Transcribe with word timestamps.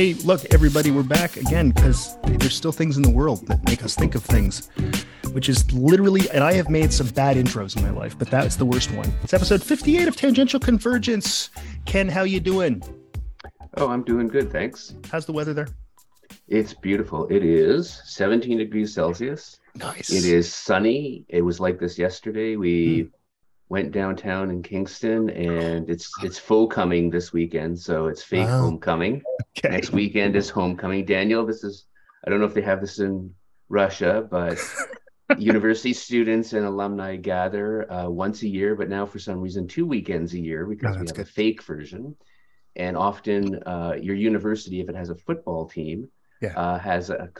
Hey, 0.00 0.14
look, 0.14 0.46
everybody, 0.50 0.90
we're 0.90 1.02
back 1.02 1.36
again 1.36 1.72
because 1.72 2.16
there's 2.22 2.54
still 2.54 2.72
things 2.72 2.96
in 2.96 3.02
the 3.02 3.10
world 3.10 3.46
that 3.48 3.62
make 3.66 3.84
us 3.84 3.94
think 3.94 4.14
of 4.14 4.24
things, 4.24 4.70
which 5.32 5.50
is 5.50 5.70
literally, 5.74 6.22
and 6.30 6.42
I 6.42 6.54
have 6.54 6.70
made 6.70 6.90
some 6.90 7.08
bad 7.08 7.36
intros 7.36 7.76
in 7.76 7.82
my 7.82 7.90
life, 7.90 8.18
but 8.18 8.30
that's 8.30 8.56
the 8.56 8.64
worst 8.64 8.90
one. 8.92 9.12
It's 9.22 9.34
episode 9.34 9.62
58 9.62 10.08
of 10.08 10.16
Tangential 10.16 10.58
Convergence. 10.58 11.50
Ken, 11.84 12.08
how 12.08 12.22
you 12.22 12.40
doing? 12.40 12.82
Oh, 13.76 13.88
I'm 13.88 14.02
doing 14.02 14.28
good, 14.28 14.50
thanks. 14.50 14.94
How's 15.12 15.26
the 15.26 15.32
weather 15.32 15.52
there? 15.52 15.68
It's 16.48 16.72
beautiful. 16.72 17.26
It 17.26 17.44
is 17.44 18.00
17 18.06 18.56
degrees 18.56 18.94
Celsius. 18.94 19.60
Nice. 19.74 20.10
It 20.10 20.24
is 20.24 20.50
sunny. 20.50 21.26
It 21.28 21.42
was 21.42 21.60
like 21.60 21.78
this 21.78 21.98
yesterday. 21.98 22.56
We 22.56 23.02
mm. 23.02 23.10
Went 23.70 23.92
downtown 23.92 24.50
in 24.50 24.62
Kingston, 24.62 25.30
and 25.30 25.88
it's 25.88 26.12
it's 26.22 26.38
faux 26.38 26.74
coming 26.74 27.08
this 27.08 27.32
weekend, 27.32 27.78
so 27.78 28.08
it's 28.08 28.22
fake 28.22 28.46
wow. 28.46 28.62
homecoming. 28.62 29.22
Okay. 29.56 29.70
Next 29.70 29.92
weekend 29.92 30.36
is 30.36 30.50
homecoming. 30.50 31.06
Daniel, 31.06 31.46
this 31.46 31.64
is 31.64 31.86
I 32.26 32.30
don't 32.30 32.40
know 32.40 32.46
if 32.46 32.52
they 32.52 32.62
have 32.62 32.80
this 32.80 32.98
in 32.98 33.32
Russia, 33.68 34.26
but 34.28 34.58
university 35.38 35.92
students 35.92 36.52
and 36.52 36.66
alumni 36.66 37.14
gather 37.14 37.90
uh, 37.90 38.08
once 38.08 38.42
a 38.42 38.48
year, 38.48 38.74
but 38.74 38.88
now 38.88 39.06
for 39.06 39.20
some 39.20 39.40
reason 39.40 39.68
two 39.68 39.86
weekends 39.86 40.34
a 40.34 40.40
year 40.40 40.66
because 40.66 40.96
oh, 40.96 41.00
we 41.00 41.06
have 41.06 41.16
good. 41.16 41.26
a 41.26 41.30
fake 41.30 41.62
version. 41.62 42.16
And 42.76 42.96
often, 42.96 43.62
uh, 43.64 43.94
your 44.00 44.16
university, 44.16 44.80
if 44.80 44.88
it 44.88 44.96
has 44.96 45.10
a 45.10 45.14
football 45.14 45.68
team, 45.68 46.08
yeah. 46.42 46.54
uh, 46.56 46.78
has 46.78 47.10
a 47.10 47.30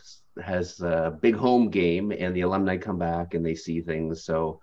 has 0.40 0.80
a 0.80 1.18
big 1.20 1.34
home 1.34 1.70
game, 1.70 2.12
and 2.12 2.36
the 2.36 2.42
alumni 2.42 2.76
come 2.76 2.98
back 2.98 3.34
and 3.34 3.44
they 3.44 3.56
see 3.56 3.80
things. 3.80 4.24
So 4.24 4.60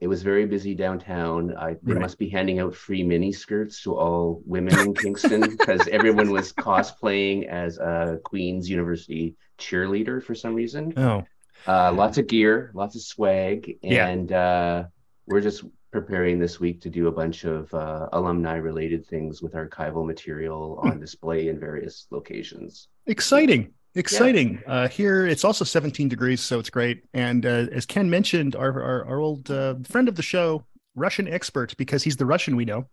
it 0.00 0.08
was 0.08 0.22
very 0.22 0.46
busy 0.46 0.74
downtown. 0.74 1.56
I, 1.56 1.76
they 1.82 1.92
right. 1.94 2.02
must 2.02 2.18
be 2.18 2.28
handing 2.28 2.60
out 2.60 2.74
free 2.74 3.02
mini 3.02 3.32
skirts 3.32 3.82
to 3.82 3.96
all 3.96 4.42
women 4.46 4.78
in 4.78 4.94
Kingston 4.94 5.40
because 5.50 5.86
everyone 5.88 6.30
was 6.30 6.52
cosplaying 6.68 7.48
as 7.48 7.78
a 7.78 8.18
Queen's 8.24 8.68
University 8.68 9.36
cheerleader 9.58 10.22
for 10.22 10.34
some 10.34 10.54
reason. 10.54 10.92
Oh, 10.96 11.24
uh, 11.66 11.92
lots 11.92 12.18
of 12.18 12.26
gear, 12.26 12.72
lots 12.74 12.96
of 12.96 13.02
swag, 13.02 13.78
and 13.82 14.30
yeah. 14.30 14.38
uh, 14.38 14.84
we're 15.26 15.40
just 15.40 15.64
preparing 15.92 16.38
this 16.38 16.58
week 16.58 16.80
to 16.80 16.90
do 16.90 17.06
a 17.06 17.12
bunch 17.12 17.44
of 17.44 17.72
uh, 17.74 18.08
alumni 18.12 18.56
related 18.56 19.06
things 19.06 19.42
with 19.42 19.52
archival 19.52 20.06
material 20.06 20.80
on 20.82 20.98
display 20.98 21.48
in 21.48 21.60
various 21.60 22.06
locations. 22.10 22.88
Exciting. 23.06 23.72
Exciting. 23.94 24.62
Yeah. 24.66 24.72
Uh, 24.72 24.88
here 24.88 25.26
it's 25.26 25.44
also 25.44 25.64
17 25.64 26.08
degrees, 26.08 26.40
so 26.40 26.58
it's 26.58 26.70
great. 26.70 27.04
And 27.12 27.44
uh, 27.44 27.66
as 27.72 27.84
Ken 27.84 28.08
mentioned, 28.08 28.56
our, 28.56 28.82
our, 28.82 29.04
our 29.06 29.18
old 29.18 29.50
uh, 29.50 29.74
friend 29.84 30.08
of 30.08 30.16
the 30.16 30.22
show, 30.22 30.64
Russian 30.94 31.28
expert, 31.28 31.76
because 31.76 32.02
he's 32.02 32.16
the 32.16 32.26
Russian 32.26 32.56
we 32.56 32.64
know, 32.64 32.86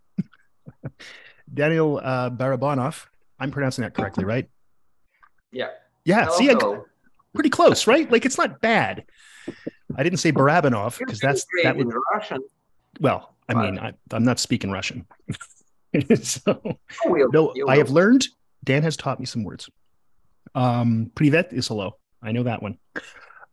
Daniel 1.54 2.02
uh, 2.04 2.30
Barabanov. 2.30 3.06
I'm 3.40 3.52
pronouncing 3.52 3.84
that 3.84 3.94
correctly, 3.94 4.26
right? 4.26 4.50
Yeah. 5.52 5.70
Yeah. 6.04 6.26
Hello, 6.26 6.38
see, 6.38 6.52
I, 6.52 6.80
pretty 7.34 7.50
close, 7.50 7.88
right? 7.88 8.12
Like 8.12 8.26
it's 8.26 8.38
not 8.38 8.60
bad. 8.60 9.06
I 9.96 10.04
didn't 10.04 10.20
say 10.20 10.32
Barabanov 10.32 11.00
because 11.00 11.20
that's 11.20 11.46
that 11.64 11.76
would 11.78 11.92
Russian. 12.14 12.40
Well, 13.00 13.36
I 13.48 13.54
mean, 13.54 13.80
I, 13.80 13.94
am 14.12 14.24
not 14.24 14.40
speaking 14.40 14.70
Russian. 14.70 15.08
so, 16.22 16.62
oh, 17.06 17.30
no, 17.34 17.54
I 17.68 17.78
have 17.78 17.90
learned. 17.90 18.28
Dan 18.64 18.84
has 18.84 18.98
taught 18.98 19.20
me 19.20 19.26
some 19.26 19.44
words. 19.44 19.70
Um, 20.56 21.12
privet 21.16 21.50
is 21.52 21.68
hello. 21.68 21.98
I 22.22 22.32
know 22.32 22.44
that 22.44 22.62
one. 22.62 22.78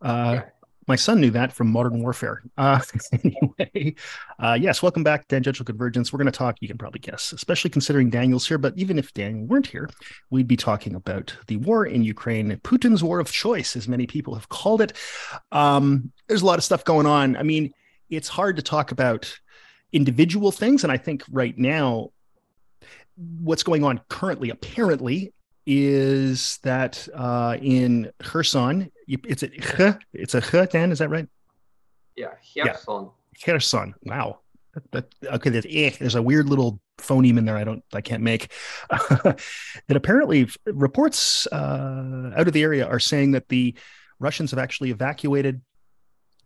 Uh. 0.01 0.41
My 0.89 0.95
son 0.95 1.19
knew 1.19 1.31
that 1.31 1.51
from 1.51 1.69
Modern 1.69 2.01
Warfare. 2.01 2.43
Uh, 2.57 2.79
anyway, 3.11 3.93
uh, 4.39 4.57
yes, 4.57 4.81
welcome 4.81 5.03
back, 5.03 5.27
Tangential 5.27 5.65
Convergence. 5.65 6.13
We're 6.13 6.17
going 6.17 6.31
to 6.31 6.37
talk, 6.37 6.55
you 6.61 6.67
can 6.69 6.77
probably 6.77 7.01
guess, 7.01 7.33
especially 7.33 7.69
considering 7.69 8.09
Daniel's 8.09 8.47
here, 8.47 8.57
but 8.57 8.73
even 8.77 8.97
if 8.97 9.13
Daniel 9.13 9.45
weren't 9.47 9.67
here, 9.67 9.89
we'd 10.29 10.47
be 10.47 10.55
talking 10.55 10.95
about 10.95 11.35
the 11.47 11.57
war 11.57 11.85
in 11.85 12.03
Ukraine, 12.03 12.55
Putin's 12.63 13.03
war 13.03 13.19
of 13.19 13.29
choice, 13.29 13.75
as 13.75 13.89
many 13.89 14.07
people 14.07 14.33
have 14.35 14.47
called 14.47 14.79
it. 14.79 14.93
Um, 15.51 16.13
there's 16.29 16.41
a 16.41 16.45
lot 16.45 16.57
of 16.57 16.63
stuff 16.63 16.85
going 16.85 17.05
on. 17.05 17.35
I 17.35 17.43
mean, 17.43 17.73
it's 18.09 18.29
hard 18.29 18.55
to 18.55 18.61
talk 18.61 18.93
about 18.93 19.37
individual 19.91 20.53
things. 20.53 20.83
And 20.83 20.91
I 20.91 20.97
think 20.97 21.23
right 21.29 21.57
now, 21.57 22.11
what's 23.17 23.63
going 23.63 23.83
on 23.83 23.99
currently, 24.09 24.51
apparently, 24.51 25.33
is 25.67 26.59
that 26.63 27.05
uh, 27.13 27.57
in 27.61 28.09
Kherson, 28.19 28.89
it's 29.05 29.43
a 29.43 29.99
it's 30.13 30.33
a 30.33 30.41
ch, 30.41 30.71
Dan, 30.71 30.93
is 30.93 30.99
that 30.99 31.09
right? 31.09 31.27
Yeah, 32.15 32.29
Kherson. 32.55 33.09
Yeah. 33.35 33.45
Kherson. 33.45 33.93
Wow. 34.03 34.39
That, 34.73 34.91
that, 34.91 35.33
okay, 35.35 35.49
there's, 35.49 35.65
eh, 35.69 35.91
there's 35.99 36.15
a 36.15 36.21
weird 36.21 36.47
little 36.47 36.79
phoneme 36.99 37.37
in 37.37 37.45
there. 37.45 37.57
I 37.57 37.63
don't, 37.63 37.83
I 37.93 38.01
can't 38.01 38.23
make. 38.23 38.53
that 38.89 39.39
apparently 39.89 40.47
reports 40.65 41.47
uh, 41.47 42.31
out 42.35 42.47
of 42.47 42.53
the 42.53 42.63
area 42.63 42.87
are 42.87 42.99
saying 42.99 43.31
that 43.31 43.49
the 43.49 43.75
Russians 44.19 44.51
have 44.51 44.59
actually 44.59 44.91
evacuated 44.91 45.61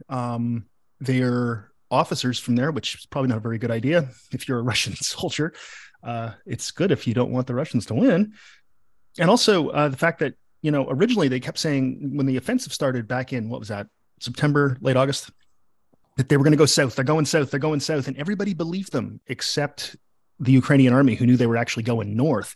um, 0.10 0.66
their 1.00 1.72
officers 1.92 2.40
from 2.40 2.56
there, 2.56 2.72
which 2.72 2.96
is 2.96 3.06
probably 3.06 3.30
not 3.30 3.38
a 3.38 3.42
very 3.42 3.58
good 3.58 3.72
idea 3.72 4.10
if 4.32 4.48
you're 4.48 4.60
a 4.60 4.64
Russian 4.72 4.96
soldier. 4.96 5.54
Uh, 6.04 6.32
it's 6.46 6.72
good 6.72 6.92
if 6.92 7.06
you 7.06 7.14
don't 7.14 7.32
want 7.32 7.48
the 7.48 7.54
Russians 7.54 7.86
to 7.88 7.94
win. 7.94 8.34
And 9.20 9.30
also 9.30 9.70
uh, 9.70 9.90
the 9.90 9.98
fact 9.98 10.20
that, 10.20 10.36
you 10.62 10.72
know, 10.72 10.88
originally 10.90 11.28
they 11.28 11.40
kept 11.40 11.60
saying 11.60 12.12
when 12.16 12.26
the 12.26 12.38
offensive 12.38 12.74
started 12.74 13.08
back 13.08 13.34
in, 13.34 13.50
what 13.50 13.60
was 13.60 13.70
that, 13.70 13.88
September, 14.20 14.78
late 14.82 14.96
August, 14.96 15.32
that 16.18 16.30
they 16.30 16.38
were 16.38 16.44
going 16.44 16.52
to 16.52 16.58
go 16.58 16.66
south. 16.66 16.96
They're 16.96 17.04
going 17.06 17.26
south. 17.26 17.52
They're 17.52 17.60
going 17.60 17.80
south. 17.80 18.08
And 18.08 18.18
everybody 18.18 18.54
believed 18.54 18.92
them 18.92 19.20
except 19.28 19.96
the 20.40 20.52
Ukrainian 20.52 20.94
army 20.94 21.16
who 21.16 21.26
knew 21.26 21.38
they 21.38 21.48
were 21.48 21.58
actually 21.58 21.84
going 21.84 22.16
north. 22.16 22.56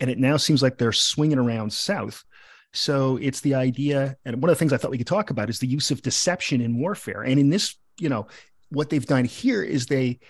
And 0.00 0.10
it 0.10 0.18
now 0.18 0.36
seems 0.36 0.62
like 0.62 0.78
they're 0.78 0.92
swinging 0.92 1.38
around 1.38 1.72
south. 1.72 2.24
So 2.72 3.16
it's 3.16 3.40
the 3.40 3.54
idea, 3.54 4.16
and 4.24 4.42
one 4.42 4.50
of 4.50 4.56
the 4.56 4.58
things 4.58 4.72
I 4.72 4.76
thought 4.76 4.90
we 4.90 4.98
could 4.98 5.06
talk 5.06 5.30
about 5.30 5.48
is 5.48 5.58
the 5.58 5.66
use 5.66 5.90
of 5.90 6.02
deception 6.02 6.60
in 6.60 6.78
warfare. 6.78 7.22
And 7.22 7.40
in 7.40 7.48
this, 7.48 7.76
you 7.98 8.08
know, 8.08 8.28
what 8.68 8.90
they've 8.90 9.04
done 9.04 9.24
here 9.24 9.62
is 9.62 9.86
they 9.86 10.20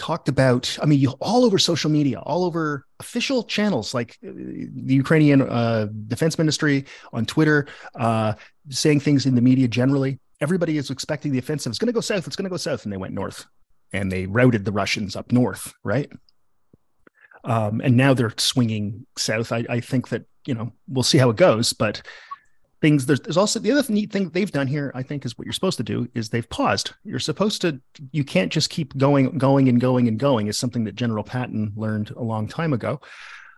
talked 0.00 0.28
about 0.28 0.78
i 0.82 0.86
mean 0.86 0.98
you, 0.98 1.10
all 1.20 1.44
over 1.44 1.58
social 1.58 1.90
media 1.90 2.18
all 2.20 2.44
over 2.44 2.86
official 2.98 3.44
channels 3.44 3.92
like 3.92 4.18
uh, 4.26 4.30
the 4.32 4.94
ukrainian 4.94 5.42
uh, 5.42 5.86
defense 6.08 6.38
ministry 6.38 6.84
on 7.12 7.26
twitter 7.26 7.66
uh, 7.96 8.32
saying 8.68 9.00
things 9.00 9.26
in 9.26 9.34
the 9.34 9.40
media 9.40 9.68
generally. 9.68 10.18
Everybody 10.40 10.78
is 10.78 10.90
expecting 10.90 11.32
the 11.32 11.38
offensive. 11.38 11.70
It's 11.70 11.78
going 11.78 11.88
to 11.88 11.92
go 11.92 12.00
south 12.00 12.26
it's 12.26 12.36
going 12.36 12.44
to 12.44 12.50
go 12.50 12.56
south. 12.56 12.84
And 12.84 12.92
they 12.92 12.96
went 12.96 13.14
north. 13.14 13.46
And 13.92 14.10
they 14.10 14.26
routed 14.26 14.64
the 14.64 14.72
russians 14.72 15.16
up 15.16 15.32
north 15.32 15.74
right? 15.84 16.10
Um, 17.42 17.80
and 17.82 17.96
now 17.96 18.12
they're 18.14 18.34
swinging 18.36 19.06
south. 19.16 19.50
I, 19.50 19.64
I 19.68 19.80
think 19.80 20.08
that 20.10 20.24
you 20.46 20.54
know 20.54 20.72
we'll 20.88 21.02
see 21.02 21.18
how 21.18 21.30
it 21.30 21.36
goes 21.36 21.72
but 21.72 22.02
things 22.80 23.06
there's, 23.06 23.20
there's 23.20 23.36
also 23.36 23.58
the 23.58 23.70
other 23.70 23.92
neat 23.92 24.10
thing 24.10 24.30
they've 24.30 24.52
done 24.52 24.66
here 24.66 24.90
i 24.94 25.02
think 25.02 25.26
is 25.26 25.36
what 25.36 25.44
you're 25.44 25.52
supposed 25.52 25.76
to 25.76 25.82
do 25.82 26.08
is 26.14 26.28
they've 26.28 26.48
paused. 26.48 26.92
You're 27.04 27.18
supposed 27.18 27.62
to 27.62 27.80
you 28.12 28.24
can't 28.24 28.52
just 28.52 28.70
keep 28.70 28.96
going 28.96 29.38
going 29.38 29.68
and 29.68 29.80
going 29.80 30.08
and 30.08 30.18
going. 30.18 30.46
Is 30.46 30.58
something 30.58 30.84
that 30.84 30.94
general 30.94 31.24
patton 31.24 31.72
learned 31.76 32.10
a 32.10 32.22
long 32.22 32.48
time 32.48 32.72
ago. 32.72 33.00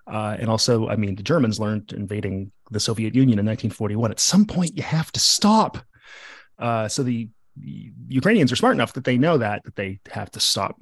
Uh, 0.06 0.36
and 0.38 0.50
also 0.50 0.88
i 0.88 0.96
mean 0.96 1.14
the 1.14 1.22
germans 1.22 1.60
learned 1.60 1.92
invading 1.92 2.50
the 2.72 2.80
soviet 2.80 3.14
union 3.14 3.38
in 3.38 3.46
1941 3.46 4.10
at 4.10 4.18
some 4.18 4.44
point 4.44 4.76
you 4.76 4.82
have 4.82 5.12
to 5.12 5.20
stop. 5.20 5.78
Uh, 6.58 6.88
so 6.88 7.02
the, 7.02 7.28
the, 7.56 7.92
ukrainians 8.08 8.50
are 8.52 8.56
smart 8.56 8.74
enough 8.74 8.92
that 8.94 9.04
they 9.04 9.16
know 9.16 9.38
that 9.38 9.62
that 9.64 9.76
they 9.76 10.00
have 10.10 10.30
to 10.30 10.40
stop. 10.40 10.80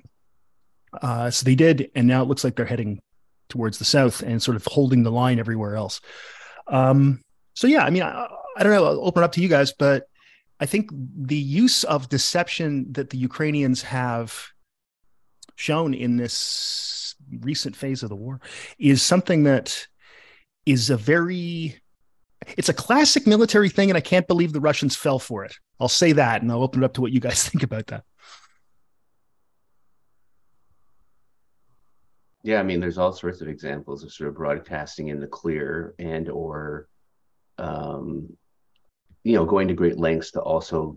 Uh, 1.03 1.31
so 1.31 1.45
they 1.45 1.55
did 1.55 1.91
and 1.95 2.07
now 2.07 2.23
it 2.23 2.29
looks 2.29 2.45
like 2.45 2.57
they're 2.57 2.65
heading 2.65 3.01
towards 3.49 3.79
the 3.79 3.85
south 3.85 4.23
and 4.23 4.43
sort 4.43 4.57
of 4.57 4.65
holding 4.67 5.03
the 5.03 5.13
line 5.13 5.39
everywhere 5.39 5.75
else. 5.75 6.01
Um, 6.67 7.23
so 7.61 7.67
yeah, 7.67 7.85
I 7.85 7.91
mean, 7.91 8.03
I, 8.03 8.27
I 8.57 8.63
don't 8.63 8.73
know. 8.73 8.87
I'll 8.87 9.07
open 9.07 9.23
it 9.23 9.27
up 9.27 9.33
to 9.33 9.43
you 9.43 9.49
guys, 9.49 9.71
but 9.71 10.09
I 10.61 10.65
think 10.65 10.91
the 11.15 11.37
use 11.37 11.85
of 11.85 12.09
deception 12.09 12.91
that 12.93 13.11
the 13.11 13.19
Ukrainians 13.19 13.83
have 13.83 14.47
shown 15.57 15.93
in 15.93 16.17
this 16.17 17.17
recent 17.41 17.77
phase 17.77 18.03
of 18.03 18.09
the 18.09 18.17
war 18.17 18.41
is 18.79 19.03
something 19.03 19.43
that 19.43 19.87
is 20.65 20.89
a 20.89 20.97
very 20.97 21.79
it's 22.57 22.71
a 22.71 22.75
classic 22.75 23.27
military 23.27 23.69
thing 23.69 23.91
and 23.91 23.97
i 23.97 24.01
can't 24.01 24.27
believe 24.27 24.53
the 24.53 24.61
russians 24.61 24.97
fell 24.97 25.19
for 25.19 25.45
it 25.45 25.55
i'll 25.79 25.87
say 25.87 26.13
that 26.13 26.41
and 26.43 26.51
i'll 26.51 26.63
open 26.63 26.83
it 26.83 26.87
up 26.87 26.95
to 26.95 27.01
what 27.03 27.13
you 27.13 27.21
guys 27.21 27.45
think 27.49 27.63
about 27.63 27.87
that 27.89 28.03
yeah 32.43 32.59
i 32.59 32.63
mean 32.63 32.81
there's 32.81 32.99
all 32.99 33.13
sorts 33.13 33.43
of 33.43 33.49
examples 33.49 34.03
of 34.03 34.13
sort 34.13 34.29
of 34.29 34.35
broadcasting 34.35 35.09
in 35.09 35.21
the 35.21 35.27
clear 35.27 35.95
and 35.99 36.29
or 36.29 36.89
um, 37.61 38.37
you 39.23 39.35
know, 39.35 39.45
going 39.45 39.69
to 39.69 39.75
great 39.75 39.99
lengths 39.99 40.31
to 40.33 40.41
also, 40.41 40.97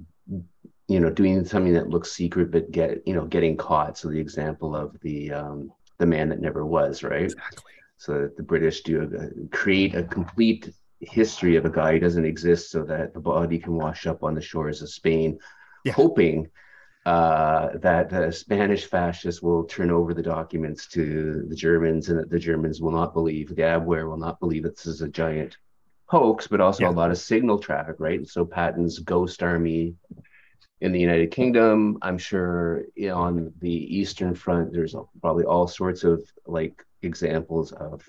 you 0.88 1.00
know, 1.00 1.10
doing 1.10 1.45
something 1.45 1.74
that 1.74 1.89
looks 1.89 2.12
secret 2.12 2.51
but 2.51 2.71
get, 2.71 3.06
you 3.06 3.13
know, 3.13 3.25
getting 3.25 3.57
caught. 3.57 3.98
So 3.98 4.10
the 4.10 4.19
example 4.19 4.75
of 4.75 4.98
the 5.01 5.31
um, 5.31 5.71
the 6.00 6.06
man 6.06 6.30
that 6.30 6.42
never 6.42 6.65
was, 6.65 7.04
right? 7.04 7.24
Exactly. 7.24 7.74
So 7.98 8.30
the 8.36 8.44
British 8.44 8.81
do 8.81 8.95
a, 9.04 9.56
create 9.56 9.94
a 9.95 10.04
complete 10.04 10.74
history 11.00 11.56
of 11.57 11.65
a 11.65 11.69
guy 11.69 11.94
who 11.94 12.00
doesn't 12.00 12.25
exist, 12.25 12.71
so 12.71 12.83
that 12.83 13.13
the 13.13 13.19
body 13.19 13.59
can 13.59 13.75
wash 13.75 14.07
up 14.07 14.24
on 14.24 14.33
the 14.36 14.42
shores 14.42 14.81
of 14.81 14.89
Spain, 14.89 15.38
yeah. 15.83 15.94
hoping 15.94 16.50
uh, 17.06 17.77
that 17.80 18.09
the 18.09 18.31
Spanish 18.31 18.86
fascists 18.86 19.42
will 19.42 19.66
turn 19.66 19.92
over 19.92 20.13
the 20.13 20.24
documents 20.24 20.88
to 20.88 21.45
the 21.50 21.56
Germans, 21.56 22.09
and 22.09 22.19
that 22.19 22.30
the 22.30 22.39
Germans 22.39 22.81
will 22.81 22.92
not 22.92 23.13
believe 23.13 23.50
the 23.50 23.62
Abwehr 23.62 24.07
will 24.09 24.18
not 24.18 24.39
believe 24.39 24.63
that 24.63 24.75
this 24.77 24.88
is 24.88 25.01
a 25.01 25.09
giant 25.09 25.57
hoax, 26.13 26.45
but 26.45 26.62
also 26.62 26.83
yeah. 26.83 26.92
a 26.92 27.00
lot 27.01 27.10
of 27.10 27.18
signal 27.18 27.57
traffic, 27.57 27.95
right? 27.98 28.27
So 28.27 28.45
Patton's 28.45 29.00
ghost 29.00 29.42
army 29.42 29.95
in 30.80 30.92
the 30.92 31.00
United 31.00 31.31
Kingdom. 31.31 31.98
I'm 32.04 32.19
sure 32.19 32.86
on 33.12 33.51
the 33.60 33.98
Eastern 34.00 34.36
Front, 34.36 34.74
there's 34.74 34.95
probably 35.21 35.45
all 35.45 35.68
sorts 35.68 36.04
of 36.04 36.21
like 36.45 36.86
examples 37.01 37.71
of, 37.71 38.07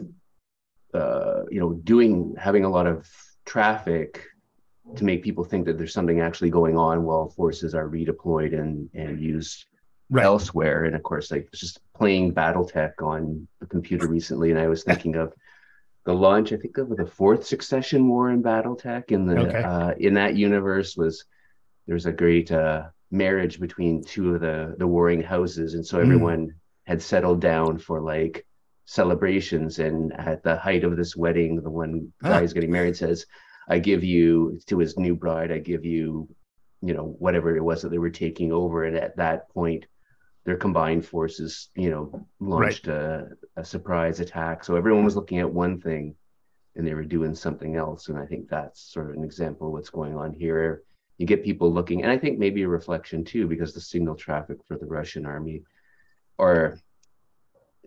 uh, 0.92 1.44
you 1.50 1.58
know, 1.60 1.72
doing 1.72 2.34
having 2.38 2.66
a 2.66 2.68
lot 2.68 2.86
of 2.86 3.08
traffic 3.46 4.26
to 4.96 5.04
make 5.04 5.24
people 5.24 5.44
think 5.44 5.64
that 5.64 5.78
there's 5.78 5.94
something 5.94 6.20
actually 6.20 6.50
going 6.50 6.76
on 6.76 7.04
while 7.04 7.30
forces 7.30 7.74
are 7.74 7.88
redeployed 7.88 8.52
and 8.52 8.90
and 8.92 9.18
used 9.18 9.64
right. 10.10 10.26
elsewhere. 10.26 10.84
And 10.84 10.94
of 10.94 11.02
course, 11.02 11.30
like 11.30 11.48
just 11.54 11.80
playing 11.94 12.34
BattleTech 12.34 12.92
on 13.00 13.48
the 13.60 13.66
computer 13.66 14.08
recently, 14.08 14.50
and 14.50 14.60
I 14.60 14.68
was 14.68 14.84
thinking 14.84 15.14
of 15.16 15.32
the 16.04 16.14
launch. 16.14 16.52
I 16.52 16.56
think 16.56 16.78
of 16.78 16.96
the 16.96 17.06
fourth 17.06 17.46
Succession 17.46 18.08
War 18.08 18.30
in 18.30 18.42
BattleTech, 18.42 19.10
in 19.10 19.26
the 19.26 19.38
okay. 19.38 19.62
uh, 19.62 19.94
in 19.98 20.14
that 20.14 20.36
universe 20.36 20.96
was 20.96 21.24
there's 21.86 22.06
a 22.06 22.12
great 22.12 22.52
uh, 22.52 22.84
marriage 23.10 23.60
between 23.60 24.04
two 24.04 24.34
of 24.34 24.40
the 24.40 24.74
the 24.78 24.86
warring 24.86 25.22
houses, 25.22 25.74
and 25.74 25.86
so 25.86 25.98
hmm. 25.98 26.04
everyone 26.04 26.46
mm. 26.48 26.52
had 26.84 27.02
settled 27.02 27.40
down 27.40 27.78
for 27.78 28.00
like 28.00 28.46
celebrations. 28.86 29.78
And 29.78 30.12
at 30.12 30.42
the 30.42 30.56
height 30.56 30.84
of 30.84 30.96
this 30.96 31.16
wedding, 31.16 31.62
the 31.62 31.70
one 31.70 32.12
guy 32.22 32.40
who's 32.40 32.52
getting 32.52 32.72
married 32.72 32.96
says, 32.96 33.26
"I 33.68 33.78
give 33.78 34.04
you 34.04 34.60
to 34.66 34.78
his 34.78 34.98
new 34.98 35.14
bride, 35.14 35.52
I 35.52 35.58
give 35.58 35.84
you, 35.84 36.28
you 36.82 36.94
know, 36.94 37.16
whatever 37.18 37.56
it 37.56 37.64
was 37.64 37.82
that 37.82 37.90
they 37.90 37.98
were 37.98 38.10
taking 38.10 38.52
over." 38.52 38.84
And 38.84 38.96
at 38.96 39.16
that 39.16 39.48
point, 39.50 39.86
their 40.44 40.56
combined 40.56 41.06
forces, 41.06 41.70
you 41.74 41.90
know, 41.90 42.26
launched 42.38 42.86
right. 42.86 42.96
a, 42.96 43.28
a 43.56 43.64
surprise 43.64 44.20
attack. 44.20 44.64
So 44.64 44.76
everyone 44.76 45.04
was 45.04 45.16
looking 45.16 45.38
at 45.38 45.50
one 45.50 45.80
thing 45.80 46.14
and 46.76 46.86
they 46.86 46.94
were 46.94 47.04
doing 47.04 47.34
something 47.34 47.76
else. 47.76 48.08
And 48.08 48.18
I 48.18 48.26
think 48.26 48.48
that's 48.48 48.80
sort 48.80 49.10
of 49.10 49.16
an 49.16 49.24
example 49.24 49.68
of 49.68 49.72
what's 49.72 49.90
going 49.90 50.16
on 50.16 50.32
here 50.32 50.82
you 51.18 51.26
get 51.26 51.44
people 51.44 51.72
looking, 51.72 52.02
and 52.02 52.10
I 52.10 52.18
think 52.18 52.38
maybe 52.38 52.62
a 52.62 52.68
reflection 52.68 53.24
too, 53.24 53.46
because 53.46 53.72
the 53.72 53.80
signal 53.80 54.16
traffic 54.16 54.58
for 54.66 54.76
the 54.76 54.86
Russian 54.86 55.26
army, 55.26 55.62
or 56.38 56.80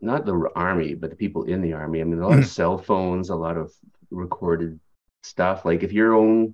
not 0.02 0.26
the 0.26 0.50
army, 0.56 0.94
but 0.94 1.10
the 1.10 1.16
people 1.16 1.44
in 1.44 1.62
the 1.62 1.74
army. 1.74 2.00
I 2.00 2.06
mean, 2.06 2.20
a 2.20 2.28
lot 2.28 2.38
of 2.38 2.46
hmm. 2.46 2.50
cell 2.50 2.78
phones, 2.78 3.30
a 3.30 3.36
lot 3.36 3.58
of 3.58 3.74
recorded 4.12 4.80
stuff. 5.24 5.66
Like 5.66 5.84
if 5.84 5.92
your 5.92 6.14
own 6.14 6.54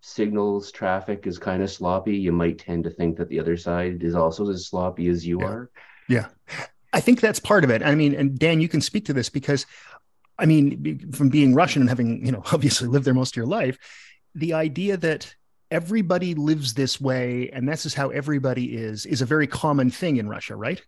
signals 0.00 0.70
traffic 0.70 1.26
is 1.26 1.38
kind 1.38 1.62
of 1.62 1.70
sloppy, 1.70 2.16
you 2.16 2.32
might 2.32 2.58
tend 2.58 2.84
to 2.84 2.90
think 2.90 3.16
that 3.16 3.28
the 3.28 3.40
other 3.40 3.56
side 3.56 4.02
is 4.02 4.14
also 4.14 4.48
as 4.48 4.66
sloppy 4.66 5.08
as 5.08 5.26
you 5.26 5.40
yeah. 5.40 5.46
are. 5.46 5.70
Yeah. 6.08 6.26
I 6.92 7.00
think 7.00 7.20
that's 7.20 7.40
part 7.40 7.64
of 7.64 7.70
it. 7.70 7.82
I 7.82 7.94
mean, 7.94 8.14
and 8.14 8.38
Dan, 8.38 8.60
you 8.60 8.68
can 8.68 8.80
speak 8.80 9.04
to 9.06 9.12
this 9.12 9.28
because 9.28 9.66
I 10.38 10.46
mean, 10.46 11.10
from 11.12 11.30
being 11.30 11.52
Russian 11.52 11.82
and 11.82 11.88
having, 11.88 12.24
you 12.24 12.32
know, 12.32 12.42
obviously 12.52 12.88
lived 12.88 13.04
there 13.04 13.14
most 13.14 13.32
of 13.32 13.36
your 13.36 13.46
life, 13.46 13.76
the 14.34 14.54
idea 14.54 14.96
that 14.96 15.34
everybody 15.70 16.34
lives 16.34 16.74
this 16.74 17.00
way 17.00 17.50
and 17.52 17.68
this 17.68 17.84
is 17.84 17.94
how 17.94 18.08
everybody 18.08 18.76
is 18.76 19.04
is 19.04 19.20
a 19.20 19.26
very 19.26 19.46
common 19.46 19.90
thing 19.90 20.16
in 20.16 20.26
russia 20.26 20.56
right 20.56 20.82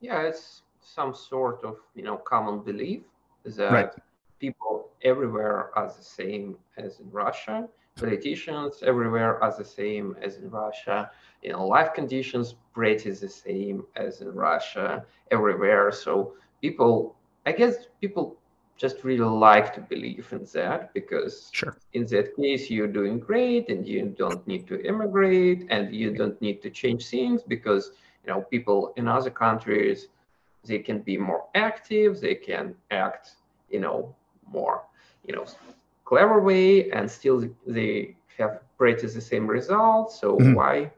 yeah 0.00 0.22
it's 0.22 0.62
some 0.80 1.14
sort 1.14 1.62
of 1.62 1.76
you 1.94 2.02
know 2.02 2.16
common 2.16 2.60
belief 2.60 3.02
that 3.44 3.70
right. 3.70 3.90
People 4.44 4.90
everywhere 5.02 5.70
are 5.78 5.88
the 5.98 6.08
same 6.20 6.46
as 6.84 7.00
in 7.00 7.08
russia. 7.10 7.56
Politicians 7.96 8.72
everywhere 8.90 9.32
are 9.42 9.54
the 9.62 9.68
same 9.80 10.06
as 10.26 10.32
in 10.40 10.50
russia. 10.50 10.98
You 11.42 11.50
know 11.52 11.66
life 11.76 11.90
conditions 12.00 12.46
pretty 12.76 13.10
the 13.24 13.32
same 13.46 13.76
as 14.04 14.12
in 14.22 14.30
russia 14.48 14.88
everywhere. 15.36 15.84
So 16.04 16.12
people 16.64 16.94
i 17.50 17.52
guess 17.58 17.74
people 18.02 18.24
just 18.82 18.96
really 19.08 19.32
like 19.48 19.68
to 19.76 19.80
believe 19.92 20.26
in 20.36 20.44
that 20.58 20.80
because 20.98 21.34
sure. 21.58 21.76
in 21.92 22.02
that 22.12 22.26
case 22.38 22.62
you're 22.74 22.94
doing 23.00 23.16
great 23.30 23.64
and 23.72 23.80
you 23.92 24.00
don't 24.22 24.44
need 24.52 24.64
to 24.72 24.76
immigrate 24.90 25.60
and 25.74 25.94
you 26.00 26.08
don't 26.20 26.38
need 26.46 26.58
to 26.64 26.70
change 26.80 27.02
things 27.14 27.38
because 27.54 27.84
you 28.22 28.28
know 28.30 28.40
people 28.54 28.80
in 28.98 29.04
other 29.16 29.32
countries 29.44 29.98
they 30.68 30.80
can 30.88 30.98
be 31.10 31.16
more 31.30 31.42
active 31.68 32.10
they 32.26 32.36
can 32.48 32.64
act 32.90 33.24
you 33.74 33.80
know 33.84 33.98
more 34.50 34.82
you 35.26 35.34
know 35.34 35.46
clever 36.04 36.40
way 36.40 36.90
and 36.90 37.10
still 37.10 37.48
they 37.66 38.16
have 38.38 38.60
pretty 38.76 39.06
the 39.06 39.20
same 39.20 39.46
results 39.46 40.20
so 40.20 40.36
mm-hmm. 40.36 40.54
why 40.54 40.90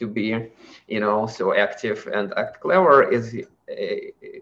to 0.00 0.06
be 0.06 0.50
you 0.88 1.00
know 1.00 1.26
so 1.26 1.54
active 1.54 2.08
and 2.12 2.32
act 2.36 2.60
clever 2.60 3.10
is 3.12 3.36
uh, 3.70 3.84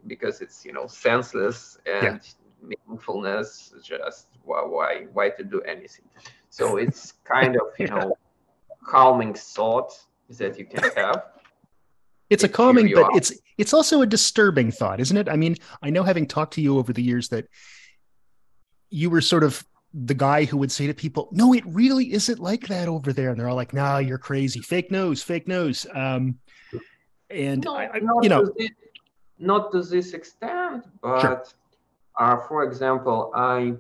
because 0.07 0.41
it's 0.41 0.65
you 0.65 0.73
know 0.73 0.87
senseless 0.87 1.79
and 1.87 2.21
yeah. 2.23 2.71
meaningfulness 2.71 3.73
just 3.83 4.29
why 4.45 4.63
why 4.63 5.07
why 5.13 5.29
to 5.31 5.45
do 5.45 5.61
anything. 5.63 6.07
So 6.49 6.79
it's 6.79 7.13
kind 7.25 7.57
of 7.57 7.67
you 7.79 7.89
know 7.89 8.17
calming 8.85 9.35
thought 9.35 9.93
that 10.31 10.59
you 10.59 10.65
can 10.65 10.91
have. 10.97 11.25
It's 12.31 12.45
a 12.45 12.49
calming 12.49 12.93
but 12.95 13.17
it's 13.17 13.33
it's 13.59 13.75
also 13.75 14.03
a 14.03 14.07
disturbing 14.07 14.71
thought 14.71 15.01
isn't 15.01 15.17
it? 15.17 15.29
I 15.29 15.37
mean 15.37 15.57
i 15.83 15.91
know 15.91 16.03
having 16.03 16.27
talked 16.27 16.55
to 16.55 16.61
you 16.61 16.79
over 16.79 16.93
the 16.93 17.03
years 17.03 17.29
that 17.31 17.49
you 18.91 19.11
were 19.11 19.21
sort 19.21 19.45
of 19.45 19.65
the 19.95 20.15
guy 20.15 20.45
who 20.45 20.57
would 20.59 20.71
say 20.71 20.87
to 20.87 20.95
people 20.95 21.29
no 21.33 21.55
it 21.55 21.65
really 21.67 22.13
isn't 22.13 22.39
like 22.39 22.67
that 22.69 22.89
over 22.89 23.13
there 23.13 23.31
and 23.31 23.41
they're 23.41 23.49
all 23.49 23.57
like 23.57 23.73
no 23.73 23.83
nah, 23.83 23.99
you're 23.99 24.19
crazy 24.19 24.61
fake 24.61 24.91
news 24.91 25.23
fake 25.23 25.49
news 25.49 25.87
um 25.95 26.39
and 27.31 27.65
no, 27.65 27.77
I, 27.77 27.97
you 28.23 28.29
know 28.29 28.45
to 28.45 28.69
not 29.39 29.73
to 29.73 29.83
this 29.83 30.13
extent 30.13 30.85
but 31.01 31.21
sure 31.21 31.45
uh, 32.19 32.37
for 32.37 32.65
example, 32.65 33.31
I 33.35 33.75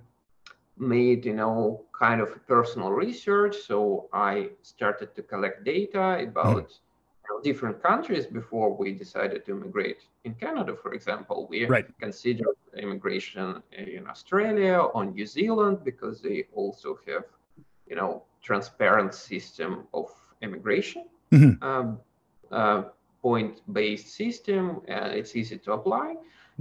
made, 0.78 1.24
you 1.24 1.34
know, 1.34 1.84
kind 1.98 2.20
of 2.20 2.46
personal 2.46 2.90
research. 2.90 3.56
So 3.66 4.08
I 4.12 4.50
started 4.62 5.14
to 5.16 5.22
collect 5.22 5.64
data 5.64 6.20
about 6.22 6.68
mm. 6.68 6.78
Different 7.42 7.82
countries 7.82 8.26
before 8.26 8.74
we 8.74 8.92
decided 8.92 9.44
to 9.46 9.52
immigrate. 9.52 10.00
In 10.24 10.34
Canada, 10.34 10.74
for 10.82 10.92
example, 10.92 11.46
we 11.48 11.66
right. 11.66 11.86
considered 11.98 12.56
immigration 12.76 13.62
in 13.72 14.06
Australia 14.06 14.78
or 14.94 15.04
New 15.04 15.26
Zealand 15.26 15.78
because 15.84 16.20
they 16.20 16.44
also 16.54 16.98
have, 17.06 17.24
you 17.86 17.96
know, 17.96 18.24
transparent 18.42 19.14
system 19.14 19.86
of 19.94 20.10
immigration. 20.42 21.04
Mm-hmm. 21.32 21.62
Um, 21.62 21.98
uh, 22.50 22.82
point-based 23.22 24.08
system 24.14 24.80
and 24.86 25.12
it's 25.12 25.34
easy 25.34 25.58
to 25.58 25.72
apply 25.72 26.14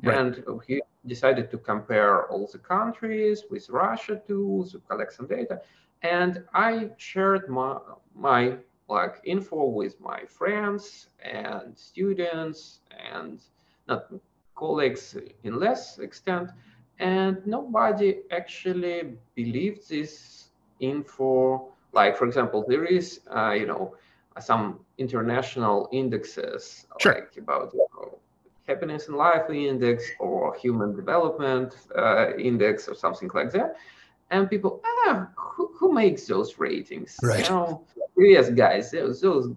right. 0.04 0.18
and 0.18 0.44
he 0.66 0.82
decided 1.06 1.50
to 1.52 1.58
compare 1.58 2.28
all 2.28 2.50
the 2.52 2.58
countries 2.58 3.44
with 3.50 3.70
Russia 3.70 4.22
too, 4.28 4.66
to 4.72 4.80
collect 4.90 5.14
some 5.14 5.28
data. 5.28 5.62
And 6.02 6.44
I 6.54 6.90
shared 6.98 7.50
my, 7.50 7.78
my 8.16 8.58
like 8.90 9.22
info 9.26 9.66
with 9.66 10.00
my 10.00 10.24
friends 10.26 11.08
and 11.24 11.78
students 11.78 12.80
and 13.14 13.40
not 13.88 14.12
colleagues 14.56 15.16
in 15.44 15.60
less 15.60 16.00
extent. 16.00 16.50
And 17.00 17.46
nobody 17.46 18.22
actually 18.32 19.14
believed 19.36 19.90
this 19.90 20.50
info. 20.80 21.68
Like, 21.94 22.18
for 22.18 22.26
example, 22.26 22.66
there 22.68 22.86
is, 22.86 23.22
uh, 23.36 23.52
you 23.52 23.68
know, 23.68 23.96
some 24.40 24.80
international 24.98 25.90
indexes 25.92 26.86
sure. 27.00 27.14
like 27.14 27.38
about 27.38 27.74
you 27.74 27.86
know, 27.96 28.18
happiness 28.68 29.08
and 29.08 29.18
life 29.18 29.50
index 29.50 30.04
or 30.20 30.56
human 30.56 30.96
development 30.96 31.76
uh, 31.98 32.36
index 32.38 32.88
or 32.88 32.96
something 32.96 33.30
like 33.34 33.52
that 33.52 33.76
and 34.30 34.50
people 34.50 34.82
ah 34.86 35.28
who, 35.36 35.72
who 35.78 35.94
makes 35.94 36.26
those 36.28 36.60
ratings 36.60 37.18
right 37.24 37.44
you 37.46 37.50
know 37.50 37.84
yes 38.18 38.50
guys 38.50 38.92
those 38.92 39.22
those, 39.22 39.50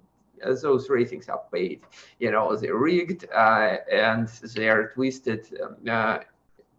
uh, 0.44 0.54
those 0.62 0.88
ratings 0.88 1.28
are 1.28 1.42
paid 1.52 1.80
you 2.18 2.30
know 2.30 2.56
they're 2.56 2.76
rigged 2.76 3.26
uh, 3.34 3.76
and 3.90 4.28
they're 4.54 4.92
twisted 4.94 5.46
um, 5.62 5.76
uh, 5.88 6.18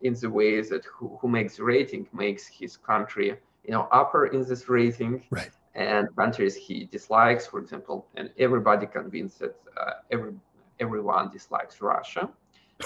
in 0.01 0.13
the 0.15 0.29
way 0.29 0.61
that 0.61 0.83
who, 0.85 1.17
who 1.21 1.27
makes 1.27 1.57
the 1.57 1.63
rating 1.63 2.07
makes 2.13 2.47
his 2.47 2.77
country 2.77 3.35
you 3.65 3.71
know 3.71 3.87
upper 3.91 4.27
in 4.27 4.43
this 4.43 4.67
rating 4.69 5.23
right 5.29 5.51
and 5.75 6.13
countries 6.15 6.55
he 6.55 6.85
dislikes 6.85 7.47
for 7.47 7.59
example 7.59 8.05
and 8.15 8.29
everybody 8.37 8.85
convinced 8.85 9.39
that 9.39 9.55
uh, 9.79 9.93
every 10.11 10.33
everyone 10.81 11.29
dislikes 11.31 11.79
Russia. 11.79 12.29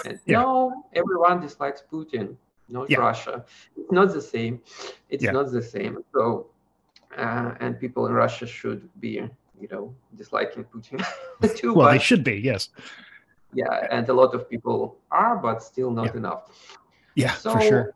And 0.05 0.19
yeah. 0.25 0.41
no, 0.41 0.83
everyone 0.93 1.39
dislikes 1.39 1.81
Putin, 1.91 2.35
not 2.67 2.89
yeah. 2.89 2.97
Russia. 2.99 3.45
It's 3.77 3.91
not 3.91 4.13
the 4.13 4.21
same. 4.21 4.61
It's 5.09 5.23
yeah. 5.23 5.31
not 5.31 5.51
the 5.51 5.61
same. 5.61 5.97
So, 6.13 6.47
uh, 7.17 7.55
and 7.59 7.79
people 7.79 8.07
in 8.07 8.13
Russia 8.13 8.45
should 8.45 8.89
be, 8.99 9.21
you 9.59 9.67
know, 9.71 9.93
disliking 10.15 10.65
Putin 10.65 11.03
too. 11.55 11.73
Well, 11.73 11.91
they 11.91 11.99
should 11.99 12.23
be, 12.23 12.35
yes. 12.35 12.69
Yeah, 13.53 13.87
and 13.89 14.07
a 14.09 14.13
lot 14.13 14.33
of 14.35 14.49
people 14.49 14.97
are, 15.11 15.37
but 15.37 15.63
still 15.63 15.91
not 15.91 16.15
enough. 16.15 16.43
Yeah, 17.15 17.33
so 17.33 17.53
for 17.53 17.61
sure. 17.61 17.95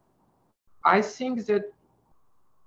I 0.86 1.02
think 1.02 1.46
that 1.48 1.74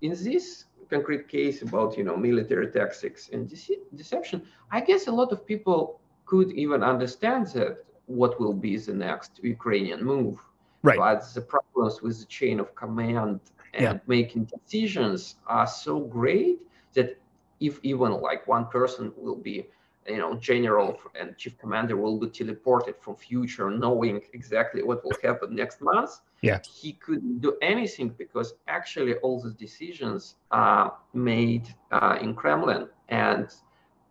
in 0.02 0.10
this 0.12 0.66
concrete 0.90 1.26
case 1.28 1.62
about 1.62 1.96
you 1.96 2.04
know 2.04 2.16
military 2.16 2.68
tactics 2.70 3.30
and 3.32 3.48
dece- 3.48 3.84
deception, 3.94 4.42
I 4.70 4.80
guess 4.80 5.06
a 5.06 5.14
lot 5.20 5.32
of 5.32 5.46
people 5.46 6.00
could 6.26 6.52
even 6.52 6.82
understand 6.82 7.46
that 7.56 7.84
what 8.06 8.38
will 8.40 8.52
be 8.52 8.76
the 8.76 8.92
next 8.92 9.40
Ukrainian 9.42 10.04
move. 10.04 10.36
Right. 10.82 10.98
But 10.98 11.20
the 11.34 11.42
problems 11.54 12.02
with 12.02 12.16
the 12.20 12.26
chain 12.26 12.60
of 12.60 12.74
command 12.74 13.40
and 13.74 13.82
yeah. 13.82 13.98
making 14.06 14.44
decisions 14.44 15.36
are 15.46 15.66
so 15.66 16.00
great 16.00 16.58
that 16.94 17.18
if 17.60 17.78
even 17.82 18.12
like 18.12 18.46
one 18.46 18.66
person 18.66 19.12
will 19.16 19.36
be 19.36 19.66
you 20.08 20.18
know 20.18 20.34
general 20.34 20.98
and 21.18 21.36
chief 21.38 21.56
commander 21.58 21.96
will 21.96 22.18
be 22.18 22.26
teleported 22.26 22.94
from 23.00 23.14
future 23.14 23.70
knowing 23.70 24.20
exactly 24.32 24.82
what 24.82 25.04
will 25.04 25.16
happen 25.22 25.54
next 25.54 25.80
month 25.80 26.20
yeah 26.42 26.58
he 26.80 26.92
couldn't 26.94 27.40
do 27.40 27.56
anything 27.62 28.08
because 28.18 28.54
actually 28.66 29.14
all 29.16 29.40
the 29.40 29.50
decisions 29.50 30.34
are 30.50 30.96
made 31.14 31.68
uh, 31.92 32.18
in 32.20 32.34
kremlin 32.34 32.88
and 33.08 33.54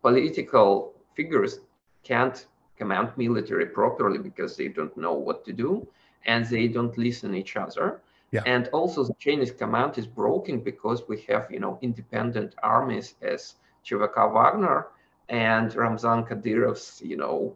political 0.01 0.93
figures 1.13 1.59
can't 2.03 2.47
command 2.77 3.11
military 3.17 3.65
properly 3.65 4.17
because 4.17 4.55
they 4.55 4.69
don't 4.69 4.95
know 4.95 5.13
what 5.13 5.43
to 5.43 5.51
do 5.51 5.85
and 6.25 6.45
they 6.45 6.67
don't 6.67 6.97
listen 6.97 7.35
each 7.35 7.57
other 7.57 8.01
yeah. 8.31 8.41
and 8.45 8.67
also 8.69 9.03
the 9.03 9.15
Chinese 9.19 9.51
command 9.51 9.97
is 9.97 10.07
broken 10.07 10.59
because 10.59 11.07
we 11.07 11.21
have 11.29 11.47
you 11.49 11.59
know 11.59 11.77
independent 11.81 12.55
armies 12.63 13.15
as 13.21 13.55
chvk 13.85 14.33
wagner 14.33 14.87
and 15.31 15.73
Ramzan 15.73 16.25
Kadyrov's, 16.25 17.01
you 17.03 17.17
know, 17.17 17.55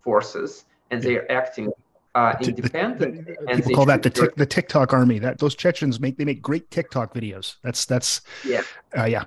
forces, 0.00 0.64
and 0.90 1.02
they 1.02 1.16
are 1.16 1.30
acting 1.30 1.70
uh, 2.14 2.34
independent. 2.40 3.26
The, 3.26 3.32
the, 3.32 3.50
and 3.50 3.58
people 3.58 3.74
call 3.74 3.86
that 3.86 4.02
the 4.02 4.10
tic, 4.10 4.36
the 4.36 4.46
TikTok 4.46 4.94
army. 4.94 5.18
That 5.18 5.38
those 5.38 5.54
Chechens 5.54 6.00
make 6.00 6.16
they 6.16 6.24
make 6.24 6.40
great 6.40 6.70
TikTok 6.70 7.12
videos. 7.12 7.56
That's 7.62 7.84
that's 7.84 8.22
yeah 8.44 8.62
uh, 8.96 9.04
yeah. 9.04 9.24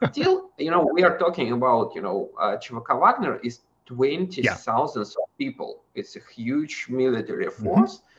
But 0.00 0.12
still, 0.12 0.50
you 0.58 0.70
know, 0.70 0.88
we 0.92 1.02
are 1.04 1.16
talking 1.16 1.52
about 1.52 1.94
you 1.94 2.02
know, 2.02 2.30
uh, 2.38 2.56
Chivaka 2.56 3.00
Wagner 3.00 3.38
is 3.42 3.60
twenty 3.86 4.42
yeah. 4.42 4.54
thousands 4.54 5.14
of 5.16 5.22
people. 5.38 5.84
It's 5.94 6.16
a 6.16 6.20
huge 6.34 6.86
military 6.88 7.48
force, 7.50 7.98
mm-hmm. 7.98 8.11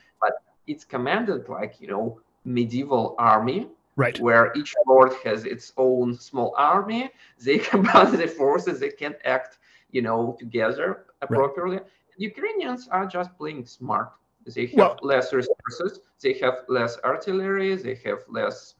It's 0.66 0.84
commanded 0.84 1.48
like 1.48 1.80
you 1.80 1.88
know 1.88 2.20
medieval 2.44 3.14
army 3.18 3.68
right. 3.96 4.18
where 4.20 4.52
each 4.56 4.74
lord 4.86 5.12
has 5.24 5.44
its 5.44 5.72
own 5.76 6.14
small 6.18 6.54
army. 6.56 7.10
They 7.40 7.58
combine 7.72 8.16
the 8.16 8.26
forces 8.26 8.80
they 8.80 8.90
can 8.90 9.14
act 9.24 9.58
you 9.90 10.02
know 10.02 10.36
together 10.38 11.06
appropriately. 11.22 11.76
Right. 11.76 11.86
ukrainians 12.16 12.88
are 12.88 13.06
just 13.06 13.36
playing 13.38 13.66
smart. 13.66 14.12
They 14.46 14.66
have 14.66 14.76
well, 14.76 14.98
less 15.02 15.32
resources 15.32 16.00
they 16.20 16.34
have 16.44 16.56
less 16.68 16.98
artillery 17.04 17.74
they 17.76 17.96
have 18.04 18.20
less 18.28 18.74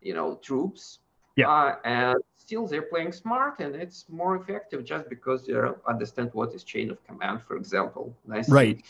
you 0.00 0.14
know 0.14 0.38
troops. 0.42 0.98
Yeah. 1.36 1.48
Uh, 1.48 1.76
and 1.84 2.18
still 2.36 2.66
they're 2.66 2.90
playing 2.94 3.12
smart 3.12 3.60
and 3.60 3.74
it's 3.74 4.04
more 4.10 4.36
effective 4.36 4.84
just 4.84 5.08
because 5.08 5.46
they 5.46 5.54
understand 5.88 6.28
what 6.34 6.52
is 6.52 6.62
chain 6.62 6.90
of 6.90 7.02
command 7.06 7.42
for 7.46 7.56
example. 7.56 8.14
Nice. 8.26 8.48
Right 8.48 8.82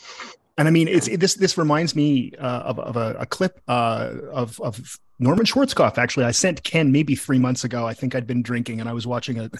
and 0.57 0.67
I 0.67 0.71
mean, 0.71 0.87
it's 0.87 1.07
it, 1.07 1.19
this. 1.19 1.33
This 1.35 1.57
reminds 1.57 1.95
me 1.95 2.31
uh, 2.37 2.63
of, 2.65 2.79
of 2.79 2.95
a, 2.95 3.15
a 3.19 3.25
clip 3.25 3.59
uh, 3.67 4.11
of 4.31 4.59
of 4.61 4.99
Norman 5.17 5.45
Schwarzkopf. 5.45 5.97
Actually, 5.97 6.25
I 6.25 6.31
sent 6.31 6.63
Ken 6.63 6.91
maybe 6.91 7.15
three 7.15 7.39
months 7.39 7.63
ago. 7.63 7.87
I 7.87 7.93
think 7.93 8.13
I'd 8.13 8.27
been 8.27 8.43
drinking, 8.43 8.79
and 8.79 8.87
I 8.87 8.93
was 8.93 9.07
watching 9.07 9.39
a. 9.39 9.49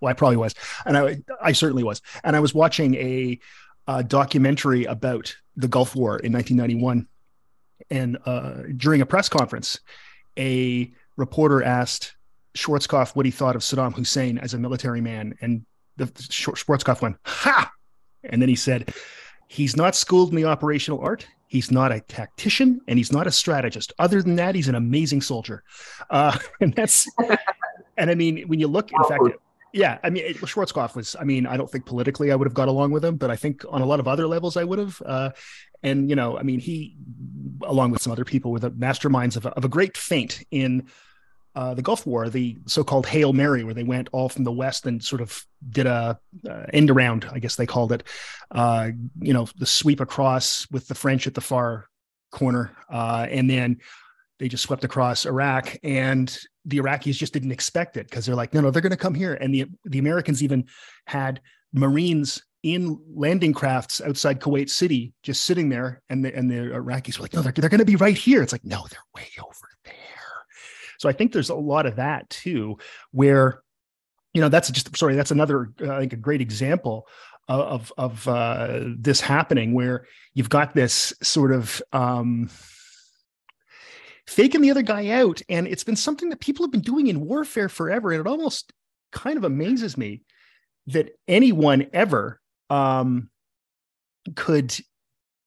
Well, 0.00 0.10
I 0.10 0.14
probably 0.14 0.36
was, 0.36 0.54
and 0.84 0.98
I 0.98 1.18
I 1.40 1.52
certainly 1.52 1.84
was, 1.84 2.02
and 2.24 2.34
I 2.34 2.40
was 2.40 2.54
watching 2.54 2.94
a, 2.96 3.38
a 3.86 4.02
documentary 4.02 4.84
about 4.84 5.34
the 5.56 5.68
Gulf 5.68 5.94
War 5.94 6.18
in 6.18 6.32
1991, 6.32 7.06
and 7.88 8.18
uh, 8.26 8.62
during 8.76 9.00
a 9.00 9.06
press 9.06 9.28
conference, 9.28 9.80
a 10.36 10.92
reporter 11.16 11.62
asked 11.62 12.16
Schwarzkopf 12.54 13.14
what 13.14 13.24
he 13.24 13.32
thought 13.32 13.56
of 13.56 13.62
Saddam 13.62 13.94
Hussein 13.94 14.38
as 14.38 14.54
a 14.54 14.58
military 14.58 15.00
man, 15.00 15.38
and 15.40 15.64
the 15.96 16.06
Schwarzkopf 16.06 17.00
went 17.00 17.16
ha, 17.24 17.70
and 18.24 18.42
then 18.42 18.48
he 18.48 18.56
said 18.56 18.92
He's 19.52 19.76
not 19.76 19.94
schooled 19.94 20.30
in 20.30 20.36
the 20.36 20.46
operational 20.46 20.98
art. 21.00 21.26
He's 21.46 21.70
not 21.70 21.92
a 21.92 22.00
tactician 22.00 22.80
and 22.88 22.98
he's 22.98 23.12
not 23.12 23.26
a 23.26 23.30
strategist. 23.30 23.92
Other 23.98 24.22
than 24.22 24.36
that, 24.36 24.54
he's 24.54 24.66
an 24.66 24.74
amazing 24.74 25.20
soldier. 25.20 25.62
Uh, 26.08 26.38
and 26.62 26.72
that's, 26.72 27.06
and 27.98 28.10
I 28.10 28.14
mean, 28.14 28.48
when 28.48 28.60
you 28.60 28.66
look, 28.66 28.90
in 28.90 29.04
fact, 29.04 29.24
yeah, 29.74 29.98
I 30.02 30.08
mean, 30.08 30.24
Schwarzkopf 30.32 30.96
was, 30.96 31.16
I 31.20 31.24
mean, 31.24 31.46
I 31.46 31.58
don't 31.58 31.70
think 31.70 31.84
politically 31.84 32.32
I 32.32 32.34
would 32.34 32.46
have 32.46 32.54
got 32.54 32.68
along 32.68 32.92
with 32.92 33.04
him, 33.04 33.16
but 33.16 33.30
I 33.30 33.36
think 33.36 33.62
on 33.68 33.82
a 33.82 33.84
lot 33.84 34.00
of 34.00 34.08
other 34.08 34.26
levels 34.26 34.56
I 34.56 34.64
would 34.64 34.78
have. 34.78 35.02
Uh, 35.04 35.30
and, 35.82 36.08
you 36.08 36.16
know, 36.16 36.38
I 36.38 36.44
mean, 36.44 36.58
he, 36.58 36.96
along 37.62 37.90
with 37.90 38.00
some 38.00 38.10
other 38.10 38.24
people, 38.24 38.52
were 38.52 38.58
the 38.58 38.70
masterminds 38.70 39.36
of 39.36 39.44
a, 39.44 39.50
of 39.50 39.66
a 39.66 39.68
great 39.68 39.98
feint 39.98 40.44
in 40.50 40.86
uh, 41.54 41.74
the 41.74 41.82
Gulf 41.82 42.06
War, 42.06 42.28
the 42.28 42.58
so-called 42.66 43.06
Hail 43.06 43.32
Mary, 43.32 43.64
where 43.64 43.74
they 43.74 43.82
went 43.82 44.08
all 44.12 44.28
from 44.28 44.44
the 44.44 44.52
west 44.52 44.86
and 44.86 45.02
sort 45.02 45.20
of 45.20 45.44
did 45.70 45.86
a 45.86 46.18
uh, 46.48 46.66
end 46.72 46.90
around, 46.90 47.26
I 47.30 47.38
guess 47.38 47.56
they 47.56 47.66
called 47.66 47.92
it. 47.92 48.04
Uh, 48.50 48.90
you 49.20 49.32
know, 49.32 49.46
the 49.56 49.66
sweep 49.66 50.00
across 50.00 50.66
with 50.70 50.88
the 50.88 50.94
French 50.94 51.26
at 51.26 51.34
the 51.34 51.40
far 51.40 51.88
corner, 52.30 52.74
uh, 52.90 53.26
and 53.30 53.48
then 53.50 53.78
they 54.38 54.48
just 54.48 54.64
swept 54.64 54.84
across 54.84 55.26
Iraq, 55.26 55.76
and 55.82 56.36
the 56.64 56.78
Iraqis 56.78 57.16
just 57.16 57.32
didn't 57.32 57.52
expect 57.52 57.96
it 57.96 58.08
because 58.08 58.24
they're 58.24 58.34
like, 58.34 58.54
no, 58.54 58.60
no, 58.60 58.70
they're 58.70 58.82
going 58.82 58.90
to 58.90 58.96
come 58.96 59.14
here, 59.14 59.34
and 59.34 59.54
the 59.54 59.66
the 59.84 59.98
Americans 59.98 60.42
even 60.42 60.64
had 61.06 61.40
Marines 61.72 62.42
in 62.62 62.98
landing 63.14 63.52
crafts 63.52 64.00
outside 64.00 64.40
Kuwait 64.40 64.70
City, 64.70 65.12
just 65.22 65.42
sitting 65.42 65.68
there, 65.68 66.00
and 66.08 66.24
the 66.24 66.34
and 66.34 66.50
the 66.50 66.54
Iraqis 66.54 67.18
were 67.18 67.24
like, 67.24 67.34
no, 67.34 67.42
they're 67.42 67.52
they're 67.52 67.68
going 67.68 67.78
to 67.78 67.84
be 67.84 67.96
right 67.96 68.16
here. 68.16 68.42
It's 68.42 68.52
like, 68.52 68.64
no, 68.64 68.86
they're 68.90 69.00
way 69.14 69.28
over 69.38 69.71
so 71.02 71.08
I 71.08 71.12
think 71.12 71.32
there's 71.32 71.50
a 71.50 71.54
lot 71.56 71.86
of 71.86 71.96
that 71.96 72.30
too, 72.30 72.78
where, 73.10 73.60
you 74.32 74.40
know, 74.40 74.48
that's 74.48 74.70
just 74.70 74.96
sorry, 74.96 75.16
that's 75.16 75.32
another 75.32 75.72
uh, 75.80 75.96
I 75.96 75.98
think 75.98 76.12
a 76.12 76.16
great 76.16 76.40
example 76.40 77.08
of 77.48 77.92
of 77.98 78.28
uh, 78.28 78.84
this 78.96 79.20
happening 79.20 79.74
where 79.74 80.06
you've 80.32 80.48
got 80.48 80.74
this 80.74 81.12
sort 81.20 81.50
of 81.50 81.82
um, 81.92 82.48
faking 84.28 84.60
the 84.60 84.70
other 84.70 84.82
guy 84.82 85.08
out, 85.08 85.42
and 85.48 85.66
it's 85.66 85.82
been 85.82 85.96
something 85.96 86.28
that 86.28 86.38
people 86.38 86.64
have 86.64 86.70
been 86.70 86.82
doing 86.82 87.08
in 87.08 87.26
warfare 87.26 87.68
forever, 87.68 88.12
and 88.12 88.20
it 88.20 88.30
almost 88.30 88.72
kind 89.10 89.36
of 89.36 89.42
amazes 89.42 89.98
me 89.98 90.22
that 90.86 91.10
anyone 91.26 91.88
ever 91.92 92.40
um, 92.70 93.28
could 94.36 94.72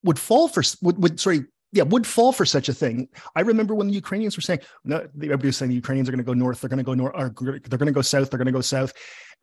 would 0.04 0.20
fall 0.20 0.50
for 0.50 0.64
would, 0.82 1.02
would 1.02 1.18
sorry 1.18 1.46
yeah, 1.76 1.84
would 1.84 2.08
fall 2.08 2.32
for 2.32 2.46
such 2.46 2.70
a 2.70 2.74
thing. 2.74 3.10
I 3.36 3.42
remember 3.42 3.76
when 3.76 3.88
the 3.88 3.94
Ukrainians 3.94 4.38
were 4.38 4.42
saying, 4.42 4.62
no, 4.86 5.06
everybody 5.18 5.48
was 5.48 5.58
saying 5.58 5.70
the 5.70 5.76
Ukrainians 5.76 6.08
are 6.08 6.14
going 6.14 6.24
to 6.24 6.26
go 6.26 6.34
north, 6.34 6.62
they're 6.62 6.70
going 6.70 6.78
to 6.78 6.84
go 6.84 6.94
north, 6.94 7.14
or 7.16 7.34
they're 7.38 7.78
going 7.78 7.86
to 7.88 7.92
go 7.92 8.02
south, 8.02 8.30
they're 8.30 8.38
going 8.38 8.46
to 8.46 8.54
go 8.54 8.62
south. 8.62 8.94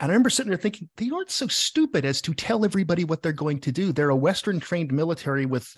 And 0.00 0.10
I 0.10 0.14
remember 0.14 0.30
sitting 0.30 0.48
there 0.48 0.58
thinking, 0.58 0.88
they 0.96 1.10
aren't 1.10 1.30
so 1.30 1.46
stupid 1.46 2.06
as 2.06 2.22
to 2.22 2.32
tell 2.32 2.64
everybody 2.64 3.04
what 3.04 3.22
they're 3.22 3.32
going 3.32 3.60
to 3.60 3.70
do. 3.70 3.92
They're 3.92 4.08
a 4.08 4.16
Western 4.16 4.60
trained 4.60 4.92
military 4.92 5.44
with 5.44 5.76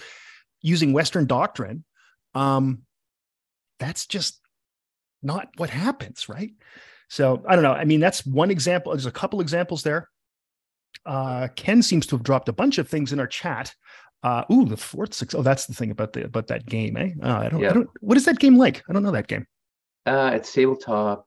using 0.62 0.92
Western 0.92 1.26
doctrine. 1.26 1.84
Um, 2.34 2.82
that's 3.80 4.06
just 4.06 4.40
not 5.25 5.49
what 5.56 5.70
happens, 5.70 6.28
right? 6.28 6.52
So 7.08 7.44
I 7.49 7.56
don't 7.56 7.64
know. 7.64 7.73
I 7.73 7.84
mean, 7.84 7.99
that's 7.99 8.25
one 8.25 8.52
example. 8.52 8.92
There's 8.92 9.06
a 9.06 9.11
couple 9.11 9.40
examples 9.40 9.82
there. 9.82 10.08
Uh, 11.04 11.49
Ken 11.56 11.82
seems 11.82 12.06
to 12.06 12.16
have 12.16 12.23
dropped 12.23 12.49
a 12.49 12.52
bunch 12.52 12.78
of 12.78 12.88
things 12.88 13.12
in 13.12 13.18
our 13.18 13.26
chat. 13.26 13.75
Uh, 14.23 14.44
ooh, 14.50 14.64
the 14.64 14.76
fourth 14.76 15.12
six. 15.12 15.35
Oh, 15.35 15.42
that's 15.42 15.66
the 15.66 15.75
thing 15.75 15.90
about 15.90 16.14
the 16.14 16.25
about 16.25 16.47
that 16.47 16.64
game, 16.66 16.97
eh? 16.97 17.11
Uh, 17.23 17.38
I 17.40 17.49
don't. 17.49 17.61
Yeah. 17.61 17.71
I 17.71 17.73
don't. 17.75 17.90
What 18.00 18.16
is 18.16 18.25
that 18.25 18.38
game 18.38 18.56
like? 18.56 18.83
I 18.88 18.92
don't 18.92 19.02
know 19.02 19.11
that 19.11 19.28
game. 19.28 19.47
Uh, 20.06 20.33
it's 20.35 20.52
tabletop, 20.52 21.26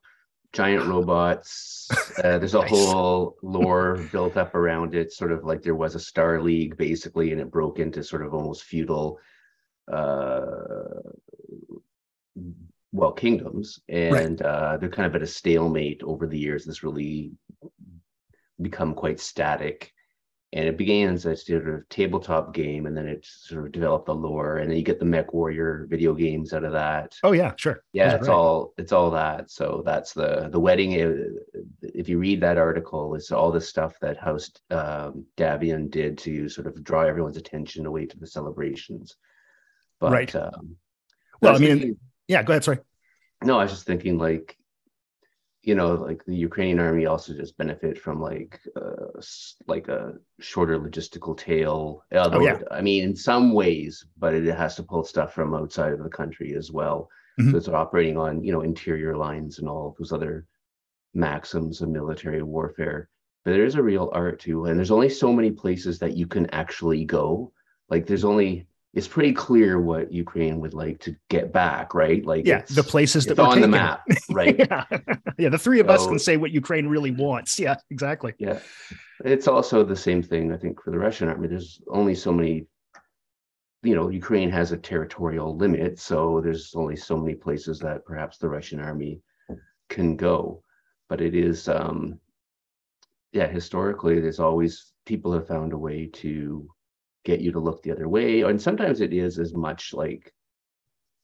giant 0.54 0.86
robots. 0.86 1.88
Uh, 2.18 2.40
there's 2.40 2.56
a 2.56 2.62
nice. 2.62 2.70
whole 2.72 3.36
lore 3.44 3.98
built 4.12 4.38
up 4.38 4.56
around 4.56 4.96
it, 4.96 5.14
sort 5.14 5.32
of 5.32 5.44
like 5.44 5.62
there 5.62 5.76
was 5.76 5.94
a 5.94 6.00
Star 6.00 6.42
League, 6.42 6.76
basically, 6.76 7.32
and 7.32 7.40
it 7.40 7.52
broke 7.52 7.78
into 7.78 8.04
sort 8.04 8.26
of 8.26 8.34
almost 8.34 8.64
feudal, 8.64 9.20
uh, 9.94 10.78
well, 12.92 13.12
kingdoms, 13.12 13.80
and 13.88 14.42
right. 14.42 14.42
uh, 14.42 14.78
they're 14.78 14.90
kind 14.90 15.06
of 15.06 15.16
at 15.16 15.22
a 15.22 15.28
stalemate 15.28 16.02
over 16.02 16.26
the 16.26 16.40
years. 16.40 16.66
This 16.66 16.82
really 16.82 17.34
become 18.60 18.96
quite 18.96 19.20
static 19.20 19.94
and 20.54 20.66
it 20.66 20.78
began 20.78 21.14
as 21.14 21.26
a 21.26 21.36
sort 21.36 21.68
of 21.68 21.88
tabletop 21.90 22.54
game 22.54 22.86
and 22.86 22.96
then 22.96 23.06
it 23.06 23.26
sort 23.26 23.66
of 23.66 23.72
developed 23.74 24.06
the 24.06 24.16
lore 24.16 24.58
and 24.58 24.72
then 24.72 24.78
you 24.78 24.84
get 24.84 24.98
the 24.98 25.06
MechWarrior 25.06 25.90
video 25.90 26.14
games 26.14 26.54
out 26.54 26.64
of 26.64 26.72
that. 26.72 27.14
Oh 27.24 27.34
yeah 27.34 27.54
sure. 27.58 27.84
Yeah 27.92 28.16
it's 28.16 28.30
all 28.30 28.74
it's 28.78 28.94
all 28.94 29.12
that. 29.12 29.52
So 29.52 29.84
that's 29.86 30.14
the 30.14 30.48
the 30.50 30.60
wedding 30.60 30.94
if 31.82 32.08
you 32.08 32.18
read 32.18 32.42
that 32.42 32.58
article 32.58 33.14
it's 33.16 33.32
all 33.32 33.52
the 33.52 33.60
stuff 33.60 34.00
that 34.00 34.18
house 34.18 34.50
um, 34.72 35.26
Davion 35.36 35.92
did 35.92 36.18
to 36.20 36.48
sort 36.48 36.68
of 36.68 36.82
draw 36.82 37.02
everyone's 37.02 37.38
attention 37.38 37.86
away 37.86 38.06
to 38.06 38.18
the 38.18 38.28
celebrations. 38.28 39.18
But 40.00 40.12
right. 40.12 40.36
um, 40.36 40.78
well 41.42 41.56
i 41.56 41.60
mean 41.60 41.70
thinking, 41.70 41.98
yeah 42.28 42.42
go 42.44 42.54
ahead 42.54 42.64
sorry. 42.64 42.80
No 43.44 43.60
i 43.60 43.64
was 43.64 43.72
just 43.74 43.86
thinking 43.86 44.18
like 44.18 44.58
you 45.68 45.76
know 45.76 45.94
like 45.96 46.24
the 46.26 46.36
ukrainian 46.36 46.80
army 46.80 47.06
also 47.06 47.34
just 47.34 47.58
benefit 47.58 48.00
from 48.00 48.22
like 48.22 48.60
uh, 48.76 49.22
like 49.68 49.88
a 49.90 50.14
shorter 50.40 50.80
logistical 50.80 51.38
tail 51.38 52.04
Although, 52.14 52.38
oh, 52.38 52.42
yeah. 52.42 52.60
i 52.72 52.82
mean 52.82 53.04
in 53.04 53.16
some 53.16 53.54
ways 53.54 54.06
but 54.18 54.34
it 54.34 54.46
has 54.56 54.76
to 54.78 54.84
pull 54.84 55.04
stuff 55.04 55.34
from 55.34 55.54
outside 55.54 55.94
of 55.94 56.04
the 56.04 56.10
country 56.10 56.56
as 56.56 56.72
well 56.72 57.10
Mm-hmm. 57.40 57.52
So 57.52 57.58
it's 57.58 57.68
operating 57.68 58.18
on, 58.18 58.44
you 58.44 58.52
know, 58.52 58.62
interior 58.62 59.16
lines 59.16 59.60
and 59.60 59.70
all 59.70 59.96
those 59.98 60.12
other 60.12 60.46
maxims 61.14 61.82
of 61.82 61.90
military 61.90 62.42
warfare. 62.42 63.10
But 63.46 63.52
there's 63.52 63.76
a 63.76 63.84
real 63.84 64.10
art 64.14 64.40
too. 64.40 64.66
And 64.66 64.78
there's 64.78 64.92
only 64.92 65.10
so 65.10 65.32
many 65.32 65.52
places 65.52 66.00
that 66.00 66.18
you 66.18 66.28
can 66.28 66.50
actually 66.50 67.06
go. 67.06 67.54
Like 67.90 68.06
there's 68.06 68.26
only 68.26 68.68
it's 68.94 69.08
pretty 69.08 69.34
clear 69.34 69.80
what 69.80 70.12
Ukraine 70.12 70.60
would 70.60 70.74
like 70.74 71.00
to 71.02 71.16
get 71.30 71.52
back, 71.52 71.94
right? 71.94 72.26
Like 72.26 72.46
yeah, 72.46 72.64
the 72.70 72.84
places 72.84 73.26
that 73.26 73.38
on 73.38 73.50
taking. 73.50 73.62
the 73.62 73.68
map, 73.68 74.08
right? 74.32 74.58
yeah. 74.60 74.86
yeah, 75.38 75.50
the 75.50 75.58
three 75.58 75.80
of 75.80 75.88
so, 75.88 75.94
us 75.94 76.08
can 76.08 76.20
say 76.20 76.38
what 76.38 76.52
Ukraine 76.52 76.88
really 76.88 77.12
wants. 77.12 77.60
Yeah, 77.60 77.76
exactly. 77.92 78.34
Yeah, 78.40 78.60
it's 79.24 79.48
also 79.48 79.84
the 79.84 79.96
same 79.96 80.24
thing. 80.24 80.52
I 80.52 80.58
think 80.58 80.82
for 80.82 80.92
the 80.92 80.98
Russian 80.98 81.30
army, 81.30 81.48
there's 81.48 81.82
only 81.90 82.16
so 82.16 82.32
many. 82.32 82.66
You 83.84 83.94
know, 83.94 84.10
Ukraine 84.10 84.50
has 84.50 84.72
a 84.72 84.78
territorial 84.78 85.56
limit, 85.56 86.00
so 86.00 86.42
there's 86.44 86.74
only 86.76 86.96
so 86.96 87.18
many 87.18 87.36
places 87.36 87.80
that 87.80 88.06
perhaps 88.06 88.38
the 88.38 88.50
Russian 88.50 88.80
army 88.80 89.22
can 89.90 90.16
go. 90.16 90.64
But 91.08 91.22
it 91.22 91.36
is, 91.36 91.70
um, 91.70 92.20
yeah, 93.32 93.48
historically, 93.48 94.20
there's 94.20 94.40
always 94.40 94.94
people 95.06 95.32
have 95.34 95.48
found 95.48 95.74
a 95.74 95.78
way 95.78 96.08
to 96.14 96.68
get 97.28 97.42
you 97.42 97.52
to 97.52 97.60
look 97.60 97.84
the 97.84 97.92
other 97.92 98.08
way. 98.08 98.42
And 98.42 98.60
sometimes 98.60 99.02
it 99.02 99.14
is 99.14 99.38
as 99.38 99.54
much 99.54 99.94
like 99.94 100.34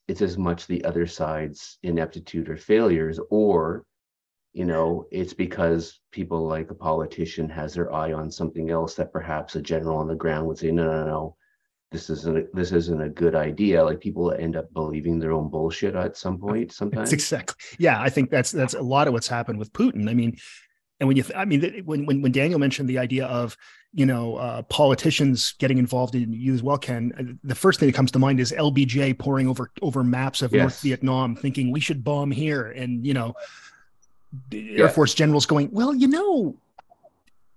it's 0.09 0.21
as 0.21 0.37
much 0.37 0.67
the 0.67 0.83
other 0.83 1.07
side's 1.07 1.79
ineptitude 1.81 2.49
or 2.49 2.57
failures, 2.57 3.19
or 3.29 3.85
you 4.51 4.65
know, 4.65 5.07
it's 5.11 5.33
because 5.33 6.01
people 6.11 6.45
like 6.45 6.69
a 6.69 6.75
politician 6.75 7.49
has 7.49 7.73
their 7.73 7.91
eye 7.91 8.13
on 8.13 8.29
something 8.29 8.69
else 8.69 8.93
that 8.95 9.13
perhaps 9.13 9.55
a 9.55 9.61
general 9.61 9.97
on 9.97 10.07
the 10.07 10.21
ground 10.23 10.45
would 10.45 10.59
say, 10.59 10.71
no, 10.71 10.83
no, 10.83 11.05
no, 11.05 11.35
this 11.91 12.09
isn't 12.09 12.37
a, 12.37 12.43
this 12.53 12.71
isn't 12.71 13.01
a 13.01 13.09
good 13.09 13.33
idea. 13.33 13.83
Like 13.83 13.99
people 14.01 14.31
end 14.31 14.55
up 14.55 14.71
believing 14.73 15.17
their 15.17 15.31
own 15.31 15.49
bullshit 15.49 15.95
at 15.95 16.17
some 16.17 16.37
point. 16.37 16.73
Sometimes, 16.73 17.09
that's 17.09 17.13
exactly. 17.13 17.55
Yeah, 17.79 17.99
I 17.99 18.09
think 18.09 18.29
that's 18.29 18.51
that's 18.51 18.73
a 18.73 18.81
lot 18.81 19.07
of 19.07 19.13
what's 19.13 19.29
happened 19.29 19.57
with 19.57 19.71
Putin. 19.71 20.09
I 20.09 20.13
mean, 20.13 20.37
and 21.03 21.09
when 21.09 21.17
you, 21.17 21.23
th- 21.23 21.35
I 21.35 21.43
mean, 21.43 21.83
when, 21.83 22.05
when 22.05 22.21
when 22.21 22.31
Daniel 22.31 22.57
mentioned 22.59 22.87
the 22.87 22.97
idea 22.97 23.25
of 23.25 23.57
you 23.91 24.05
know 24.05 24.37
uh, 24.37 24.61
politicians 24.61 25.53
getting 25.59 25.77
involved 25.77 26.15
in 26.15 26.31
you 26.31 26.53
as 26.53 26.63
well, 26.63 26.77
Ken, 26.77 27.11
uh, 27.19 27.33
the 27.43 27.55
first 27.55 27.81
thing 27.81 27.89
that 27.89 27.93
comes 27.93 28.09
to 28.11 28.19
mind 28.19 28.39
is 28.39 28.53
LBJ 28.53 29.19
poring 29.19 29.49
over 29.49 29.69
over 29.81 30.01
maps 30.01 30.41
of 30.41 30.53
yes. 30.53 30.61
North 30.61 30.79
Vietnam, 30.79 31.35
thinking 31.35 31.73
we 31.73 31.81
should 31.81 32.05
bomb 32.05 32.31
here, 32.31 32.71
and 32.71 33.05
you 33.05 33.13
know, 33.13 33.35
yeah. 34.49 34.83
Air 34.83 34.89
Force 34.89 35.13
generals 35.13 35.45
going, 35.45 35.69
well, 35.71 35.93
you 35.93 36.07
know, 36.07 36.55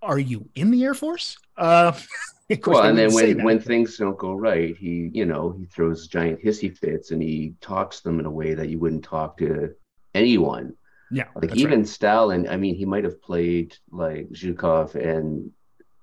are 0.03 0.19
you 0.19 0.49
in 0.57 0.73
the 0.73 0.83
Air 0.83 0.95
Force? 0.95 1.39
Uh, 1.57 1.93
well, 2.67 2.83
and 2.83 2.99
then 2.99 3.15
when 3.15 3.45
when 3.45 3.61
things 3.61 3.97
don't 3.97 4.19
go 4.19 4.33
right, 4.35 4.77
he 4.77 5.09
you 5.15 5.25
know 5.25 5.53
he 5.57 5.67
throws 5.67 6.09
giant 6.09 6.43
hissy 6.43 6.77
fits 6.77 7.13
and 7.13 7.23
he 7.23 7.55
talks 7.61 8.01
them 8.01 8.19
in 8.19 8.27
a 8.27 8.31
way 8.31 8.55
that 8.55 8.71
you 8.71 8.81
wouldn't 8.81 9.05
talk 9.05 9.39
to 9.39 9.73
anyone 10.17 10.75
yeah, 11.11 11.29
like 11.35 11.55
even 11.57 11.81
right. 11.81 11.89
Stalin. 11.89 12.49
I 12.49 12.57
mean, 12.57 12.75
he 12.75 12.85
might 12.85 13.05
have 13.05 13.21
played 13.23 13.77
like 13.91 14.29
Zhukov 14.31 14.95
and 14.95 15.53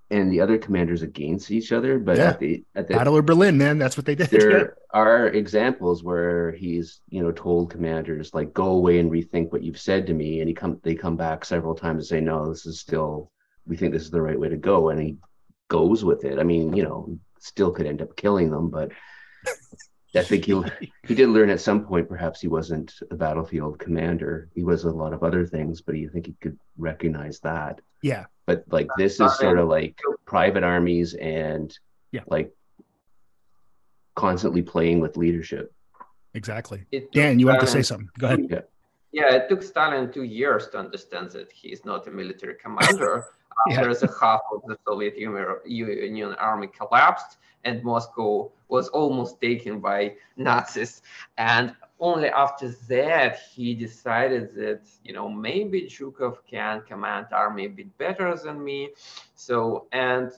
and 0.09 0.31
the 0.31 0.41
other 0.41 0.57
commanders 0.57 1.01
against 1.01 1.49
each 1.49 1.71
other, 1.71 1.97
but 1.97 2.17
yeah. 2.17 2.29
at 2.29 2.39
the 2.39 2.63
at 2.75 2.87
the 2.87 2.93
Battle 2.93 3.17
of 3.17 3.25
Berlin, 3.25 3.57
man, 3.57 3.77
that's 3.77 3.97
what 3.97 4.05
they 4.05 4.15
did. 4.15 4.29
There 4.29 4.77
are 4.91 5.27
examples 5.27 6.03
where 6.03 6.51
he's 6.51 7.01
you 7.09 7.21
know 7.21 7.31
told 7.31 7.71
commanders 7.71 8.33
like 8.33 8.53
go 8.53 8.67
away 8.67 8.99
and 8.99 9.11
rethink 9.11 9.51
what 9.51 9.63
you've 9.63 9.79
said 9.79 10.05
to 10.07 10.13
me, 10.13 10.39
and 10.39 10.47
he 10.47 10.53
come 10.53 10.79
they 10.83 10.95
come 10.95 11.17
back 11.17 11.45
several 11.45 11.75
times 11.75 12.03
and 12.03 12.07
say 12.07 12.21
no, 12.21 12.49
this 12.49 12.65
is 12.65 12.79
still 12.79 13.31
we 13.65 13.75
think 13.75 13.93
this 13.93 14.03
is 14.03 14.11
the 14.11 14.21
right 14.21 14.39
way 14.39 14.49
to 14.49 14.57
go, 14.57 14.89
and 14.89 15.01
he 15.01 15.17
goes 15.67 16.03
with 16.03 16.25
it. 16.25 16.39
I 16.39 16.43
mean, 16.43 16.75
you 16.75 16.83
know, 16.83 17.17
still 17.39 17.71
could 17.71 17.87
end 17.87 18.01
up 18.01 18.15
killing 18.15 18.51
them, 18.51 18.69
but 18.69 18.91
I 20.15 20.21
think 20.23 20.45
he 20.45 20.61
he 21.07 21.15
did 21.15 21.29
learn 21.29 21.49
at 21.49 21.61
some 21.61 21.85
point. 21.85 22.07
Perhaps 22.07 22.41
he 22.41 22.47
wasn't 22.47 22.93
a 23.09 23.15
battlefield 23.15 23.79
commander. 23.79 24.49
He 24.53 24.63
was 24.63 24.83
a 24.83 24.91
lot 24.91 25.13
of 25.13 25.23
other 25.23 25.45
things, 25.45 25.81
but 25.81 25.95
you 25.95 26.09
think 26.09 26.27
he 26.27 26.35
could 26.39 26.57
recognize 26.77 27.39
that. 27.39 27.81
Yeah. 28.01 28.25
But 28.45 28.65
like 28.69 28.87
this 28.97 29.19
is 29.19 29.37
sort 29.37 29.57
of 29.57 29.67
like 29.67 29.99
private 30.25 30.63
armies 30.63 31.13
and 31.15 31.75
yeah, 32.11 32.21
like 32.27 32.53
constantly 34.15 34.61
playing 34.61 34.99
with 34.99 35.17
leadership. 35.17 35.73
Exactly. 36.35 36.85
Dan, 37.11 37.39
you 37.39 37.47
want 37.47 37.61
to 37.61 37.67
say 37.67 37.81
something? 37.81 38.09
Go 38.19 38.27
ahead. 38.27 38.47
Yeah. 38.49 38.61
Yeah, 39.13 39.35
it 39.35 39.47
took 39.47 39.61
Stalin 39.61 40.11
two 40.11 40.23
years 40.23 40.69
to 40.69 40.79
understand 40.79 41.29
that 41.31 41.51
he's 41.51 41.85
not 41.85 42.07
a 42.07 42.11
military 42.11 42.55
commander. 42.55 43.25
After 43.67 43.89
yeah. 43.89 43.93
the 43.93 44.15
half 44.19 44.41
of 44.51 44.61
the 44.67 44.77
Soviet 44.85 45.17
Union 45.17 46.33
army 46.33 46.67
collapsed, 46.67 47.37
and 47.63 47.83
Moscow 47.83 48.51
was 48.67 48.89
almost 48.89 49.39
taken 49.39 49.79
by 49.79 50.15
Nazis. 50.35 51.01
And 51.37 51.75
only 51.99 52.29
after 52.29 52.69
that, 52.89 53.39
he 53.53 53.73
decided 53.73 54.53
that, 54.55 54.81
you 55.03 55.13
know, 55.13 55.29
maybe 55.29 55.83
Zhukov 55.83 56.37
can 56.49 56.81
command 56.81 57.27
army 57.31 57.65
a 57.65 57.69
bit 57.69 57.97
better 57.97 58.35
than 58.35 58.63
me. 58.63 58.89
So, 59.35 59.87
and 59.93 60.31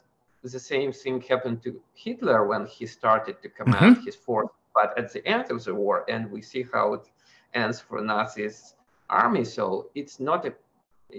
the 0.43 0.59
same 0.59 0.91
thing 0.91 1.21
happened 1.21 1.63
to 1.63 1.81
Hitler 1.95 2.45
when 2.45 2.67
he 2.67 2.85
started 2.85 3.41
to 3.41 3.49
command 3.49 3.97
mm-hmm. 3.97 4.05
his 4.05 4.15
force. 4.15 4.49
But 4.75 4.95
at 4.99 5.11
the 5.11 5.25
end 5.25 5.49
of 5.49 5.63
the 5.63 5.73
war, 5.73 6.05
and 6.07 6.29
we 6.29 6.41
see 6.41 6.65
how 6.71 6.93
it 6.93 7.09
ends 7.53 7.79
for 7.79 8.01
Nazis 8.01 8.75
army. 9.09 9.45
So 9.45 9.89
it's 9.95 10.19
not 10.19 10.45
a, 10.45 10.53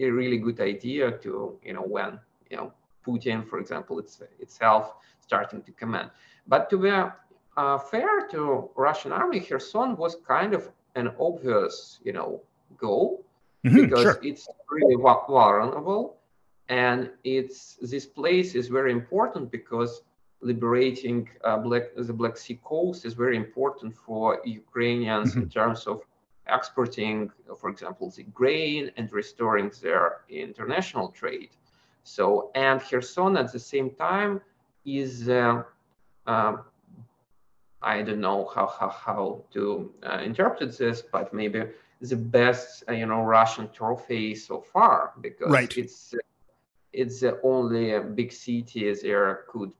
a 0.02 0.08
really 0.10 0.38
good 0.38 0.60
idea 0.60 1.12
to, 1.18 1.58
you 1.64 1.72
know, 1.72 1.82
when, 1.82 2.18
you 2.50 2.56
know, 2.56 2.72
Putin, 3.06 3.46
for 3.48 3.58
example, 3.58 3.98
it's, 3.98 4.20
itself 4.40 4.94
starting 5.20 5.62
to 5.62 5.72
command. 5.72 6.10
But 6.46 6.68
to 6.70 6.78
be 6.78 6.90
uh, 6.90 7.78
fair 7.78 8.26
to 8.32 8.70
Russian 8.76 9.12
army, 9.12 9.40
Kherson 9.40 9.96
was 9.96 10.16
kind 10.26 10.54
of 10.54 10.70
an 10.94 11.10
obvious, 11.18 12.00
you 12.04 12.12
know, 12.12 12.42
goal 12.76 13.24
mm-hmm, 13.64 13.82
because 13.82 14.02
sure. 14.02 14.20
it's 14.22 14.48
really 14.70 14.96
vulnerable, 14.96 16.16
and 16.68 17.10
it's 17.24 17.78
this 17.80 18.06
place 18.06 18.54
is 18.54 18.68
very 18.68 18.92
important 18.92 19.50
because 19.50 20.02
liberating 20.40 21.28
uh, 21.44 21.58
Black, 21.58 21.84
the 21.96 22.12
Black 22.12 22.36
Sea 22.36 22.58
coast 22.62 23.04
is 23.04 23.14
very 23.14 23.36
important 23.36 23.96
for 23.96 24.40
Ukrainians 24.44 25.30
mm-hmm. 25.30 25.42
in 25.42 25.48
terms 25.48 25.86
of 25.86 26.02
exporting, 26.48 27.30
for 27.58 27.70
example, 27.70 28.10
the 28.10 28.22
grain 28.24 28.90
and 28.96 29.12
restoring 29.12 29.70
their 29.82 30.20
international 30.28 31.08
trade. 31.08 31.50
So, 32.04 32.50
and 32.54 32.80
Kherson 32.80 33.36
at 33.36 33.52
the 33.52 33.58
same 33.58 33.90
time 33.90 34.40
is, 34.84 35.28
uh, 35.28 35.64
uh, 36.26 36.56
I 37.82 38.02
don't 38.02 38.20
know 38.20 38.50
how, 38.54 38.66
how, 38.66 38.88
how 38.88 39.44
to 39.52 39.92
uh, 40.04 40.18
interpret 40.18 40.76
this, 40.78 41.02
but 41.02 41.34
maybe 41.34 41.64
the 42.00 42.16
best, 42.16 42.84
uh, 42.88 42.92
you 42.92 43.06
know, 43.06 43.22
Russian 43.22 43.70
trophy 43.70 44.34
so 44.34 44.60
far 44.60 45.12
because 45.20 45.50
right. 45.50 45.76
it's 45.76 46.14
it's 46.92 47.20
the 47.20 47.38
only 47.42 47.98
big 48.14 48.32
city 48.32 48.92
there 48.94 49.44
could, 49.48 49.72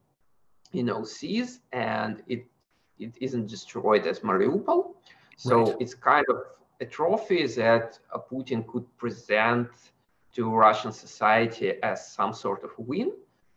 you 0.73 0.83
know, 0.83 1.05
seize, 1.05 1.61
and 1.73 2.23
it 2.27 2.47
it 2.99 3.17
isn't 3.21 3.47
destroyed 3.47 4.07
as 4.07 4.21
Mariupol. 4.21 4.96
So 5.37 5.65
right. 5.65 5.77
it's 5.81 5.95
kind 5.95 6.25
of 6.31 6.39
a 6.81 6.87
trophy 6.87 7.47
that 7.47 7.99
Putin 8.31 8.67
could 8.67 8.85
present 8.97 9.69
to 10.35 10.55
Russian 10.55 10.93
society 10.93 11.83
as 11.83 12.13
some 12.13 12.33
sort 12.35 12.63
of 12.65 12.71
win. 12.79 13.13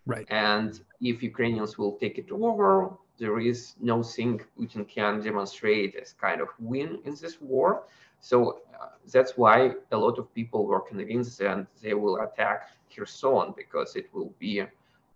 Right. 0.06 0.26
And 0.30 0.80
if 1.02 1.22
Ukrainians 1.22 1.78
will 1.78 1.94
take 1.98 2.18
it 2.18 2.32
over, 2.32 2.92
there 3.18 3.40
is 3.40 3.76
no 3.82 4.02
thing 4.02 4.42
Putin 4.58 4.88
can 4.88 5.22
demonstrate 5.22 5.96
as 5.96 6.14
kind 6.14 6.40
of 6.42 6.48
win 6.58 7.00
in 7.06 7.16
this 7.16 7.40
war. 7.42 7.84
So 8.22 8.62
uh, 8.80 8.88
that's 9.14 9.38
why 9.38 9.74
a 9.92 9.98
lot 9.98 10.18
of 10.18 10.34
people 10.34 10.66
were 10.66 10.82
convinced 10.82 11.40
that 11.40 11.68
they 11.82 11.94
will 11.94 12.18
attack 12.22 12.70
Kherson 12.94 13.54
because 13.56 13.96
it 13.96 14.10
will 14.14 14.34
be, 14.40 14.64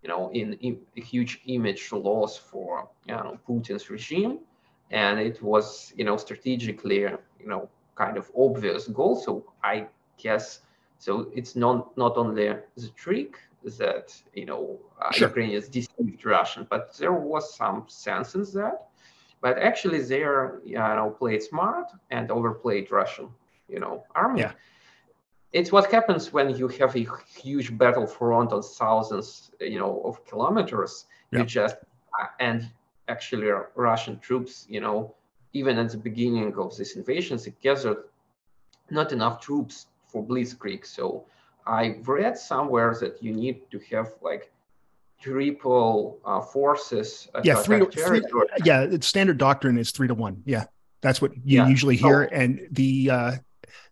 you 0.01 0.09
know, 0.09 0.29
in, 0.31 0.53
in 0.67 0.79
a 0.97 1.01
huge 1.01 1.41
image 1.45 1.91
loss 1.91 2.37
for 2.37 2.89
you 3.07 3.13
know, 3.13 3.37
Putin's 3.47 3.89
regime, 3.89 4.39
and 4.91 5.19
it 5.19 5.41
was, 5.41 5.93
you 5.97 6.03
know, 6.03 6.17
strategically, 6.17 7.01
you 7.01 7.47
know, 7.47 7.69
kind 7.95 8.17
of 8.17 8.31
obvious 8.37 8.87
goal. 8.87 9.15
So 9.15 9.43
I 9.63 9.87
guess 10.17 10.61
so 11.03 11.29
it's 11.35 11.55
not 11.55 11.97
not 11.97 12.15
only 12.15 12.47
the 12.77 12.89
trick 12.95 13.37
that 13.77 14.07
you 14.33 14.45
know 14.45 14.79
uh, 15.01 15.11
sure. 15.11 15.27
Ukrainians 15.27 15.67
deceived 15.67 16.25
Russian, 16.25 16.65
but 16.69 16.83
there 16.97 17.11
was 17.11 17.43
some 17.61 17.83
sense 17.87 18.35
in 18.35 18.43
that. 18.59 18.87
But 19.41 19.57
actually, 19.69 20.01
they 20.11 20.23
are 20.23 20.61
you 20.63 20.77
know 20.77 21.09
played 21.19 21.43
smart 21.43 21.87
and 22.09 22.31
overplayed 22.31 22.85
Russian 22.89 23.27
you 23.67 23.79
know 23.83 24.03
army. 24.15 24.41
Yeah. 24.41 24.53
It's 25.51 25.71
what 25.75 25.91
happens 25.91 26.33
when 26.35 26.47
you 26.59 26.67
have 26.79 26.95
a 26.95 27.05
huge 27.41 27.77
battle 27.77 28.07
front 28.07 28.53
on 28.53 28.61
thousands 28.63 29.51
you 29.59 29.79
know 29.81 29.93
of 30.07 30.13
kilometers. 30.29 30.93
Yeah. 31.31 31.39
You 31.39 31.45
just 31.45 31.75
uh, 32.19 32.27
and 32.39 32.59
actually 33.07 33.49
Russian 33.75 34.19
troops 34.19 34.65
you 34.69 34.81
know 34.81 35.15
even 35.53 35.77
at 35.77 35.89
the 35.91 35.97
beginning 35.97 36.53
of 36.57 36.75
this 36.75 36.95
invasion, 36.95 37.37
they 37.37 37.53
gathered 37.61 38.03
not 38.89 39.11
enough 39.11 39.39
troops 39.39 39.87
for 40.07 40.23
Blitzkrieg. 40.23 40.85
So 40.85 41.25
I 41.65 41.97
read 42.03 42.37
somewhere 42.37 42.95
that 42.99 43.21
you 43.21 43.33
need 43.33 43.69
to 43.71 43.79
have 43.91 44.13
like 44.21 44.51
triple 45.21 46.19
uh, 46.25 46.41
forces. 46.41 47.29
Yeah, 47.43 47.55
three, 47.55 47.85
three, 47.85 48.21
Yeah, 48.65 48.87
standard 49.01 49.37
doctrine 49.37 49.77
is 49.77 49.91
three 49.91 50.07
to 50.07 50.15
one. 50.15 50.41
Yeah. 50.45 50.65
That's 51.01 51.21
what 51.21 51.35
you 51.35 51.59
yeah. 51.59 51.67
usually 51.67 51.97
hear. 51.97 52.29
Oh. 52.31 52.35
And 52.35 52.67
the 52.71 53.09
uh, 53.09 53.31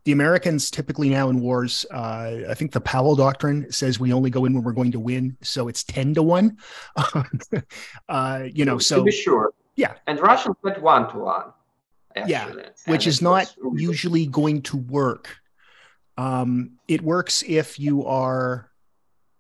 the 0.06 0.12
Americans 0.12 0.72
typically 0.72 1.10
now 1.10 1.30
in 1.30 1.42
wars, 1.42 1.86
uh, 1.92 2.40
I 2.50 2.54
think 2.54 2.72
the 2.72 2.82
Powell 2.82 3.16
Doctrine 3.16 3.72
says 3.72 4.00
we 4.00 4.14
only 4.14 4.30
go 4.30 4.46
in 4.46 4.54
when 4.54 4.64
we're 4.64 4.72
going 4.72 4.92
to 4.94 5.00
win, 5.00 5.38
so 5.42 5.68
it's 5.68 5.84
ten 5.84 6.14
to 6.16 6.24
one. 6.24 6.58
uh, 8.10 8.44
you 8.52 8.66
know, 8.66 8.78
so 8.78 8.98
to 8.98 9.04
be 9.04 9.12
sure, 9.12 9.54
yeah. 9.76 9.94
And 10.08 10.20
Russians 10.20 10.56
went 10.64 10.82
one 10.82 11.10
to 11.12 11.20
one. 11.20 11.54
Yeah, 12.28 12.52
which 12.88 13.08
is 13.08 13.22
not 13.22 13.54
really 13.58 13.84
usually 13.84 14.26
going 14.26 14.64
to 14.64 14.78
work. 14.78 15.30
Um, 16.18 16.74
it 16.88 17.02
works 17.02 17.44
if 17.48 17.80
you 17.80 18.06
are 18.06 18.70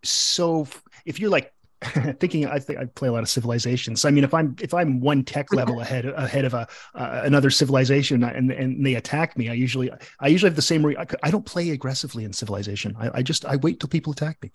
so 0.03 0.67
if 1.05 1.19
you're 1.19 1.29
like 1.29 1.53
thinking 2.19 2.45
I 2.45 2.59
think 2.59 2.77
I 2.77 2.85
play 2.85 3.07
a 3.07 3.11
lot 3.11 3.23
of 3.23 3.29
civilizations. 3.29 4.01
So, 4.01 4.07
I 4.07 4.11
mean, 4.11 4.23
if 4.23 4.33
I'm 4.33 4.55
if 4.61 4.73
I'm 4.73 4.99
one 4.99 5.23
tech 5.23 5.51
level 5.51 5.79
ahead 5.81 6.05
ahead 6.05 6.45
of 6.45 6.53
a 6.53 6.67
uh, 6.93 7.21
another 7.23 7.49
civilization 7.49 8.23
and 8.23 8.51
and 8.51 8.85
they 8.85 8.95
attack 8.95 9.37
me, 9.37 9.49
I 9.49 9.53
usually 9.53 9.91
I 10.19 10.27
usually 10.27 10.49
have 10.49 10.55
the 10.55 10.61
same. 10.61 10.85
Re- 10.85 10.95
I 11.23 11.31
don't 11.31 11.45
play 11.45 11.71
aggressively 11.71 12.23
in 12.23 12.33
civilization. 12.33 12.95
I, 12.99 13.09
I, 13.15 13.21
just 13.23 13.45
I 13.45 13.55
wait 13.55 13.79
till 13.79 13.89
people 13.89 14.13
attack 14.13 14.37
me. 14.43 14.51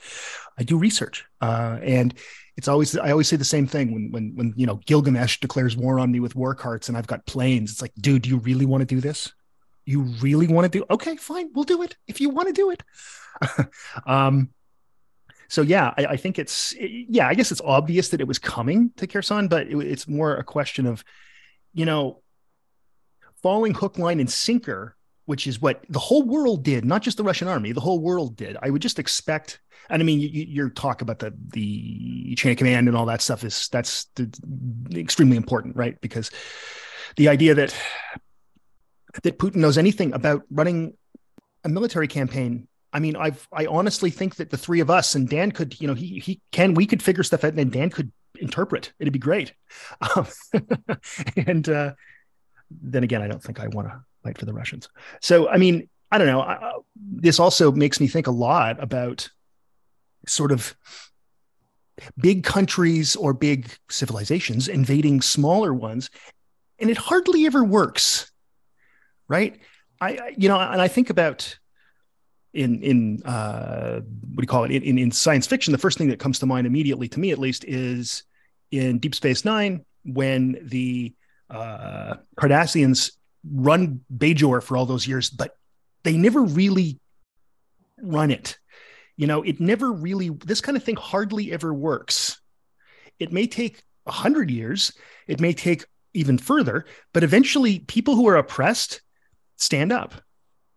I 0.56 0.62
do 0.62 0.78
research, 0.78 1.24
uh, 1.40 1.78
and 1.82 2.14
it's 2.56 2.68
always 2.68 2.96
I 2.96 3.10
always 3.10 3.28
say 3.28 3.36
the 3.36 3.44
same 3.44 3.66
thing 3.66 3.92
when 3.92 4.12
when 4.12 4.34
when 4.36 4.54
you 4.56 4.66
know 4.66 4.76
Gilgamesh 4.86 5.40
declares 5.40 5.76
war 5.76 5.98
on 5.98 6.12
me 6.12 6.20
with 6.20 6.36
war 6.36 6.54
carts 6.54 6.88
and 6.88 6.96
I've 6.96 7.08
got 7.08 7.26
planes. 7.26 7.72
It's 7.72 7.82
like, 7.82 7.92
dude, 7.98 8.22
do 8.22 8.28
you 8.28 8.38
really 8.38 8.66
want 8.66 8.82
to 8.82 8.86
do 8.86 9.00
this? 9.00 9.32
You 9.84 10.02
really 10.20 10.46
want 10.46 10.70
to 10.70 10.78
do? 10.78 10.84
Okay, 10.90 11.16
fine, 11.16 11.50
we'll 11.54 11.64
do 11.64 11.82
it 11.82 11.96
if 12.06 12.20
you 12.20 12.30
want 12.30 12.48
to 12.48 12.54
do 12.54 12.70
it. 12.70 12.82
um, 14.06 14.50
so 15.48 15.62
yeah, 15.62 15.92
I, 15.96 16.06
I 16.06 16.16
think 16.16 16.38
it's 16.38 16.74
eh, 16.78 17.04
yeah, 17.08 17.28
I 17.28 17.34
guess 17.34 17.52
it's 17.52 17.60
obvious 17.64 18.10
that 18.10 18.20
it 18.20 18.26
was 18.26 18.38
coming 18.38 18.90
to 18.96 19.06
Kherson, 19.06 19.48
but 19.48 19.66
it, 19.66 19.76
it's 19.76 20.08
more 20.08 20.36
a 20.36 20.44
question 20.44 20.86
of, 20.86 21.04
you 21.72 21.84
know, 21.84 22.22
falling 23.42 23.74
hook, 23.74 23.98
line, 23.98 24.20
and 24.20 24.30
sinker, 24.30 24.96
which 25.26 25.46
is 25.46 25.60
what 25.60 25.84
the 25.88 25.98
whole 25.98 26.22
world 26.22 26.62
did, 26.62 26.84
not 26.84 27.02
just 27.02 27.16
the 27.16 27.24
Russian 27.24 27.48
army, 27.48 27.72
the 27.72 27.80
whole 27.80 28.00
world 28.00 28.36
did. 28.36 28.56
I 28.62 28.70
would 28.70 28.82
just 28.82 28.98
expect, 28.98 29.60
and 29.90 30.02
I 30.02 30.04
mean, 30.04 30.20
you, 30.20 30.28
your 30.28 30.70
talk 30.70 31.02
about 31.02 31.18
the 31.18 31.34
the 31.48 32.34
chain 32.36 32.52
of 32.52 32.58
command 32.58 32.88
and 32.88 32.96
all 32.96 33.06
that 33.06 33.22
stuff 33.22 33.44
is 33.44 33.68
that's 33.68 34.06
the, 34.16 34.30
extremely 34.94 35.36
important, 35.36 35.76
right? 35.76 36.00
Because 36.00 36.30
the 37.16 37.28
idea 37.28 37.54
that 37.54 37.74
that 39.22 39.38
Putin 39.38 39.56
knows 39.56 39.78
anything 39.78 40.12
about 40.12 40.42
running 40.50 40.94
a 41.64 41.68
military 41.68 42.08
campaign 42.08 42.68
I 42.96 42.98
mean, 42.98 43.14
I've 43.14 43.46
I 43.52 43.66
honestly 43.66 44.08
think 44.08 44.36
that 44.36 44.48
the 44.48 44.56
three 44.56 44.80
of 44.80 44.88
us 44.88 45.14
and 45.14 45.28
Dan 45.28 45.52
could, 45.52 45.78
you 45.78 45.86
know, 45.86 45.92
he 45.92 46.18
he 46.18 46.40
can 46.50 46.72
we 46.72 46.86
could 46.86 47.02
figure 47.02 47.22
stuff 47.22 47.44
out 47.44 47.52
and 47.52 47.70
Dan 47.70 47.90
could 47.90 48.10
interpret. 48.40 48.94
It'd 48.98 49.12
be 49.12 49.18
great. 49.18 49.52
Um, 50.00 50.26
and 51.36 51.68
uh, 51.68 51.92
then 52.70 53.04
again, 53.04 53.20
I 53.20 53.28
don't 53.28 53.42
think 53.42 53.60
I 53.60 53.66
want 53.66 53.88
to 53.88 54.02
fight 54.24 54.38
for 54.38 54.46
the 54.46 54.54
Russians. 54.54 54.88
So 55.20 55.46
I 55.46 55.58
mean, 55.58 55.90
I 56.10 56.16
don't 56.16 56.26
know. 56.26 56.40
I, 56.40 56.72
this 56.96 57.38
also 57.38 57.70
makes 57.70 58.00
me 58.00 58.08
think 58.08 58.28
a 58.28 58.30
lot 58.30 58.82
about 58.82 59.28
sort 60.26 60.50
of 60.50 60.74
big 62.16 62.44
countries 62.44 63.14
or 63.14 63.34
big 63.34 63.68
civilizations 63.90 64.68
invading 64.68 65.20
smaller 65.20 65.74
ones, 65.74 66.08
and 66.78 66.88
it 66.88 66.96
hardly 66.96 67.44
ever 67.44 67.62
works, 67.62 68.32
right? 69.28 69.60
I 70.00 70.32
you 70.38 70.48
know, 70.48 70.58
and 70.58 70.80
I 70.80 70.88
think 70.88 71.10
about 71.10 71.58
in 72.56 72.82
in 72.82 73.22
uh, 73.24 74.00
what 74.00 74.36
do 74.36 74.42
you 74.42 74.46
call 74.46 74.64
it 74.64 74.70
in, 74.70 74.98
in 74.98 75.10
science 75.10 75.46
fiction, 75.46 75.72
the 75.72 75.78
first 75.78 75.98
thing 75.98 76.08
that 76.08 76.18
comes 76.18 76.38
to 76.40 76.46
mind 76.46 76.66
immediately 76.66 77.08
to 77.08 77.20
me, 77.20 77.30
at 77.30 77.38
least, 77.38 77.64
is 77.64 78.24
in 78.70 78.98
Deep 78.98 79.14
Space 79.14 79.44
Nine 79.44 79.84
when 80.04 80.58
the 80.62 81.14
uh, 81.50 82.14
Cardassians 82.36 83.12
run 83.48 84.00
Bajor 84.14 84.62
for 84.62 84.76
all 84.76 84.86
those 84.86 85.06
years, 85.06 85.30
but 85.30 85.56
they 86.02 86.16
never 86.16 86.42
really 86.42 86.98
run 88.00 88.30
it. 88.30 88.58
You 89.16 89.26
know, 89.26 89.42
it 89.42 89.60
never 89.60 89.92
really. 89.92 90.30
This 90.30 90.60
kind 90.60 90.76
of 90.76 90.82
thing 90.82 90.96
hardly 90.96 91.52
ever 91.52 91.72
works. 91.72 92.40
It 93.18 93.32
may 93.32 93.46
take 93.46 93.82
a 94.06 94.12
hundred 94.12 94.50
years. 94.50 94.92
It 95.26 95.40
may 95.40 95.52
take 95.52 95.84
even 96.14 96.38
further, 96.38 96.86
but 97.12 97.22
eventually, 97.22 97.80
people 97.80 98.16
who 98.16 98.28
are 98.28 98.36
oppressed 98.36 99.02
stand 99.56 99.92
up 99.92 100.14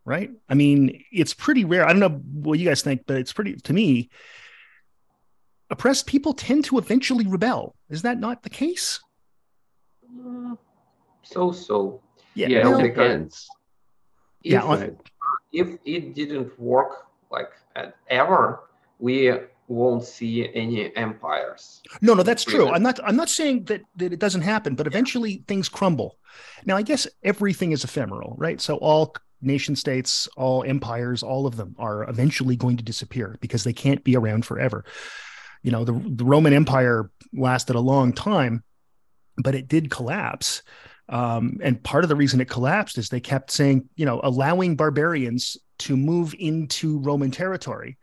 right? 0.09 0.31
I 0.49 0.55
mean, 0.55 1.03
it's 1.11 1.35
pretty 1.35 1.65
rare. 1.65 1.85
I 1.85 1.93
don't 1.93 1.99
know 1.99 2.19
what 2.33 2.57
you 2.57 2.65
guys 2.65 2.81
think, 2.81 3.03
but 3.05 3.17
it's 3.17 3.31
pretty 3.31 3.53
to 3.55 3.73
me. 3.73 4.09
Oppressed 5.69 6.07
people 6.07 6.33
tend 6.33 6.65
to 6.65 6.79
eventually 6.79 7.27
rebel. 7.27 7.75
Is 7.91 8.01
that 8.01 8.19
not 8.19 8.41
the 8.41 8.49
case? 8.49 8.99
Uh, 10.03 10.55
so 11.21 11.51
so. 11.51 12.01
Yeah, 12.33 12.47
yeah 12.47 12.63
well, 12.63 12.79
it 12.79 12.87
depends. 12.89 13.47
If, 14.43 14.51
yeah, 14.51 14.63
on, 14.63 14.97
if 15.53 15.67
it 15.85 16.15
didn't 16.15 16.59
work 16.59 17.05
like 17.29 17.51
ever, 18.09 18.61
we 18.97 19.31
won't 19.67 20.03
see 20.03 20.49
any 20.55 20.95
empires. 20.95 21.81
No, 22.01 22.15
no, 22.15 22.23
that's 22.23 22.43
true. 22.43 22.67
I'm 22.67 22.81
not 22.81 22.99
I'm 23.03 23.15
not 23.15 23.29
saying 23.29 23.65
that, 23.65 23.81
that 23.97 24.11
it 24.11 24.19
doesn't 24.19 24.41
happen, 24.41 24.73
but 24.73 24.87
eventually 24.87 25.43
things 25.47 25.69
crumble. 25.69 26.17
Now, 26.65 26.77
I 26.77 26.81
guess 26.81 27.07
everything 27.23 27.73
is 27.73 27.83
ephemeral, 27.83 28.33
right? 28.37 28.59
So 28.59 28.77
all 28.77 29.13
nation 29.41 29.75
states, 29.75 30.27
all 30.35 30.63
empires, 30.63 31.23
all 31.23 31.45
of 31.45 31.55
them 31.55 31.75
are 31.79 32.07
eventually 32.09 32.55
going 32.55 32.77
to 32.77 32.83
disappear 32.83 33.37
because 33.41 33.63
they 33.63 33.73
can't 33.73 34.03
be 34.03 34.15
around 34.15 34.45
forever. 34.45 34.85
You 35.63 35.71
know, 35.71 35.83
the, 35.83 35.93
the 35.93 36.25
Roman 36.25 36.53
Empire 36.53 37.09
lasted 37.33 37.75
a 37.75 37.81
long 37.81 38.13
time, 38.13 38.63
but 39.37 39.55
it 39.55 39.67
did 39.67 39.89
collapse. 39.89 40.63
Um, 41.09 41.59
and 41.63 41.81
part 41.83 42.03
of 42.03 42.09
the 42.09 42.15
reason 42.15 42.39
it 42.39 42.49
collapsed 42.49 42.97
is 42.97 43.09
they 43.09 43.19
kept 43.19 43.51
saying, 43.51 43.89
you 43.95 44.05
know, 44.05 44.21
allowing 44.23 44.75
barbarians 44.75 45.57
to 45.79 45.97
move 45.97 46.35
into 46.37 46.99
Roman 46.99 47.31
territory. 47.31 47.97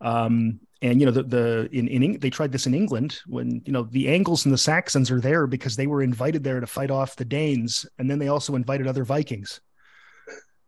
Um, 0.00 0.60
and 0.82 1.00
you 1.00 1.06
know 1.06 1.12
the 1.12 1.22
the 1.22 1.68
in, 1.72 1.88
in 1.88 2.18
they 2.20 2.28
tried 2.28 2.52
this 2.52 2.66
in 2.66 2.74
England 2.74 3.18
when 3.26 3.62
you 3.64 3.72
know 3.72 3.84
the 3.84 4.08
Angles 4.08 4.44
and 4.44 4.52
the 4.52 4.58
Saxons 4.58 5.10
are 5.10 5.20
there 5.20 5.46
because 5.46 5.76
they 5.76 5.86
were 5.86 6.02
invited 6.02 6.44
there 6.44 6.60
to 6.60 6.66
fight 6.66 6.90
off 6.90 7.16
the 7.16 7.24
Danes, 7.24 7.86
and 7.98 8.10
then 8.10 8.18
they 8.18 8.28
also 8.28 8.54
invited 8.54 8.86
other 8.86 9.04
Vikings. 9.04 9.62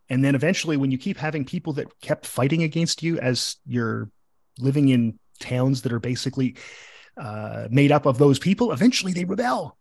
And 0.09 0.25
then 0.25 0.35
eventually, 0.35 0.77
when 0.77 0.91
you 0.91 0.99
keep 0.99 1.17
having 1.17 1.45
people 1.45 1.73
that 1.75 2.01
kept 2.01 2.27
fighting 2.27 2.63
against 2.63 3.03
you 3.03 3.19
as 3.19 3.57
you're 3.67 4.11
living 4.59 4.89
in 4.89 5.19
towns 5.41 5.83
that 5.83 5.93
are 5.93 6.01
basically 6.01 6.57
uh, 7.17 7.67
made 7.71 7.93
up 7.93 8.07
of 8.07 8.19
those 8.19 8.39
people, 8.39 8.73
eventually 8.73 9.13
they 9.13 9.25
rebel. 9.25 9.77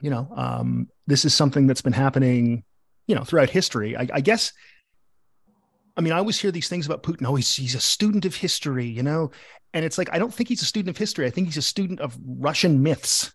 You 0.00 0.10
know, 0.10 0.28
um, 0.34 0.88
this 1.06 1.24
is 1.24 1.34
something 1.34 1.66
that's 1.66 1.82
been 1.82 1.92
happening, 1.92 2.64
you 3.06 3.14
know, 3.14 3.22
throughout 3.22 3.50
history. 3.50 3.96
I, 3.96 4.08
I 4.12 4.20
guess. 4.20 4.52
I 5.96 6.00
mean, 6.00 6.12
I 6.12 6.18
always 6.18 6.40
hear 6.40 6.50
these 6.50 6.68
things 6.68 6.86
about 6.86 7.04
Putin. 7.04 7.26
Oh, 7.26 7.36
he's, 7.36 7.54
he's 7.54 7.76
a 7.76 7.80
student 7.80 8.24
of 8.24 8.34
history, 8.34 8.86
you 8.86 9.04
know? 9.04 9.30
And 9.72 9.84
it's 9.84 9.96
like, 9.96 10.08
I 10.12 10.18
don't 10.18 10.34
think 10.34 10.48
he's 10.48 10.62
a 10.62 10.66
student 10.66 10.90
of 10.90 10.96
history. 10.96 11.24
I 11.24 11.30
think 11.30 11.46
he's 11.46 11.56
a 11.56 11.62
student 11.62 12.00
of 12.00 12.18
Russian 12.26 12.82
myths 12.82 13.32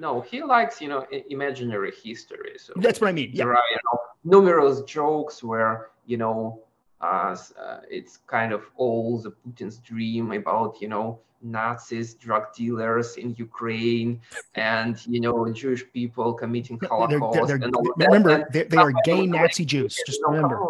no, 0.00 0.22
he 0.22 0.42
likes 0.42 0.80
you 0.80 0.88
know 0.88 1.06
imaginary 1.28 1.92
history. 2.02 2.54
So 2.56 2.72
that's 2.76 3.00
what 3.00 3.08
I 3.08 3.12
mean. 3.12 3.30
Yeah. 3.32 3.44
There 3.44 3.52
are 3.54 3.62
you 3.70 3.78
know, 3.92 3.98
numerous 4.24 4.82
jokes 4.82 5.42
where 5.42 5.90
you 6.06 6.16
know 6.16 6.60
uh, 7.00 7.36
uh, 7.58 7.80
it's 7.88 8.18
kind 8.26 8.52
of 8.52 8.62
all 8.76 9.18
the 9.18 9.30
Putin's 9.30 9.78
dream 9.78 10.32
about 10.32 10.80
you 10.80 10.88
know 10.88 11.18
Nazis, 11.42 12.14
drug 12.14 12.52
dealers 12.54 13.16
in 13.16 13.34
Ukraine, 13.38 14.20
and 14.54 15.04
you 15.06 15.20
know 15.20 15.50
Jewish 15.52 15.84
people 15.92 16.34
committing 16.34 16.78
Holocaust. 16.82 17.48
They're, 17.48 17.58
they're, 17.58 17.66
and 17.66 17.74
all 17.74 17.94
remember, 17.96 18.46
they, 18.52 18.64
they 18.64 18.76
are 18.76 18.92
gay 19.04 19.26
Nazi 19.26 19.64
Jews. 19.64 19.98
Just 20.06 20.20
remember. 20.26 20.60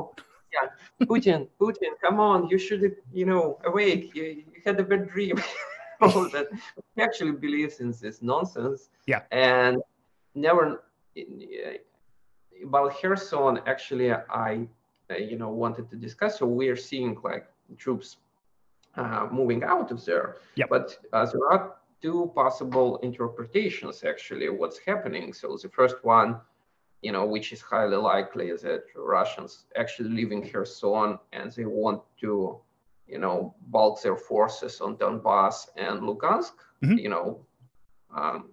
yeah, 0.52 1.06
Putin, 1.06 1.48
Putin, 1.60 1.92
come 2.00 2.20
on! 2.20 2.48
You 2.48 2.58
should 2.58 2.96
you 3.12 3.26
know 3.26 3.58
awake. 3.64 4.14
You, 4.14 4.24
you 4.24 4.60
had 4.64 4.78
a 4.78 4.84
bad 4.84 5.08
dream. 5.08 5.42
All 6.02 6.30
that 6.30 6.48
he 6.96 7.02
actually 7.02 7.32
believes 7.32 7.80
in 7.80 7.92
this 7.92 8.22
nonsense. 8.22 8.88
Yeah. 9.04 9.20
And 9.32 9.82
never 10.34 10.82
about 12.64 13.00
Kherson, 13.00 13.60
actually, 13.66 14.12
I, 14.12 14.66
you 15.18 15.36
know, 15.36 15.50
wanted 15.50 15.88
to 15.90 15.96
discuss. 15.96 16.38
So 16.38 16.46
we 16.46 16.68
are 16.68 16.76
seeing 16.76 17.16
like 17.22 17.46
troops 17.76 18.16
uh, 18.96 19.28
moving 19.30 19.62
out 19.64 19.90
of 19.90 20.04
there. 20.04 20.36
Yeah. 20.56 20.66
But 20.68 20.98
uh, 21.12 21.26
there 21.26 21.46
are 21.52 21.76
two 22.02 22.32
possible 22.34 22.98
interpretations 22.98 24.04
actually 24.04 24.48
what's 24.48 24.78
happening. 24.78 25.32
So 25.32 25.58
the 25.60 25.68
first 25.68 25.96
one, 26.02 26.40
you 27.02 27.12
know, 27.12 27.26
which 27.26 27.52
is 27.52 27.60
highly 27.60 27.96
likely 27.96 28.48
is 28.48 28.62
that 28.62 28.84
Russians 28.94 29.64
actually 29.76 30.10
leaving 30.10 30.48
Kherson 30.48 31.18
and 31.32 31.50
they 31.52 31.64
want 31.64 32.02
to 32.20 32.60
you 33.10 33.18
know, 33.18 33.54
bulk 33.68 34.00
their 34.02 34.16
forces 34.16 34.80
on 34.80 34.96
Donbass 34.96 35.68
and 35.76 36.00
Lugansk, 36.00 36.52
mm-hmm. 36.82 36.98
you 36.98 37.08
know, 37.08 37.40
um, 38.14 38.50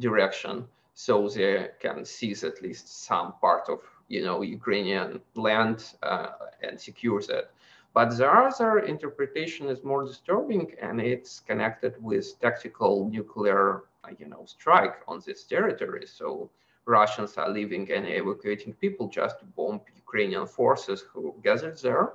direction, 0.00 0.66
so 0.94 1.28
they 1.28 1.68
can 1.80 2.04
seize 2.04 2.44
at 2.44 2.62
least 2.62 3.04
some 3.06 3.34
part 3.40 3.68
of, 3.68 3.80
you 4.08 4.22
know, 4.24 4.42
Ukrainian 4.42 5.20
land 5.34 5.94
uh, 6.02 6.28
and 6.62 6.80
secure 6.80 7.20
that. 7.22 7.50
But 7.92 8.16
the 8.16 8.30
other 8.30 8.80
interpretation 8.80 9.68
is 9.68 9.82
more 9.82 10.04
disturbing, 10.04 10.72
and 10.80 11.00
it's 11.00 11.40
connected 11.40 11.94
with 12.00 12.38
tactical 12.40 13.08
nuclear, 13.10 13.84
you 14.18 14.28
know, 14.28 14.44
strike 14.46 14.98
on 15.08 15.20
this 15.26 15.44
territory. 15.44 16.06
So 16.06 16.50
Russians 16.84 17.36
are 17.36 17.48
leaving 17.48 17.90
and 17.90 18.06
evacuating 18.06 18.74
people 18.74 19.08
just 19.08 19.40
to 19.40 19.44
bomb 19.44 19.80
Ukrainian 19.96 20.46
forces 20.46 21.04
who 21.12 21.34
gathered 21.42 21.78
there, 21.78 22.12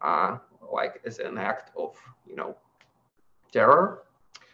uh, 0.00 0.38
like 0.72 1.00
as 1.04 1.18
an 1.18 1.36
act 1.38 1.70
of, 1.76 1.96
you 2.26 2.36
know, 2.36 2.56
terror. 3.52 4.02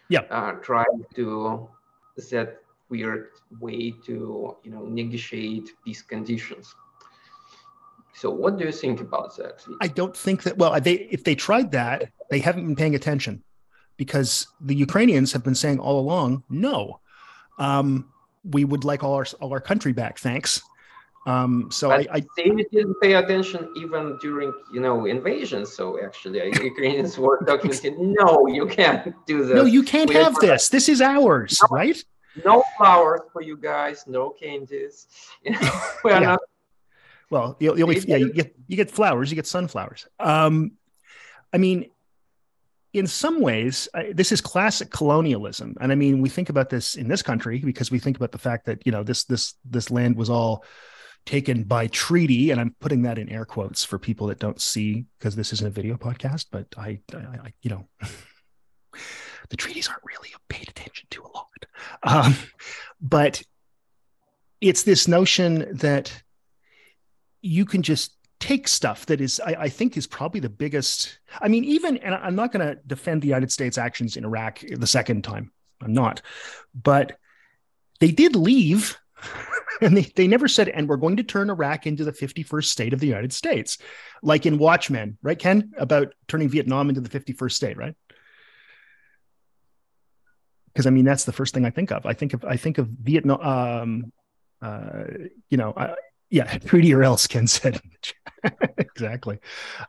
Yeah. 0.08 0.22
Uh, 0.30 0.52
trying 0.52 1.04
to 1.14 1.68
set 2.18 2.58
weird 2.90 3.28
way 3.60 3.92
to, 4.06 4.56
you 4.62 4.70
know, 4.70 4.84
negotiate 4.84 5.70
these 5.84 6.02
conditions. 6.02 6.74
So 8.14 8.30
what 8.30 8.58
do 8.58 8.64
you 8.64 8.72
think 8.72 9.00
about 9.00 9.36
that? 9.38 9.64
I 9.80 9.88
don't 9.88 10.16
think 10.16 10.42
that 10.42 10.58
well 10.58 10.78
they 10.80 10.94
if 11.10 11.24
they 11.24 11.34
tried 11.34 11.70
that, 11.72 12.10
they 12.28 12.38
haven't 12.38 12.66
been 12.66 12.76
paying 12.76 12.94
attention 12.94 13.42
because 13.96 14.46
the 14.60 14.74
Ukrainians 14.74 15.32
have 15.32 15.44
been 15.44 15.54
saying 15.54 15.78
all 15.78 15.98
along, 16.00 16.42
no. 16.50 17.00
Um, 17.58 18.10
we 18.44 18.64
would 18.64 18.84
like 18.84 19.02
all 19.04 19.14
our 19.14 19.26
all 19.40 19.52
our 19.52 19.60
country 19.60 19.92
back, 19.92 20.18
thanks. 20.18 20.62
Um, 21.26 21.68
so 21.70 21.88
but 21.90 22.10
I, 22.10 22.16
I 22.16 22.20
they 22.36 22.50
didn't 22.72 22.94
pay 23.02 23.12
attention 23.14 23.72
even 23.76 24.18
during 24.22 24.52
you 24.72 24.80
know 24.80 25.04
invasion. 25.04 25.66
So 25.66 26.02
actually, 26.02 26.38
Ukrainians 26.62 27.18
were 27.18 27.42
documented. 27.46 27.98
no, 27.98 28.46
you 28.46 28.66
can't 28.66 29.14
do 29.26 29.44
this. 29.44 29.54
No, 29.54 29.64
you 29.64 29.82
can't 29.82 30.08
we 30.08 30.14
have 30.14 30.34
this. 30.36 30.70
This 30.70 30.88
is 30.88 31.02
ours, 31.02 31.58
no, 31.62 31.76
right? 31.76 32.02
No 32.44 32.62
flowers 32.76 33.20
for 33.32 33.42
you 33.42 33.56
guys. 33.56 34.04
No 34.06 34.30
candies. 34.30 35.06
we're 36.04 36.12
yeah. 36.12 36.18
not 36.20 36.40
well, 37.30 37.56
you, 37.60 37.76
you 37.76 37.84
only 37.84 38.00
yeah, 38.00 38.16
you 38.16 38.32
get 38.32 38.54
you 38.66 38.76
get 38.76 38.90
flowers, 38.90 39.30
you 39.30 39.36
get 39.36 39.46
sunflowers. 39.46 40.06
Um, 40.18 40.72
I 41.52 41.58
mean, 41.58 41.90
in 42.92 43.06
some 43.06 43.40
ways, 43.40 43.88
I, 43.94 44.12
this 44.12 44.32
is 44.32 44.40
classic 44.40 44.90
colonialism, 44.90 45.76
and 45.80 45.92
I 45.92 45.94
mean, 45.94 46.20
we 46.20 46.28
think 46.28 46.48
about 46.48 46.70
this 46.70 46.96
in 46.96 47.06
this 47.06 47.22
country 47.22 47.60
because 47.60 47.90
we 47.90 48.00
think 48.00 48.16
about 48.16 48.32
the 48.32 48.38
fact 48.38 48.66
that 48.66 48.84
you 48.84 48.90
know 48.90 49.04
this 49.04 49.24
this 49.24 49.54
this 49.64 49.92
land 49.92 50.16
was 50.16 50.28
all 50.28 50.64
taken 51.24 51.62
by 51.62 51.86
treaty, 51.86 52.50
and 52.50 52.60
I'm 52.60 52.74
putting 52.80 53.02
that 53.02 53.16
in 53.16 53.28
air 53.28 53.44
quotes 53.44 53.84
for 53.84 53.98
people 53.98 54.26
that 54.26 54.40
don't 54.40 54.60
see 54.60 55.06
because 55.18 55.36
this 55.36 55.52
isn't 55.52 55.66
a 55.66 55.70
video 55.70 55.96
podcast, 55.96 56.46
but 56.50 56.66
I, 56.76 57.00
I, 57.14 57.18
I 57.18 57.52
you 57.62 57.70
know. 57.70 57.88
the 59.50 59.56
treaties 59.56 59.88
aren't 59.88 60.02
really 60.04 60.30
paid 60.48 60.68
attention 60.68 61.06
to 61.10 61.22
a 61.22 61.30
lot. 61.34 61.46
Um, 62.02 62.34
but 63.00 63.42
it's 64.60 64.82
this 64.82 65.08
notion 65.08 65.76
that 65.76 66.22
you 67.42 67.64
can 67.64 67.82
just 67.82 68.16
take 68.38 68.66
stuff 68.68 69.06
that 69.06 69.20
is 69.20 69.40
I, 69.44 69.56
I, 69.60 69.68
think 69.68 69.96
is 69.96 70.06
probably 70.06 70.40
the 70.40 70.48
biggest 70.48 71.18
i 71.40 71.48
mean 71.48 71.62
even 71.64 71.98
and 71.98 72.14
i'm 72.14 72.34
not 72.34 72.52
going 72.52 72.66
to 72.66 72.80
defend 72.86 73.20
the 73.20 73.26
united 73.26 73.52
states 73.52 73.76
actions 73.76 74.16
in 74.16 74.24
iraq 74.24 74.60
the 74.60 74.86
second 74.86 75.22
time. 75.24 75.52
I'm 75.82 75.92
not. 75.92 76.22
But 76.74 77.18
they 78.00 78.10
did 78.10 78.36
leave 78.36 78.98
and 79.82 79.96
they, 79.96 80.02
they 80.02 80.26
never 80.26 80.48
said 80.48 80.68
and 80.68 80.88
we're 80.88 80.96
going 80.96 81.16
to 81.16 81.22
turn 81.22 81.50
iraq 81.50 81.86
into 81.86 82.04
the 82.04 82.12
51st 82.12 82.64
state 82.64 82.92
of 82.92 83.00
the 83.00 83.06
united 83.06 83.32
states 83.32 83.78
like 84.22 84.46
in 84.46 84.58
watchmen 84.58 85.18
right 85.22 85.38
ken? 85.38 85.72
About 85.76 86.14
turning 86.28 86.48
vietnam 86.48 86.88
into 86.88 87.00
the 87.00 87.20
51st 87.20 87.52
state 87.52 87.76
right 87.76 87.94
because 90.72 90.86
i 90.86 90.90
mean 90.90 91.04
that's 91.04 91.24
the 91.24 91.32
first 91.32 91.54
thing 91.54 91.64
i 91.64 91.70
think 91.70 91.90
of 91.90 92.04
i 92.06 92.12
think 92.12 92.34
of 92.34 92.44
i 92.44 92.56
think 92.56 92.78
of 92.78 92.86
vietnam 92.88 93.40
um, 93.40 94.12
uh, 94.62 95.04
you 95.48 95.56
know 95.56 95.72
I, 95.76 95.94
yeah, 96.30 96.44
treaty 96.58 96.94
or 96.94 97.02
else, 97.02 97.26
Ken 97.26 97.46
said. 97.46 97.80
exactly. 98.78 99.38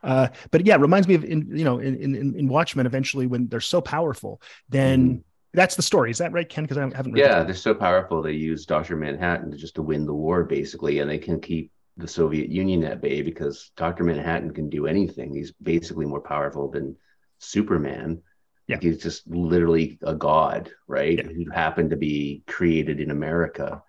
Uh, 0.02 0.28
but 0.50 0.66
yeah, 0.66 0.74
it 0.74 0.80
reminds 0.80 1.08
me 1.08 1.14
of 1.14 1.24
in 1.24 1.56
you 1.56 1.64
know 1.64 1.78
in, 1.78 1.96
in 1.96 2.14
in 2.14 2.48
Watchmen. 2.48 2.86
Eventually, 2.86 3.26
when 3.26 3.48
they're 3.48 3.60
so 3.60 3.80
powerful, 3.80 4.42
then 4.68 5.08
mm. 5.08 5.22
that's 5.54 5.76
the 5.76 5.82
story. 5.82 6.10
Is 6.10 6.18
that 6.18 6.32
right, 6.32 6.48
Ken? 6.48 6.64
Because 6.64 6.76
I 6.76 6.82
haven't. 6.94 7.16
yeah, 7.16 7.42
they're 7.44 7.54
so 7.54 7.74
powerful. 7.74 8.20
They 8.20 8.32
use 8.32 8.66
Doctor 8.66 8.96
Manhattan 8.96 9.52
to 9.52 9.56
just 9.56 9.76
to 9.76 9.82
win 9.82 10.04
the 10.04 10.14
war, 10.14 10.44
basically, 10.44 10.98
and 10.98 11.08
they 11.08 11.18
can 11.18 11.40
keep 11.40 11.70
the 11.96 12.08
Soviet 12.08 12.48
Union 12.48 12.84
at 12.84 13.00
bay 13.00 13.22
because 13.22 13.70
Doctor 13.76 14.02
Manhattan 14.04 14.52
can 14.52 14.68
do 14.68 14.86
anything. 14.86 15.34
He's 15.34 15.52
basically 15.52 16.06
more 16.06 16.20
powerful 16.20 16.68
than 16.68 16.96
Superman. 17.38 18.22
Yeah. 18.68 18.78
He's 18.80 19.02
just 19.02 19.26
literally 19.28 19.98
a 20.02 20.14
god, 20.14 20.70
right? 20.86 21.18
Yeah. 21.18 21.24
Who 21.24 21.50
happened 21.50 21.90
to 21.90 21.96
be 21.96 22.42
created 22.46 23.00
in 23.00 23.10
America. 23.10 23.82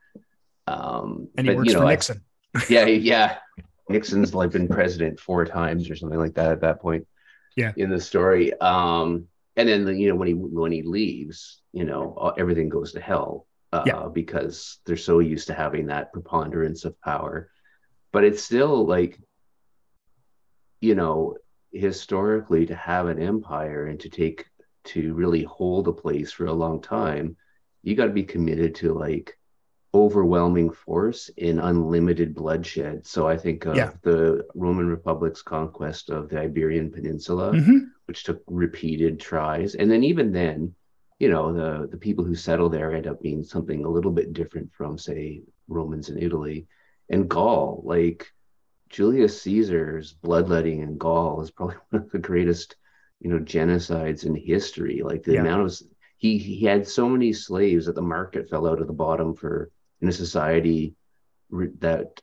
Um, 0.68 1.30
and 1.38 1.48
he 1.48 1.54
but, 1.54 1.58
works 1.58 1.68
you 1.68 1.74
know, 1.76 1.82
for 1.82 1.88
Nixon 1.88 2.24
yeah, 2.70 2.86
yeah. 2.86 3.38
Nixon's 3.90 4.34
like 4.34 4.52
been 4.52 4.68
president 4.68 5.20
four 5.20 5.46
times 5.46 5.90
or 5.90 5.96
something 5.96 6.20
like 6.20 6.36
that 6.36 6.52
at 6.52 6.62
that 6.62 6.82
point. 6.82 7.08
Yeah. 7.56 7.72
In 7.76 7.90
the 7.90 8.02
story, 8.02 8.58
um, 8.60 9.28
and 9.56 9.70
then 9.70 9.88
you 10.00 10.10
know 10.10 10.16
when 10.16 10.28
he 10.28 10.34
when 10.34 10.72
he 10.72 10.82
leaves, 10.82 11.62
you 11.72 11.84
know 11.84 12.34
everything 12.38 12.70
goes 12.70 12.94
to 12.94 13.00
hell 13.02 13.46
uh, 13.74 13.84
yeah. 13.86 14.08
because 14.12 14.80
they're 14.86 14.98
so 14.98 15.20
used 15.20 15.48
to 15.48 15.54
having 15.54 15.88
that 15.88 16.14
preponderance 16.14 16.86
of 16.86 17.00
power. 17.02 17.50
But 18.12 18.24
it's 18.24 18.44
still 18.44 18.86
like, 18.86 19.20
you 20.80 20.94
know, 20.94 21.38
historically 21.72 22.68
to 22.68 22.76
have 22.76 23.08
an 23.08 23.20
empire 23.20 23.88
and 23.88 24.00
to 24.02 24.10
take 24.10 24.46
to 24.86 25.14
really 25.14 25.44
hold 25.44 25.88
a 25.88 25.94
place 25.94 26.32
for 26.32 26.46
a 26.46 26.54
long 26.54 26.82
time, 26.82 27.36
you 27.82 27.96
got 27.96 28.06
to 28.06 28.12
be 28.12 28.24
committed 28.24 28.76
to 28.76 28.94
like 28.94 29.38
overwhelming 29.94 30.72
force 30.72 31.30
in 31.38 31.60
unlimited 31.60 32.34
bloodshed. 32.34 33.06
So 33.06 33.28
I 33.28 33.38
think 33.38 33.66
of 33.66 33.76
yeah. 33.76 33.92
the 34.02 34.46
Roman 34.56 34.88
Republic's 34.88 35.42
conquest 35.42 36.10
of 36.10 36.30
the 36.30 36.40
Iberian 36.40 36.92
Peninsula, 36.92 37.52
mm-hmm. 37.54 37.78
which 38.06 38.24
took 38.24 38.42
repeated 38.48 39.20
tries. 39.20 39.76
And 39.76 39.92
then 39.92 40.04
even 40.04 40.32
then, 40.32 40.74
you 41.20 41.30
know, 41.30 41.54
the 41.54 41.88
the 41.88 41.98
people 41.98 42.26
who 42.26 42.36
settle 42.36 42.70
there 42.70 42.94
end 42.94 43.08
up 43.08 43.22
being 43.22 43.44
something 43.44 43.86
a 43.86 43.90
little 43.90 44.12
bit 44.12 44.34
different 44.34 44.74
from, 44.74 44.98
say, 44.98 45.44
Romans 45.68 46.10
in 46.10 46.18
Italy. 46.18 46.68
And 47.10 47.30
Gaul, 47.30 47.82
like 47.86 48.32
Julius 48.90 49.42
Caesar's 49.42 50.14
bloodletting 50.14 50.82
in 50.82 50.98
Gaul 50.98 51.42
is 51.42 51.52
probably 51.52 51.76
one 51.90 52.02
of 52.04 52.12
the 52.12 52.20
greatest, 52.20 52.76
you 53.24 53.30
know, 53.30 53.40
genocides 53.40 54.26
in 54.26 54.36
history. 54.36 55.02
Like 55.02 55.24
the 55.24 55.34
yeah. 55.34 55.42
amount 55.42 55.64
of 55.64 55.82
he 56.18 56.38
he 56.38 56.66
had 56.66 56.88
so 56.88 57.10
many 57.10 57.34
slaves 57.34 57.86
that 57.86 57.96
the 57.96 58.02
market 58.02 58.50
fell 58.50 58.68
out 58.68 58.82
of 58.82 58.88
the 58.88 58.94
bottom 58.94 59.34
for 59.34 59.72
in 60.02 60.10
a 60.10 60.12
society 60.12 60.94
re- 61.50 61.72
that 61.80 62.22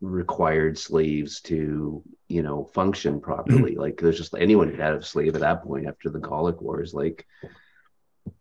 required 0.00 0.78
slaves 0.78 1.40
to 1.40 2.02
you 2.28 2.42
know 2.42 2.64
function 2.74 3.20
properly 3.20 3.72
mm-hmm. 3.72 3.80
like 3.80 3.96
there's 3.96 4.18
just 4.18 4.34
anyone 4.34 4.68
who 4.68 4.76
had 4.76 4.94
a 4.94 5.02
slave 5.02 5.34
at 5.34 5.40
that 5.40 5.62
point 5.64 5.86
after 5.86 6.10
the 6.10 6.18
Gallic 6.18 6.60
wars 6.60 6.92
like 6.92 7.26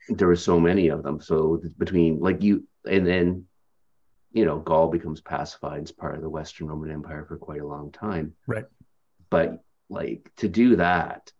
there 0.09 0.27
were 0.27 0.35
so 0.35 0.59
many 0.59 0.89
of 0.89 1.03
them 1.03 1.21
so 1.21 1.61
between 1.77 2.19
like 2.19 2.43
you 2.43 2.67
and 2.85 3.07
then 3.07 3.45
you 4.33 4.43
know 4.43 4.59
gaul 4.59 4.89
becomes 4.89 5.21
pacified 5.21 5.83
as 5.83 5.91
part 5.91 6.15
of 6.15 6.21
the 6.21 6.29
western 6.29 6.67
roman 6.67 6.91
empire 6.91 7.23
for 7.25 7.37
quite 7.37 7.61
a 7.61 7.67
long 7.67 7.91
time 7.91 8.33
right 8.47 8.65
but 9.29 9.63
like 9.89 10.29
to 10.35 10.49
do 10.49 10.75
that 10.75 11.31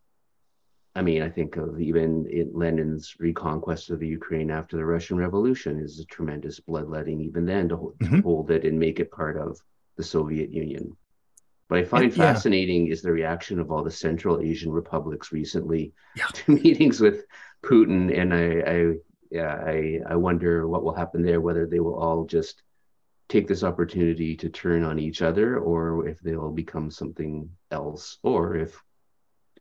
I 0.95 1.01
mean, 1.01 1.23
I 1.23 1.29
think 1.29 1.57
of 1.57 1.81
even 1.81 2.27
Lenin's 2.53 3.15
reconquest 3.19 3.89
of 3.89 3.99
the 3.99 4.07
Ukraine 4.07 4.51
after 4.51 4.77
the 4.77 4.85
Russian 4.85 5.17
Revolution 5.17 5.79
is 5.79 5.99
a 5.99 6.05
tremendous 6.05 6.59
bloodletting, 6.59 7.19
even 7.21 7.45
then, 7.45 7.69
to, 7.69 7.77
hold, 7.77 7.97
mm-hmm. 7.97 8.17
to 8.17 8.21
hold 8.21 8.51
it 8.51 8.63
and 8.63 8.79
make 8.79 8.99
it 8.99 9.11
part 9.11 9.35
of 9.37 9.59
the 9.97 10.03
Soviet 10.03 10.51
Union. 10.51 10.95
What 11.69 11.79
I 11.79 11.83
find 11.85 12.11
yeah. 12.11 12.33
fascinating 12.33 12.87
is 12.87 13.01
the 13.01 13.11
reaction 13.11 13.59
of 13.59 13.71
all 13.71 13.83
the 13.83 13.89
Central 13.89 14.39
Asian 14.39 14.71
republics 14.71 15.31
recently 15.31 15.93
yeah. 16.15 16.25
to 16.33 16.51
meetings 16.51 16.99
with 16.99 17.25
Putin, 17.63 18.15
and 18.15 18.31
I, 18.31 18.71
I, 18.71 18.93
yeah, 19.31 19.63
I, 19.65 19.99
I 20.07 20.15
wonder 20.15 20.67
what 20.67 20.83
will 20.83 20.93
happen 20.93 21.23
there. 21.23 21.41
Whether 21.41 21.65
they 21.65 21.79
will 21.79 21.95
all 21.95 22.25
just 22.25 22.61
take 23.29 23.47
this 23.47 23.63
opportunity 23.63 24.35
to 24.35 24.49
turn 24.49 24.83
on 24.83 24.99
each 24.99 25.23
other, 25.23 25.57
or 25.57 26.07
if 26.07 26.19
they'll 26.19 26.51
become 26.51 26.91
something 26.91 27.49
else, 27.71 28.19
or 28.21 28.55
if 28.57 28.79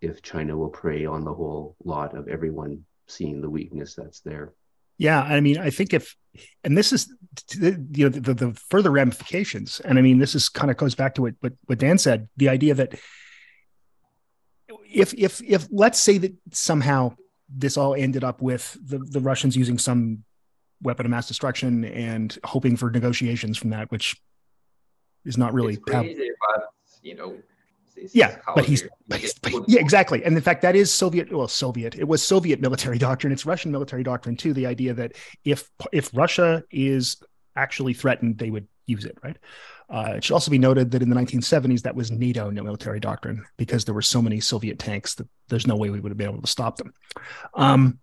if 0.02 0.22
China 0.22 0.56
will 0.56 0.68
prey 0.68 1.06
on 1.06 1.24
the 1.24 1.32
whole 1.32 1.76
lot 1.84 2.16
of 2.16 2.28
everyone 2.28 2.84
seeing 3.06 3.40
the 3.40 3.50
weakness 3.50 3.94
that's 3.94 4.20
there. 4.20 4.52
Yeah, 4.98 5.22
I 5.22 5.40
mean, 5.40 5.58
I 5.58 5.70
think 5.70 5.94
if, 5.94 6.16
and 6.64 6.76
this 6.76 6.92
is, 6.92 7.12
you 7.58 7.76
know, 7.98 8.08
the, 8.08 8.34
the 8.34 8.52
further 8.68 8.90
ramifications, 8.90 9.80
and 9.80 9.98
I 9.98 10.02
mean, 10.02 10.18
this 10.18 10.34
is 10.34 10.48
kind 10.48 10.70
of 10.70 10.76
goes 10.76 10.94
back 10.94 11.14
to 11.14 11.22
what, 11.22 11.34
what 11.40 11.52
what 11.66 11.78
Dan 11.78 11.98
said, 11.98 12.28
the 12.36 12.48
idea 12.48 12.74
that 12.74 12.94
if 14.92 15.14
if 15.14 15.42
if 15.42 15.66
let's 15.70 15.98
say 15.98 16.18
that 16.18 16.34
somehow 16.52 17.14
this 17.48 17.76
all 17.76 17.94
ended 17.94 18.24
up 18.24 18.40
with 18.42 18.76
the 18.84 18.98
the 18.98 19.20
Russians 19.20 19.56
using 19.56 19.78
some 19.78 20.24
weapon 20.82 21.06
of 21.06 21.10
mass 21.10 21.28
destruction 21.28 21.84
and 21.84 22.38
hoping 22.44 22.76
for 22.76 22.90
negotiations 22.90 23.58
from 23.58 23.70
that, 23.70 23.90
which 23.90 24.20
is 25.24 25.38
not 25.38 25.52
really 25.52 25.74
it's 25.74 25.82
crazy, 25.84 26.30
but 26.54 26.68
you 27.02 27.14
know 27.14 27.36
yeah, 28.12 28.38
but 28.54 28.64
he's, 28.64 28.84
but 29.08 29.20
he's 29.20 29.34
but 29.38 29.52
yeah, 29.68 29.80
exactly. 29.80 30.24
And 30.24 30.36
in 30.36 30.42
fact, 30.42 30.62
that 30.62 30.76
is 30.76 30.92
Soviet. 30.92 31.32
Well, 31.32 31.48
Soviet. 31.48 31.94
It 31.94 32.06
was 32.08 32.22
Soviet 32.22 32.60
military 32.60 32.98
doctrine. 33.08 33.32
It's 33.32 33.46
Russian 33.46 33.70
military 33.72 34.02
doctrine 34.02 34.36
too. 34.36 34.52
The 34.52 34.66
idea 34.66 34.94
that 34.94 35.12
if 35.44 35.70
if 35.92 36.10
Russia 36.14 36.62
is 36.70 37.16
actually 37.56 37.94
threatened, 37.94 38.38
they 38.38 38.50
would 38.50 38.66
use 38.86 39.04
it. 39.04 39.18
Right. 39.22 39.36
Uh, 39.88 40.14
it 40.16 40.24
should 40.24 40.32
also 40.32 40.50
be 40.50 40.58
noted 40.58 40.90
that 40.90 41.02
in 41.02 41.10
the 41.10 41.16
1970s, 41.16 41.82
that 41.82 41.94
was 41.94 42.10
NATO 42.10 42.50
military 42.50 42.98
doctrine 42.98 43.44
because 43.58 43.84
there 43.84 43.94
were 43.94 44.00
so 44.00 44.22
many 44.22 44.40
Soviet 44.40 44.78
tanks 44.78 45.16
that 45.16 45.28
there's 45.48 45.66
no 45.66 45.76
way 45.76 45.90
we 45.90 46.00
would 46.00 46.10
have 46.10 46.16
been 46.16 46.30
able 46.30 46.40
to 46.40 46.46
stop 46.46 46.78
them. 46.78 46.94
Um, 47.52 47.98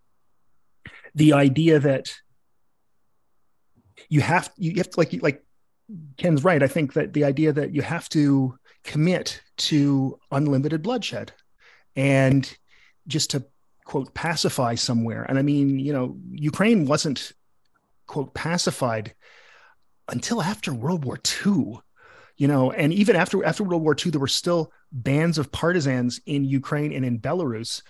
the 1.16 1.34
idea 1.34 1.80
that 1.80 2.14
you 4.08 4.22
have 4.22 4.52
you 4.58 4.76
have 4.78 4.90
to 4.92 5.00
like 5.00 5.14
like 5.22 5.44
Ken's 6.18 6.44
right. 6.44 6.62
I 6.62 6.68
think 6.68 6.94
that 6.94 7.14
the 7.14 7.24
idea 7.24 7.54
that 7.54 7.74
you 7.74 7.82
have 7.82 8.08
to 8.10 8.58
commit 8.84 9.42
to 9.58 10.20
unlimited 10.32 10.82
bloodshed 10.82 11.34
and 11.96 12.58
just 13.08 13.32
to 13.32 13.46
quote 13.86 14.14
pacify 14.14 14.76
somewhere. 14.76 15.24
And 15.24 15.40
I 15.40 15.42
mean, 15.42 15.80
you 15.80 15.94
know, 15.94 16.18
Ukraine 16.32 16.86
wasn't 16.86 17.34
quote 18.08 18.34
pacified 18.34 19.16
until 20.08 20.42
after 20.42 20.74
World 20.74 21.06
War 21.06 21.20
II. 21.46 21.80
You 22.38 22.48
know, 22.48 22.72
and 22.72 22.94
even 22.94 23.16
after 23.18 23.44
after 23.44 23.64
World 23.64 23.84
War 23.84 23.96
II, 23.96 24.12
there 24.12 24.22
were 24.22 24.28
still 24.28 24.72
bands 24.92 25.38
of 25.38 25.52
partisans 25.52 26.22
in 26.26 26.46
Ukraine 26.46 26.94
and 26.94 27.04
in 27.04 27.20
Belarus 27.20 27.82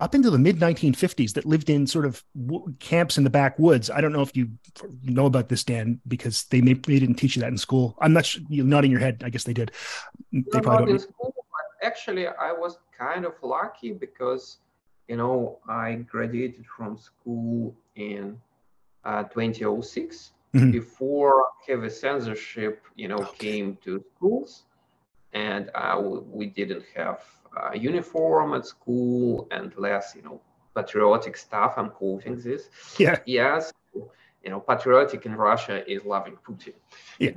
up 0.00 0.14
into 0.14 0.30
the 0.30 0.38
mid 0.38 0.58
1950s 0.58 1.34
that 1.34 1.44
lived 1.44 1.68
in 1.68 1.86
sort 1.86 2.06
of 2.06 2.24
w- 2.46 2.74
camps 2.78 3.18
in 3.18 3.24
the 3.24 3.30
backwoods. 3.30 3.90
I 3.90 4.00
don't 4.00 4.12
know 4.12 4.22
if 4.22 4.34
you 4.34 4.50
know 5.04 5.26
about 5.26 5.48
this, 5.48 5.62
Dan, 5.62 6.00
because 6.08 6.44
they 6.44 6.60
may, 6.60 6.72
they 6.72 6.98
didn't 6.98 7.16
teach 7.16 7.36
you 7.36 7.40
that 7.42 7.48
in 7.48 7.58
school. 7.58 7.96
I'm 8.00 8.12
not 8.12 8.26
sure, 8.26 8.42
you're 8.48 8.64
nodding 8.64 8.90
your 8.90 9.00
head. 9.00 9.22
I 9.24 9.30
guess 9.30 9.44
they 9.44 9.52
did. 9.52 9.72
They 10.32 10.60
probably 10.60 10.92
don't. 10.92 11.00
School, 11.00 11.34
actually, 11.82 12.26
I 12.26 12.52
was 12.52 12.78
kind 12.96 13.24
of 13.24 13.34
lucky 13.42 13.92
because, 13.92 14.58
you 15.06 15.16
know, 15.16 15.58
I 15.68 15.94
graduated 16.10 16.64
from 16.66 16.96
school 16.96 17.76
in 17.96 18.40
uh, 19.04 19.24
2006 19.24 20.32
mm-hmm. 20.54 20.70
before 20.70 21.46
heavy 21.66 21.90
censorship, 21.90 22.82
you 22.96 23.08
know, 23.08 23.18
okay. 23.18 23.52
came 23.52 23.78
to 23.84 24.02
schools, 24.16 24.64
and 25.34 25.70
uh, 25.74 26.00
we 26.00 26.46
didn't 26.46 26.84
have 26.96 27.22
uh, 27.56 27.72
uniform 27.74 28.54
at 28.54 28.66
school 28.66 29.48
and 29.50 29.76
less, 29.76 30.14
you 30.16 30.22
know, 30.22 30.40
patriotic 30.74 31.36
stuff. 31.36 31.74
I'm 31.76 31.90
quoting 31.90 32.40
this. 32.40 32.68
Yeah. 32.98 33.18
Yes. 33.26 33.72
You 33.94 34.50
know, 34.50 34.60
patriotic 34.60 35.26
in 35.26 35.34
Russia 35.34 35.88
is 35.90 36.04
loving 36.04 36.36
Putin. 36.46 36.74
Yeah. 37.18 37.32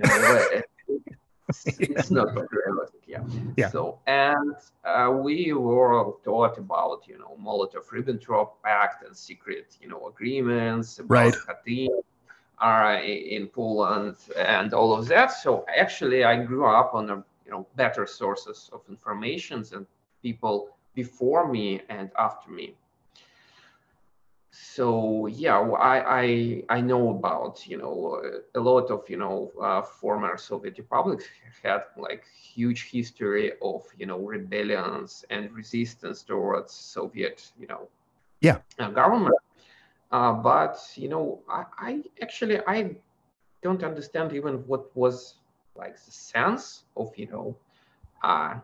it's, 1.50 1.66
it's 1.80 2.12
not 2.12 2.28
patriotic. 2.30 3.02
Yeah. 3.08 3.24
Yeah. 3.58 3.70
So, 3.70 4.00
and 4.08 4.56
uh, 4.86 5.12
we 5.12 5.54
were 5.54 6.14
taught 6.24 6.58
about, 6.58 7.02
you 7.08 7.18
know, 7.18 7.38
Molotov-Ribbentrop 7.42 8.52
Pact 8.64 9.06
and 9.06 9.16
secret, 9.16 9.78
you 9.82 9.90
know, 9.90 10.08
agreements 10.08 11.00
about 11.00 11.10
right. 11.10 11.36
Katyn 11.68 11.90
are 12.60 12.96
in 12.96 13.48
Poland 13.48 14.16
and 14.38 14.74
all 14.74 14.94
of 14.94 15.08
that. 15.08 15.32
So 15.32 15.66
actually, 15.76 16.24
I 16.24 16.42
grew 16.44 16.66
up 16.66 16.94
on 16.94 17.10
a 17.10 17.24
you 17.46 17.52
know 17.52 17.68
better 17.76 18.08
sources 18.08 18.70
of 18.72 18.82
information 18.90 19.66
and 19.74 19.86
people 20.24 20.70
before 20.96 21.52
me 21.52 21.82
and 21.90 22.10
after 22.18 22.52
me. 22.52 22.76
So 24.52 25.28
yeah, 25.28 25.60
I 25.60 26.22
I, 26.22 26.64
I 26.70 26.82
know 26.82 27.10
about 27.10 27.68
you 27.68 27.78
know 27.78 28.22
a 28.56 28.60
lot 28.60 28.92
of 28.92 29.10
you 29.10 29.18
know 29.18 29.52
uh, 29.62 29.82
former 29.82 30.38
Soviet 30.38 30.78
republics 30.78 31.26
had 31.64 31.84
like 31.98 32.24
huge 32.54 32.92
history 32.92 33.54
of 33.62 33.82
you 33.98 34.06
know 34.06 34.20
rebellions 34.20 35.26
and 35.30 35.52
resistance 35.52 36.24
towards 36.24 36.72
Soviet 36.74 37.52
you 37.60 37.68
know 37.68 37.90
yeah 38.42 38.58
uh, 38.80 38.90
government. 38.92 39.36
Uh, 40.12 40.34
but 40.34 40.78
you 40.96 41.10
know 41.10 41.40
I, 41.50 41.64
I 41.78 42.04
actually 42.22 42.60
I 42.68 42.96
don't 43.64 43.84
understand 43.84 44.34
even 44.34 44.56
what 44.68 44.96
was 44.96 45.36
like 45.76 45.96
the 45.96 46.12
sense 46.12 46.84
of 46.96 47.12
you 47.18 47.28
know 47.32 47.56
uh, 48.24 48.56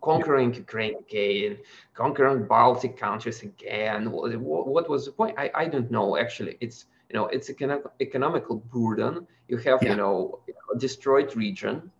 conquering 0.00 0.54
Ukraine 0.54 0.96
again, 0.98 1.58
conquering 1.94 2.46
Baltic 2.46 2.96
countries 2.96 3.42
again. 3.42 4.10
What, 4.10 4.36
what 4.36 4.88
was 4.88 5.06
the 5.06 5.12
point? 5.12 5.34
I, 5.38 5.50
I 5.54 5.64
don't 5.66 5.90
know. 5.90 6.16
Actually, 6.16 6.56
it's 6.60 6.86
you 7.08 7.14
know 7.16 7.26
it's 7.26 7.48
an 7.48 7.82
economical 8.00 8.56
burden. 8.56 9.26
You 9.48 9.56
have 9.58 9.82
yeah. 9.82 9.90
you 9.90 9.96
know 9.96 10.40
a 10.74 10.78
destroyed 10.78 11.34
region 11.36 11.90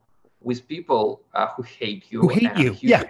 with 0.41 0.67
people 0.69 1.23
uh, 1.35 1.49
who 1.55 1.63
hate 1.63 2.05
you. 2.11 2.21
Who 2.23 2.29
hate 2.29 2.57
you? 2.57 2.77
Yeah. 2.81 3.05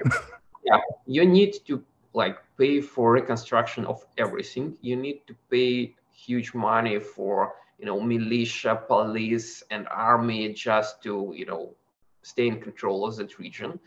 yeah. 0.65 0.79
You 1.07 1.25
need 1.27 1.55
to 1.67 1.83
like 2.15 2.39
pay 2.57 2.81
for 2.81 3.13
reconstruction 3.13 3.85
of 3.87 4.05
everything. 4.17 4.77
You 4.81 4.97
need 4.97 5.27
to 5.27 5.35
pay 5.51 5.95
huge 6.13 6.55
money 6.55 6.99
for 6.99 7.55
you 7.79 7.87
know 7.87 8.01
militia, 8.01 8.83
police, 8.87 9.63
and 9.71 9.87
army 9.89 10.53
just 10.53 11.03
to 11.03 11.33
you 11.35 11.47
know 11.47 11.75
stay 12.23 12.49
in 12.49 12.61
control 12.61 13.07
of 13.07 13.17
that 13.17 13.39
region 13.39 13.79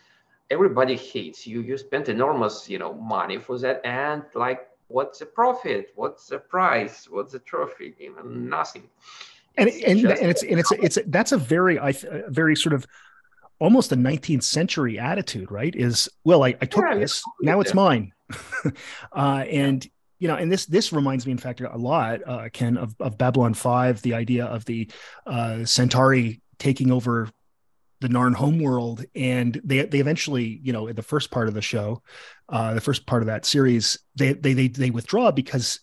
everybody 0.52 0.96
hates 0.96 1.48
you. 1.48 1.62
You 1.62 1.78
spent 1.78 2.10
enormous 2.10 2.70
you 2.70 2.78
know 2.78 2.94
money 2.94 3.40
for 3.40 3.58
that 3.60 3.82
and 3.84 4.24
like 4.36 4.68
what's 4.90 5.20
the 5.20 5.26
profit? 5.26 5.92
What's 5.96 6.28
the 6.28 6.38
price? 6.38 7.08
What's 7.10 7.32
the 7.32 7.40
trophy? 7.40 7.96
You 7.98 8.16
know 8.16 8.24
nothing. 8.24 8.84
And 9.58 9.70
and, 9.70 10.00
and 10.06 10.30
it's 10.30 10.44
and 10.44 10.60
it's 10.60 10.72
it's 10.72 10.98
that's 11.08 11.32
a 11.32 11.38
very 11.38 11.80
i 11.80 11.94
very 12.28 12.56
sort 12.56 12.74
of 12.74 12.86
almost 13.60 13.92
a 13.92 13.96
19th 13.96 14.44
century 14.44 15.00
attitude 15.00 15.52
right? 15.52 15.74
Is 15.76 16.10
well 16.24 16.44
i, 16.44 16.50
I 16.62 16.66
took 16.66 16.84
yeah, 16.84 16.96
this 16.96 17.24
now 17.42 17.62
it's 17.62 17.74
mine. 17.74 18.12
Uh, 19.12 19.44
and 19.50 19.86
you 20.20 20.28
know 20.30 20.36
and 20.36 20.50
this 20.50 20.66
this 20.66 20.94
reminds 20.94 21.26
me 21.26 21.34
in 21.34 21.38
fact 21.38 21.60
a 21.60 21.78
lot 21.78 22.22
uh, 22.26 22.48
ken 22.54 22.78
of, 22.78 22.96
of 23.02 23.18
babylon 23.18 23.54
5 23.54 24.02
the 24.04 24.14
idea 24.14 24.46
of 24.46 24.64
the 24.64 24.90
uh, 25.26 25.66
centauri 25.66 26.40
taking 26.60 26.92
over 26.92 27.28
the 28.02 28.08
Narn 28.08 28.34
homeworld, 28.34 29.06
and 29.16 29.62
they 29.64 29.86
they 29.86 30.00
eventually, 30.00 30.60
you 30.64 30.74
know, 30.74 30.88
in 30.88 30.96
the 30.96 31.04
first 31.04 31.32
part 31.32 31.48
of 31.48 31.54
the 31.54 31.62
show, 31.62 32.02
uh, 32.50 32.74
the 32.74 32.82
first 32.82 33.06
part 33.06 33.22
of 33.22 33.28
that 33.28 33.46
series, 33.46 34.00
they 34.16 34.34
they 34.34 34.54
they, 34.54 34.68
they 34.68 34.90
withdraw 34.90 35.32
because 35.32 35.80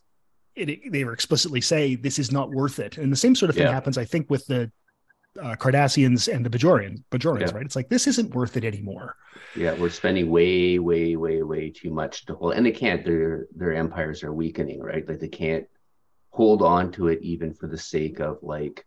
it, 0.57 0.93
they 0.93 1.05
were 1.05 1.13
explicitly 1.13 1.61
say 1.61 1.95
this 1.95 2.19
is 2.19 2.33
not 2.33 2.51
worth 2.51 2.81
it, 2.81 2.99
and 2.99 3.11
the 3.11 3.17
same 3.17 3.35
sort 3.35 3.51
of 3.51 3.57
thing 3.57 3.67
yeah. 3.67 3.73
happens, 3.73 3.97
I 3.97 4.05
think, 4.05 4.29
with 4.29 4.45
the 4.47 4.71
uh, 5.41 5.55
Cardassians 5.55 6.33
and 6.33 6.45
the 6.45 6.51
Bajorian 6.51 7.05
Bajorans, 7.13 7.41
yeah. 7.41 7.55
right? 7.55 7.65
It's 7.65 7.77
like 7.77 7.89
this 7.89 8.09
isn't 8.09 8.35
worth 8.35 8.57
it 8.57 8.65
anymore. 8.65 9.15
Yeah, 9.55 9.75
we're 9.75 9.89
spending 9.89 10.29
way, 10.29 10.79
way, 10.81 11.17
way, 11.17 11.43
way 11.43 11.71
too 11.71 11.91
much 11.91 12.27
to 12.27 12.35
hold, 12.35 12.55
and 12.55 12.67
they 12.67 12.73
can't. 12.73 13.05
Their 13.05 13.47
their 13.55 13.75
empires 13.75 14.25
are 14.25 14.33
weakening, 14.33 14.81
right? 14.83 15.09
Like 15.09 15.21
they 15.21 15.29
can't 15.29 15.67
hold 16.31 16.63
on 16.63 16.91
to 16.93 17.09
it 17.09 17.23
even 17.23 17.55
for 17.55 17.69
the 17.69 17.79
sake 17.79 18.19
of 18.19 18.39
like 18.43 18.85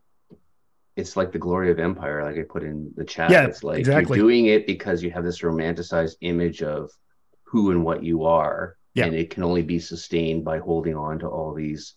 it's 0.96 1.16
like 1.16 1.32
the 1.32 1.40
glory 1.40 1.72
of 1.72 1.80
empire 1.80 2.24
like 2.24 2.38
i 2.38 2.44
put 2.44 2.64
in 2.64 2.92
the 2.96 3.06
chat 3.06 3.32
yeah, 3.32 3.46
it's 3.46 3.64
like 3.64 3.80
exactly. 3.80 4.18
you're 4.18 4.28
doing 4.28 4.46
it 4.48 4.68
because 4.68 5.02
you 5.02 5.12
have 5.12 5.24
this 5.24 5.42
romanticized 5.42 6.16
image 6.22 6.62
of 6.62 6.92
who 7.44 7.72
and 7.72 7.84
what 7.84 8.04
you 8.04 8.26
are 8.26 8.78
yeah. 8.94 9.06
and 9.06 9.16
it 9.16 9.30
can 9.30 9.44
only 9.44 9.62
be 9.62 9.80
sustained 9.80 10.44
by 10.44 10.60
holding 10.60 10.96
on 10.96 11.20
to 11.20 11.28
all 11.28 11.54
these 11.54 11.96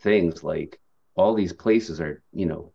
things 0.00 0.42
like 0.42 0.80
all 1.14 1.34
these 1.34 1.52
places 1.52 2.00
are 2.00 2.22
you 2.32 2.46
know 2.46 2.72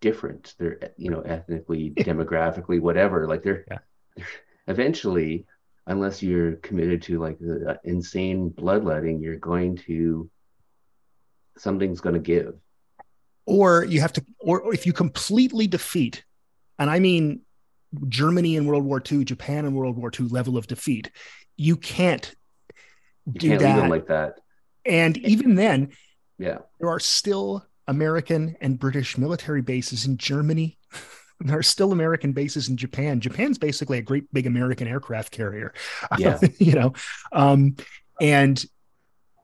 different 0.00 0.54
they're 0.58 0.92
you 0.96 1.10
know 1.10 1.20
ethnically 1.20 1.90
demographically 1.96 2.80
whatever 2.80 3.26
like 3.26 3.42
they're, 3.42 3.64
yeah. 3.70 3.78
they're, 4.16 4.26
eventually 4.68 5.46
unless 5.86 6.22
you're 6.22 6.56
committed 6.56 7.02
to 7.02 7.18
like 7.18 7.38
the 7.38 7.72
uh, 7.72 7.76
insane 7.84 8.48
bloodletting 8.48 9.20
you're 9.20 9.36
going 9.36 9.76
to 9.76 10.30
something's 11.58 12.00
going 12.00 12.14
to 12.14 12.20
give 12.20 12.54
or 13.46 13.84
you 13.84 14.00
have 14.00 14.12
to 14.12 14.24
or 14.40 14.72
if 14.74 14.86
you 14.86 14.92
completely 14.92 15.66
defeat 15.66 16.24
and 16.78 16.90
i 16.90 16.98
mean 16.98 17.40
germany 18.08 18.56
in 18.56 18.66
world 18.66 18.84
war 18.84 19.02
ii 19.12 19.24
japan 19.24 19.64
in 19.64 19.74
world 19.74 19.96
war 19.96 20.10
ii 20.18 20.26
level 20.26 20.56
of 20.56 20.66
defeat 20.66 21.10
you 21.56 21.76
can't 21.76 22.34
you 23.26 23.32
do 23.32 23.48
can't 23.50 23.60
that. 23.60 23.90
like 23.90 24.06
that. 24.08 24.40
And 24.84 25.16
even 25.18 25.54
then 25.54 25.92
yeah. 26.38 26.58
there 26.78 26.88
are 26.88 27.00
still 27.00 27.64
american 27.86 28.56
and 28.60 28.78
british 28.78 29.18
military 29.18 29.62
bases 29.62 30.06
in 30.06 30.16
germany. 30.16 30.78
There 31.40 31.58
are 31.58 31.64
still 31.64 31.90
american 31.90 32.32
bases 32.32 32.68
in 32.68 32.76
japan. 32.76 33.20
Japan's 33.20 33.58
basically 33.58 33.98
a 33.98 34.02
great 34.02 34.32
big 34.32 34.46
american 34.46 34.86
aircraft 34.86 35.32
carrier 35.32 35.74
yeah. 36.18 36.38
you 36.58 36.72
know? 36.72 36.92
Um 37.32 37.76
and 38.20 38.64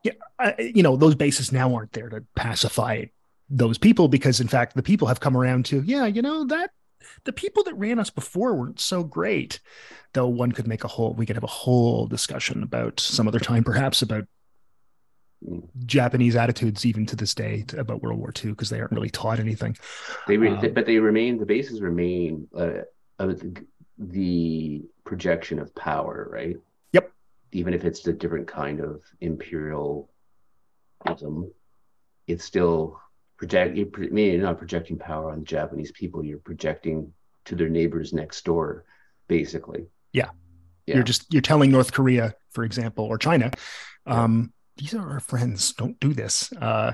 yeah, 0.03 0.13
you 0.57 0.83
know 0.83 0.95
those 0.95 1.15
bases 1.15 1.51
now 1.51 1.75
aren't 1.75 1.91
there 1.91 2.09
to 2.09 2.23
pacify 2.33 3.05
those 3.51 3.77
people 3.77 4.07
because 4.07 4.39
in 4.39 4.47
fact 4.47 4.75
the 4.75 4.83
people 4.83 5.07
have 5.07 5.19
come 5.19 5.35
around 5.35 5.65
to 5.65 5.81
yeah 5.81 6.05
you 6.05 6.21
know 6.21 6.45
that 6.45 6.71
the 7.23 7.33
people 7.33 7.63
that 7.63 7.73
ran 7.75 7.99
us 7.99 8.09
before 8.09 8.55
weren't 8.55 8.79
so 8.79 9.03
great. 9.03 9.59
Though 10.13 10.27
one 10.27 10.51
could 10.51 10.67
make 10.67 10.83
a 10.83 10.87
whole 10.87 11.13
we 11.13 11.25
could 11.25 11.35
have 11.35 11.43
a 11.43 11.47
whole 11.47 12.07
discussion 12.07 12.63
about 12.63 12.99
some 12.99 13.27
other 13.27 13.39
time 13.39 13.63
perhaps 13.63 14.01
about 14.01 14.25
japanese 15.87 16.35
attitudes 16.35 16.85
even 16.85 17.03
to 17.03 17.15
this 17.15 17.33
day 17.33 17.65
about 17.75 18.03
world 18.03 18.19
war 18.19 18.31
ii 18.45 18.51
because 18.51 18.69
they 18.69 18.79
aren't 18.79 18.91
really 18.91 19.09
taught 19.09 19.39
anything. 19.39 19.75
They, 20.27 20.37
re- 20.37 20.49
um, 20.49 20.73
but 20.73 20.85
they 20.85 20.99
remain 20.99 21.39
the 21.39 21.47
bases 21.47 21.81
remain 21.81 22.47
uh, 22.55 22.81
the, 23.17 23.65
the 23.97 24.83
projection 25.03 25.57
of 25.57 25.73
power 25.73 26.29
right? 26.31 26.57
Yep. 26.91 27.11
Even 27.53 27.73
if 27.73 27.85
it's 27.85 28.05
a 28.05 28.13
different 28.13 28.47
kind 28.47 28.79
of 28.81 29.01
imperialism 29.19 30.05
it's 32.27 32.43
still 32.43 33.01
project 33.41 33.75
you 33.75 33.91
you're 34.15 34.43
not 34.43 34.59
projecting 34.59 34.99
power 34.99 35.31
on 35.31 35.39
the 35.39 35.45
Japanese 35.45 35.91
people. 35.91 36.23
You're 36.23 36.37
projecting 36.37 37.11
to 37.45 37.55
their 37.55 37.69
neighbors 37.69 38.13
next 38.13 38.45
door, 38.45 38.85
basically. 39.27 39.87
Yeah. 40.13 40.29
yeah. 40.85 40.95
You're 40.95 41.03
just 41.03 41.33
you're 41.33 41.41
telling 41.41 41.71
North 41.71 41.91
Korea, 41.91 42.35
for 42.51 42.63
example, 42.63 43.05
or 43.05 43.17
China, 43.17 43.49
um, 44.05 44.53
these 44.77 44.93
are 44.93 45.09
our 45.09 45.19
friends. 45.19 45.73
Don't 45.73 45.99
do 45.99 46.13
this. 46.13 46.53
Uh, 46.53 46.93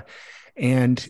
and 0.56 1.06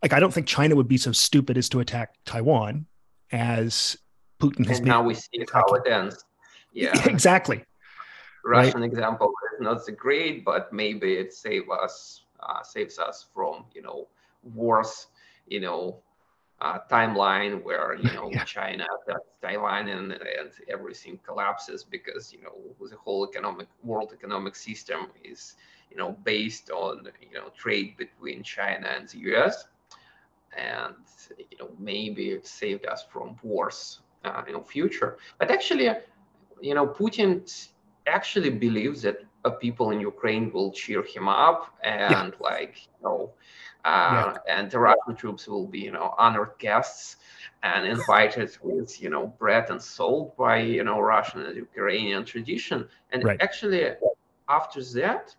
like 0.00 0.12
I 0.12 0.20
don't 0.20 0.32
think 0.32 0.46
China 0.46 0.76
would 0.76 0.86
be 0.86 0.96
so 0.96 1.10
stupid 1.10 1.58
as 1.58 1.68
to 1.70 1.80
attack 1.80 2.14
Taiwan 2.24 2.86
as 3.32 3.96
Putin 4.40 4.64
has 4.68 4.78
and 4.78 4.84
been. 4.84 4.90
now 4.90 5.02
we 5.02 5.14
see 5.14 5.44
how 5.52 5.64
it 5.74 5.90
ends. 5.90 6.24
Yeah, 6.70 7.08
exactly. 7.08 7.64
Russian 8.44 8.82
right. 8.82 8.90
example 8.92 9.32
is 9.54 9.64
not 9.64 9.84
so 9.84 9.92
great, 9.94 10.44
but 10.44 10.70
maybe 10.70 11.14
it 11.14 11.32
save 11.32 11.62
us 11.70 12.26
uh, 12.40 12.62
saves 12.62 12.98
us 12.98 13.26
from 13.34 13.64
you 13.74 13.82
know 13.82 14.06
wars, 14.54 15.06
you 15.46 15.60
know, 15.60 16.00
uh, 16.60 16.78
timeline 16.90 17.62
where 17.62 17.94
you 17.96 18.10
know 18.14 18.30
yeah. 18.32 18.44
China 18.44 18.84
attacks 19.06 19.28
Taiwan 19.42 19.88
and, 19.88 20.12
and 20.12 20.50
everything 20.68 21.18
collapses 21.24 21.84
because 21.84 22.32
you 22.32 22.40
know 22.42 22.54
the 22.88 22.96
whole 22.96 23.26
economic 23.28 23.68
world 23.82 24.12
economic 24.12 24.54
system 24.56 25.08
is 25.24 25.56
you 25.90 25.96
know 25.96 26.16
based 26.24 26.70
on 26.70 27.08
you 27.20 27.34
know 27.34 27.48
trade 27.56 27.96
between 27.96 28.42
China 28.42 28.88
and 28.96 29.08
the 29.08 29.18
U.S. 29.30 29.66
and 30.56 30.94
you 31.38 31.58
know 31.58 31.70
maybe 31.78 32.30
it 32.30 32.46
saved 32.46 32.86
us 32.86 33.04
from 33.10 33.36
wars 33.42 34.00
uh, 34.24 34.42
in 34.46 34.54
the 34.54 34.60
future. 34.60 35.16
But 35.38 35.50
actually, 35.50 35.88
you 36.60 36.74
know, 36.74 36.86
Putin 36.86 37.42
actually 38.06 38.50
believes 38.50 39.02
that 39.02 39.18
people 39.60 39.90
in 39.90 40.00
Ukraine 40.00 40.52
will 40.52 40.72
cheer 40.72 41.02
him 41.02 41.28
up 41.28 41.74
and 41.82 42.32
yeah. 42.32 42.48
like 42.50 42.74
you 42.86 43.04
know, 43.04 43.30
uh, 43.84 44.34
yeah. 44.34 44.56
and 44.56 44.70
the 44.70 44.78
Russian 44.78 45.14
troops 45.16 45.46
will 45.46 45.66
be 45.66 45.80
you 45.80 45.92
know 45.92 46.14
honored 46.18 46.52
guests 46.58 47.16
and 47.62 47.86
invited 47.86 48.56
with 48.62 49.00
you 49.02 49.10
know 49.10 49.26
bread 49.38 49.70
and 49.70 49.80
salt 49.80 50.36
by 50.36 50.58
you 50.58 50.84
know 50.84 51.00
Russian 51.00 51.40
and 51.42 51.56
Ukrainian 51.56 52.24
tradition. 52.24 52.88
And 53.12 53.24
right. 53.24 53.40
actually, 53.40 53.84
after 54.48 54.82
that, 55.00 55.34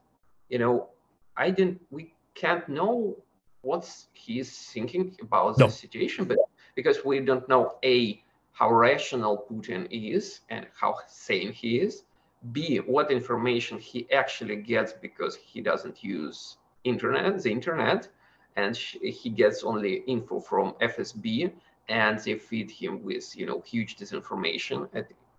you 0.49 0.59
know, 0.59 0.89
I 1.37 1.49
didn't. 1.49 1.81
We 1.91 2.13
can't 2.35 2.67
know 2.69 3.17
what 3.61 3.85
he's 4.13 4.51
thinking 4.73 5.17
about 5.21 5.57
no. 5.57 5.67
the 5.67 5.71
situation, 5.71 6.25
but 6.25 6.37
because 6.75 7.03
we 7.03 7.19
don't 7.19 7.47
know 7.49 7.75
a 7.83 8.21
how 8.53 8.71
rational 8.73 9.45
Putin 9.49 9.87
is 9.89 10.41
and 10.49 10.67
how 10.77 10.95
sane 11.07 11.51
he 11.53 11.79
is, 11.79 12.03
B, 12.51 12.77
what 12.77 13.11
information 13.11 13.77
he 13.79 14.09
actually 14.11 14.57
gets 14.57 14.93
because 14.93 15.35
he 15.35 15.61
doesn't 15.61 16.03
use 16.03 16.57
internet, 16.83 17.41
the 17.43 17.51
internet, 17.51 18.07
and 18.55 18.75
he 18.75 19.29
gets 19.29 19.63
only 19.63 20.03
info 20.07 20.39
from 20.39 20.73
FSB, 20.81 21.51
and 21.89 22.19
they 22.19 22.35
feed 22.35 22.71
him 22.71 23.03
with 23.03 23.35
you 23.35 23.45
know 23.45 23.61
huge 23.61 23.97
disinformation 23.97 24.87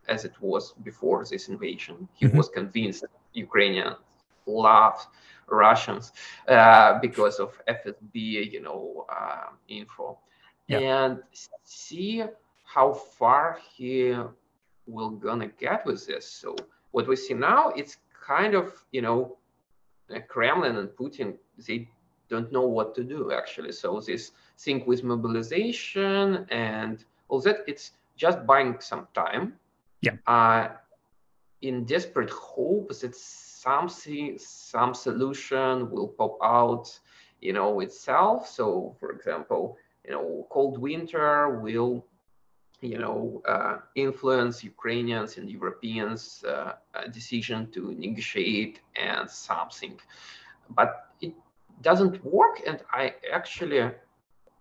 as 0.09 0.25
it 0.25 0.35
was 0.41 0.73
before 0.83 1.25
this 1.25 1.49
invasion. 1.49 2.09
He 2.15 2.27
mm-hmm. 2.27 2.37
was 2.37 2.49
convinced 2.49 3.05
Ukrainians 3.33 3.97
love 4.47 5.07
Russians 5.49 6.13
uh, 6.49 6.99
because 7.01 7.39
of 7.39 7.53
FSB, 7.69 8.53
you 8.53 8.61
know, 8.61 9.07
uh, 9.11 9.51
info, 9.69 10.19
yeah. 10.69 10.79
and 10.79 11.23
see 11.65 12.25
how 12.65 12.93
far 12.93 13.59
he 13.75 14.15
will 14.87 15.11
gonna 15.11 15.49
get 15.49 15.85
with 15.87 16.07
this. 16.07 16.27
So 16.27 16.57
what 16.93 17.07
we 17.07 17.17
see 17.17 17.35
now, 17.35 17.71
it's 17.71 17.99
kind 18.27 18.55
of, 18.55 18.73
you 18.93 19.03
know, 19.03 19.37
Kremlin 20.29 20.77
and 20.77 20.89
Putin, 20.91 21.35
they 21.67 21.89
don't 22.29 22.51
know 22.53 22.67
what 22.67 22.95
to 22.95 23.05
do 23.05 23.33
actually. 23.33 23.73
So 23.73 24.01
this 24.01 24.33
thing 24.59 24.85
with 24.87 25.05
mobilization 25.05 26.47
and 26.51 27.05
all 27.29 27.41
that, 27.41 27.59
it's 27.67 27.93
just 28.17 28.45
buying 28.47 28.77
some 28.81 29.07
time. 29.15 29.55
Yeah. 30.03 30.13
Uh, 30.27 30.69
in 31.63 31.85
desperate 31.85 32.31
hope 32.31 32.89
that 33.01 33.15
something, 33.15 34.39
some 34.39 34.95
solution 34.95 35.91
will 35.91 36.09
pop 36.09 36.39
out, 36.43 36.99
you 37.41 37.53
know, 37.53 37.81
itself. 37.81 38.49
So, 38.49 38.97
for 38.99 39.11
example, 39.11 39.77
you 40.05 40.13
know, 40.13 40.47
cold 40.51 40.79
winter 40.79 41.61
will 41.61 42.07
you 42.81 42.99
know, 42.99 43.43
uh, 43.47 43.79
influence 43.95 44.65
Ukrainians 44.65 45.37
and 45.37 45.51
Europeans' 45.51 46.45
uh, 46.45 46.73
decision 47.13 47.71
to 47.73 47.93
negotiate 47.93 48.81
and 48.97 49.29
something. 49.29 49.99
But 50.71 51.09
it 51.21 51.35
doesn't 51.83 52.25
work, 52.25 52.63
and 52.67 52.81
I 52.91 53.15
actually, 53.33 53.79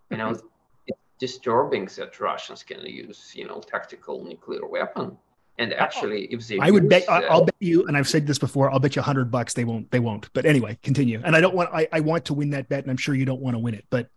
you 0.09 0.17
know, 0.17 0.29
it's 0.87 0.99
disturbing 1.19 1.85
that 1.97 2.19
Russians 2.19 2.63
can 2.63 2.85
use, 2.85 3.31
you 3.35 3.47
know, 3.47 3.61
tactical 3.61 4.23
nuclear 4.23 4.65
weapon. 4.67 5.17
And 5.57 5.73
actually, 5.73 6.25
if 6.25 6.47
they, 6.47 6.57
I 6.57 6.71
would 6.71 6.83
use, 6.83 6.89
bet, 6.89 7.09
I'll 7.09 7.43
bet 7.43 7.55
you, 7.59 7.85
and 7.87 7.97
I've 7.97 8.07
said 8.07 8.25
this 8.25 8.39
before, 8.39 8.71
I'll 8.71 8.79
bet 8.79 8.95
you 8.95 9.01
a 9.01 9.03
hundred 9.03 9.29
bucks 9.29 9.53
they 9.53 9.65
won't, 9.65 9.91
they 9.91 9.99
won't. 9.99 10.31
But 10.31 10.45
anyway, 10.45 10.77
continue. 10.83 11.21
And 11.23 11.35
I 11.35 11.41
don't 11.41 11.53
want, 11.53 11.69
I, 11.73 11.85
I 11.91 11.99
want 11.99 12.23
to 12.25 12.33
win 12.33 12.49
that 12.51 12.69
bet, 12.69 12.83
and 12.83 12.89
I'm 12.89 12.97
sure 12.97 13.13
you 13.13 13.25
don't 13.25 13.41
want 13.41 13.55
to 13.55 13.59
win 13.59 13.75
it. 13.75 13.85
But 13.89 14.07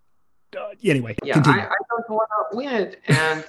uh, 0.57 0.68
anyway, 0.84 1.16
yeah, 1.24 1.42
I, 1.44 1.50
I, 1.50 1.76
don't 1.90 2.11
want 2.11 2.28
to 2.53 2.57
win 2.57 2.68
it, 2.68 3.00
and 3.09 3.44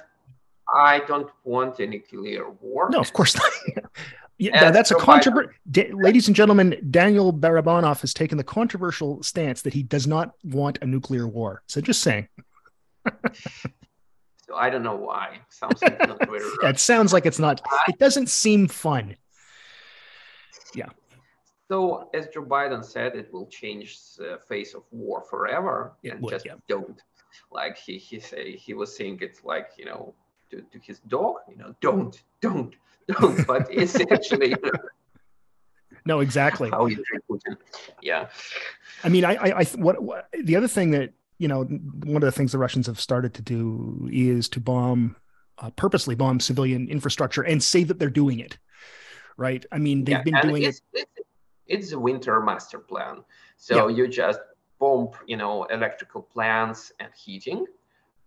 I 0.72 1.00
don't 1.00 1.30
want 1.44 1.78
a 1.80 1.86
nuclear 1.86 2.50
war. 2.50 2.88
No, 2.90 2.98
of 2.98 3.12
course 3.12 3.36
not. 3.36 3.84
yeah, 4.38 4.70
that's 4.70 4.90
a 4.90 4.94
controversial. 4.96 5.52
Da- 5.70 5.92
ladies 5.92 6.26
and 6.26 6.36
gentlemen, 6.36 6.76
Daniel 6.90 7.32
Barabanov 7.32 8.00
has 8.00 8.14
taken 8.14 8.38
the 8.38 8.44
controversial 8.44 9.22
stance 9.22 9.62
that 9.62 9.74
he 9.74 9.82
does 9.82 10.06
not 10.06 10.34
want 10.42 10.78
a 10.82 10.86
nuclear 10.86 11.28
war. 11.28 11.62
So 11.68 11.80
just 11.80 12.02
saying. 12.02 12.28
so 13.14 14.56
I 14.56 14.70
don't 14.70 14.82
know 14.82 14.96
why. 14.96 15.38
Sounds 15.50 15.82
like 15.82 15.96
yeah, 16.00 16.68
it 16.68 16.78
sounds 16.78 17.12
like 17.12 17.26
it's 17.26 17.38
not. 17.38 17.60
It 17.88 17.98
doesn't 17.98 18.28
seem 18.28 18.68
fun. 18.68 19.16
Yeah. 20.74 20.88
So 21.68 22.10
as 22.14 22.28
Joe 22.28 22.44
Biden 22.44 22.84
said, 22.84 23.14
it 23.14 23.32
will 23.32 23.46
change 23.46 23.98
the 24.16 24.34
uh, 24.34 24.38
face 24.38 24.74
of 24.74 24.82
war 24.90 25.22
forever, 25.22 25.92
it 26.02 26.12
and 26.12 26.22
would, 26.22 26.30
just 26.30 26.46
yeah. 26.46 26.54
don't. 26.68 27.00
Like 27.50 27.76
he 27.76 27.98
he 27.98 28.20
say 28.20 28.56
he 28.56 28.74
was 28.74 28.96
saying 28.96 29.18
it's 29.20 29.44
like 29.44 29.70
you 29.76 29.84
know 29.84 30.14
to, 30.50 30.62
to 30.62 30.78
his 30.80 31.00
dog, 31.00 31.36
you 31.48 31.56
know, 31.56 31.74
don't, 31.80 32.22
don't, 32.40 32.74
don't. 33.08 33.46
But 33.46 33.66
it's 33.70 33.98
actually. 34.10 34.50
You 34.50 34.56
know, 34.62 34.70
no, 36.06 36.20
exactly. 36.20 36.70
How 36.70 36.86
you 36.86 36.96
treat 36.96 37.22
Putin. 37.30 37.56
Yeah. 38.02 38.28
I 39.02 39.08
mean, 39.08 39.24
I, 39.24 39.34
I, 39.34 39.60
I 39.60 39.64
what, 39.76 40.02
what, 40.02 40.28
the 40.42 40.56
other 40.56 40.68
thing 40.68 40.90
that 40.90 41.12
you 41.38 41.48
know, 41.48 41.64
one 41.64 42.22
of 42.22 42.26
the 42.26 42.32
things 42.32 42.52
the 42.52 42.58
Russians 42.58 42.86
have 42.86 43.00
started 43.00 43.34
to 43.34 43.42
do 43.42 44.08
is 44.12 44.48
to 44.50 44.60
bomb, 44.60 45.16
uh, 45.58 45.70
purposely 45.70 46.14
bomb 46.14 46.40
civilian 46.40 46.88
infrastructure 46.88 47.42
and 47.42 47.62
say 47.62 47.84
that 47.84 47.98
they're 47.98 48.10
doing 48.10 48.40
it. 48.40 48.58
Right. 49.36 49.64
I 49.72 49.78
mean, 49.78 50.04
they've 50.04 50.16
yeah, 50.24 50.40
been 50.40 50.48
doing 50.48 50.62
it's, 50.62 50.80
it. 50.92 51.08
It's, 51.16 51.28
it's 51.66 51.92
a 51.92 51.98
winter 51.98 52.40
master 52.40 52.78
plan. 52.78 53.24
So 53.56 53.88
yeah. 53.88 53.96
you 53.96 54.08
just 54.08 54.38
bomb, 54.78 55.10
you 55.26 55.36
know, 55.36 55.64
electrical 55.64 56.22
plants 56.22 56.92
and 57.00 57.10
heating 57.16 57.66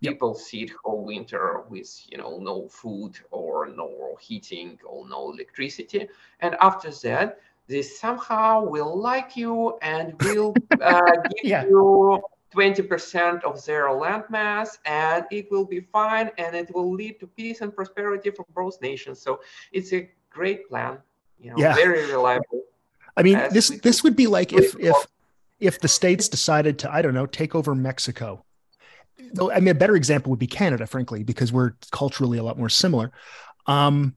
people 0.02 0.36
yep. 0.36 0.46
sit 0.46 0.72
all 0.84 1.04
winter 1.04 1.64
with 1.70 1.90
you 2.10 2.18
know 2.18 2.38
no 2.40 2.68
food 2.68 3.18
or 3.32 3.68
no 3.68 4.18
heating 4.20 4.78
or 4.86 5.08
no 5.10 5.32
electricity 5.32 6.08
and 6.42 6.56
after 6.62 6.92
that 6.92 7.40
they 7.68 7.82
somehow 7.82 8.64
will 8.64 8.98
like 8.98 9.36
you 9.36 9.78
and 9.82 10.14
will 10.24 10.54
uh, 10.82 11.12
give 11.36 11.44
yeah. 11.44 11.64
you 11.66 12.22
20% 12.56 13.44
of 13.44 13.64
their 13.66 13.92
land 13.92 14.24
mass 14.30 14.80
and 14.86 15.26
it 15.32 15.52
will 15.52 15.66
be 15.66 15.82
fine 15.82 16.32
and 16.38 16.56
it 16.56 16.74
will 16.74 16.92
lead 16.92 17.20
to 17.20 17.28
peace 17.28 17.60
and 17.62 17.76
prosperity 17.76 18.32
for 18.32 18.46
both 18.56 18.82
nations 18.82 19.22
so 19.22 19.42
it's 19.72 19.92
a 19.94 20.10
great 20.30 20.68
plan 20.70 20.98
you 21.40 21.50
know 21.52 21.58
yeah. 21.58 21.76
very 21.76 22.10
reliable 22.10 22.62
i 23.18 23.24
mean 23.24 23.38
this 23.52 23.70
this 23.82 24.04
would 24.04 24.16
be 24.16 24.28
like 24.28 24.54
if 24.54 24.80
if 24.80 24.96
if 25.60 25.80
the 25.80 25.88
states 25.88 26.30
decided 26.30 26.80
to 26.80 26.92
i 26.92 27.02
don't 27.02 27.14
know 27.14 27.26
take 27.26 27.54
over 27.54 27.76
mexico 27.76 28.44
I 29.20 29.60
mean, 29.60 29.70
a 29.70 29.76
better 29.76 29.96
example 29.96 30.30
would 30.30 30.40
be 30.40 30.48
Canada, 30.48 30.86
frankly, 30.86 31.24
because 31.24 31.52
we're 31.52 31.72
culturally 31.92 32.38
a 32.38 32.44
lot 32.44 32.58
more 32.58 32.70
similar. 32.70 33.12
Um, 33.66 34.16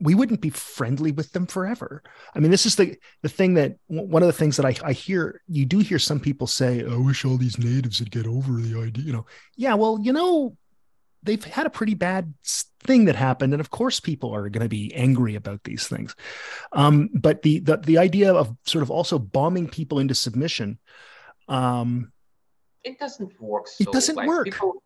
we 0.00 0.14
wouldn't 0.14 0.40
be 0.40 0.50
friendly 0.50 1.12
with 1.12 1.32
them 1.32 1.46
forever. 1.46 2.02
I 2.34 2.40
mean, 2.40 2.50
this 2.50 2.64
is 2.64 2.76
the 2.76 2.96
the 3.22 3.28
thing 3.28 3.54
that 3.54 3.76
one 3.86 4.22
of 4.22 4.26
the 4.26 4.32
things 4.32 4.56
that 4.56 4.64
I, 4.64 4.74
I 4.82 4.92
hear 4.92 5.42
you 5.46 5.66
do 5.66 5.78
hear 5.80 5.98
some 5.98 6.20
people 6.20 6.46
say, 6.46 6.82
"I 6.84 6.96
wish 6.96 7.24
all 7.24 7.36
these 7.36 7.58
natives 7.58 8.00
would 8.00 8.10
get 8.10 8.26
over 8.26 8.60
the 8.60 8.80
idea." 8.80 9.04
You 9.04 9.12
know, 9.12 9.26
yeah, 9.56 9.74
well, 9.74 9.98
you 10.00 10.12
know, 10.12 10.56
they've 11.22 11.44
had 11.44 11.66
a 11.66 11.70
pretty 11.70 11.94
bad 11.94 12.32
thing 12.82 13.04
that 13.06 13.16
happened, 13.16 13.52
and 13.52 13.60
of 13.60 13.70
course, 13.70 14.00
people 14.00 14.34
are 14.34 14.48
going 14.48 14.64
to 14.64 14.70
be 14.70 14.94
angry 14.94 15.34
about 15.34 15.64
these 15.64 15.86
things. 15.86 16.14
Um, 16.72 17.10
but 17.12 17.42
the, 17.42 17.58
the 17.60 17.76
the 17.76 17.98
idea 17.98 18.32
of 18.32 18.56
sort 18.64 18.82
of 18.82 18.90
also 18.90 19.18
bombing 19.18 19.68
people 19.68 19.98
into 19.98 20.14
submission. 20.14 20.78
Um, 21.46 22.12
it 22.84 22.98
doesn't 22.98 23.40
work. 23.40 23.68
So, 23.68 23.82
it 23.82 23.92
doesn't 23.92 24.16
like, 24.16 24.28
work. 24.28 24.44
People, 24.44 24.82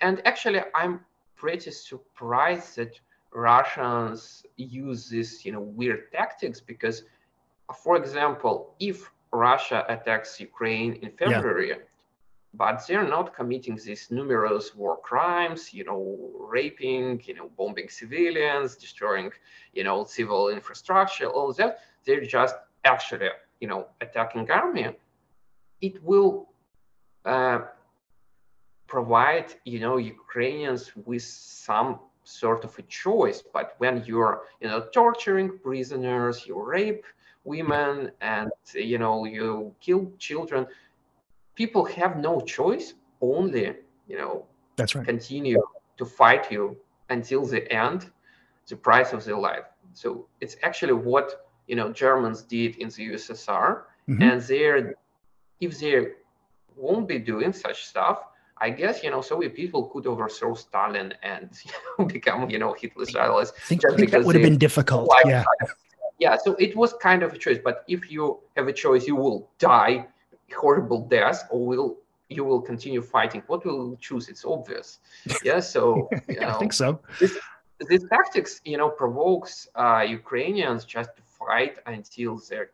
and 0.00 0.20
actually, 0.26 0.60
I'm 0.74 1.00
pretty 1.36 1.70
surprised 1.70 2.76
that 2.76 2.98
Russians 3.32 4.44
use 4.56 5.08
this, 5.08 5.44
you 5.44 5.52
know, 5.52 5.60
weird 5.60 6.10
tactics 6.12 6.60
because, 6.60 7.04
for 7.82 7.96
example, 7.96 8.74
if 8.80 9.10
Russia 9.32 9.84
attacks 9.88 10.40
Ukraine 10.40 10.94
in 10.94 11.10
February, 11.12 11.70
yeah. 11.70 11.76
but 12.54 12.84
they're 12.86 13.06
not 13.06 13.34
committing 13.34 13.76
these 13.76 14.10
numerous 14.10 14.74
war 14.74 14.96
crimes, 14.98 15.72
you 15.72 15.84
know, 15.84 16.18
raping, 16.38 17.22
you 17.24 17.34
know, 17.34 17.50
bombing 17.56 17.88
civilians, 17.88 18.76
destroying, 18.76 19.30
you 19.72 19.84
know, 19.84 20.04
civil 20.04 20.48
infrastructure, 20.48 21.26
all 21.26 21.52
that. 21.52 21.78
They're 22.04 22.24
just 22.24 22.56
actually, 22.84 23.28
you 23.60 23.68
know, 23.68 23.86
attacking 24.00 24.50
army. 24.50 24.88
It 25.80 26.02
will 26.02 26.49
uh, 27.24 27.60
provide, 28.86 29.54
you 29.64 29.80
know, 29.80 29.96
Ukrainians 29.96 30.92
with 31.06 31.22
some 31.22 32.00
sort 32.24 32.64
of 32.64 32.78
a 32.78 32.82
choice. 32.82 33.42
But 33.42 33.74
when 33.78 34.04
you're, 34.04 34.42
you 34.60 34.68
know, 34.68 34.86
torturing 34.92 35.58
prisoners, 35.58 36.46
you 36.46 36.60
rape 36.62 37.04
women, 37.44 38.10
and 38.20 38.50
you 38.74 38.98
know, 38.98 39.24
you 39.24 39.74
kill 39.80 40.12
children, 40.18 40.66
people 41.54 41.84
have 41.84 42.18
no 42.18 42.40
choice. 42.40 42.94
Only, 43.20 43.74
you 44.08 44.16
know, 44.18 44.46
that's 44.76 44.94
right. 44.94 45.04
Continue 45.04 45.62
to 45.98 46.04
fight 46.04 46.50
you 46.50 46.76
until 47.10 47.44
the 47.44 47.70
end, 47.72 48.10
the 48.68 48.76
price 48.76 49.12
of 49.12 49.24
their 49.24 49.36
life. 49.36 49.64
So 49.92 50.26
it's 50.40 50.56
actually 50.62 50.94
what 50.94 51.46
you 51.66 51.76
know 51.76 51.92
Germans 51.92 52.42
did 52.42 52.76
in 52.76 52.88
the 52.88 53.10
USSR, 53.10 53.82
mm-hmm. 54.08 54.22
and 54.22 54.40
they're 54.40 54.94
if 55.60 55.78
they 55.78 56.06
won't 56.76 57.08
be 57.08 57.18
doing 57.18 57.52
such 57.52 57.84
stuff, 57.84 58.24
I 58.58 58.70
guess 58.70 59.02
you 59.02 59.10
know 59.10 59.22
Soviet 59.22 59.54
people 59.54 59.84
could 59.84 60.06
overthrow 60.06 60.54
Stalin 60.54 61.14
and 61.22 61.48
you 61.64 61.72
know, 61.98 62.04
become 62.04 62.50
you 62.50 62.58
know 62.58 62.74
Hitler's 62.78 63.14
allies. 63.16 63.52
I 63.56 63.60
think, 63.68 63.82
I 63.90 63.96
think 63.96 64.10
that 64.10 64.24
would 64.24 64.34
have 64.34 64.44
been 64.44 64.58
difficult. 64.58 65.10
Yeah. 65.24 65.44
Yeah, 66.18 66.36
so 66.36 66.54
it 66.56 66.76
was 66.76 66.92
kind 67.00 67.22
of 67.22 67.32
a 67.32 67.38
choice. 67.38 67.58
But 67.64 67.82
if 67.88 68.10
you 68.10 68.40
have 68.54 68.68
a 68.68 68.74
choice, 68.74 69.06
you 69.06 69.16
will 69.16 69.50
die 69.58 70.06
horrible 70.54 71.06
death, 71.08 71.48
or 71.50 71.66
will 71.66 71.96
you 72.28 72.44
will 72.44 72.60
continue 72.60 73.02
fighting. 73.02 73.42
What 73.46 73.64
will 73.64 73.90
you 73.90 73.98
choose? 74.00 74.28
It's 74.28 74.44
obvious. 74.44 74.98
Yeah, 75.42 75.60
so 75.60 76.08
you 76.28 76.40
know, 76.40 76.48
I 76.48 76.52
think 76.58 76.74
so. 76.74 77.00
This, 77.18 77.38
this 77.88 78.04
tactics, 78.10 78.60
you 78.64 78.76
know, 78.76 78.90
provokes 78.90 79.68
uh, 79.74 80.04
Ukrainians 80.06 80.84
just 80.84 81.10
to 81.16 81.22
fight 81.22 81.76
until 81.86 82.36
their 82.48 82.70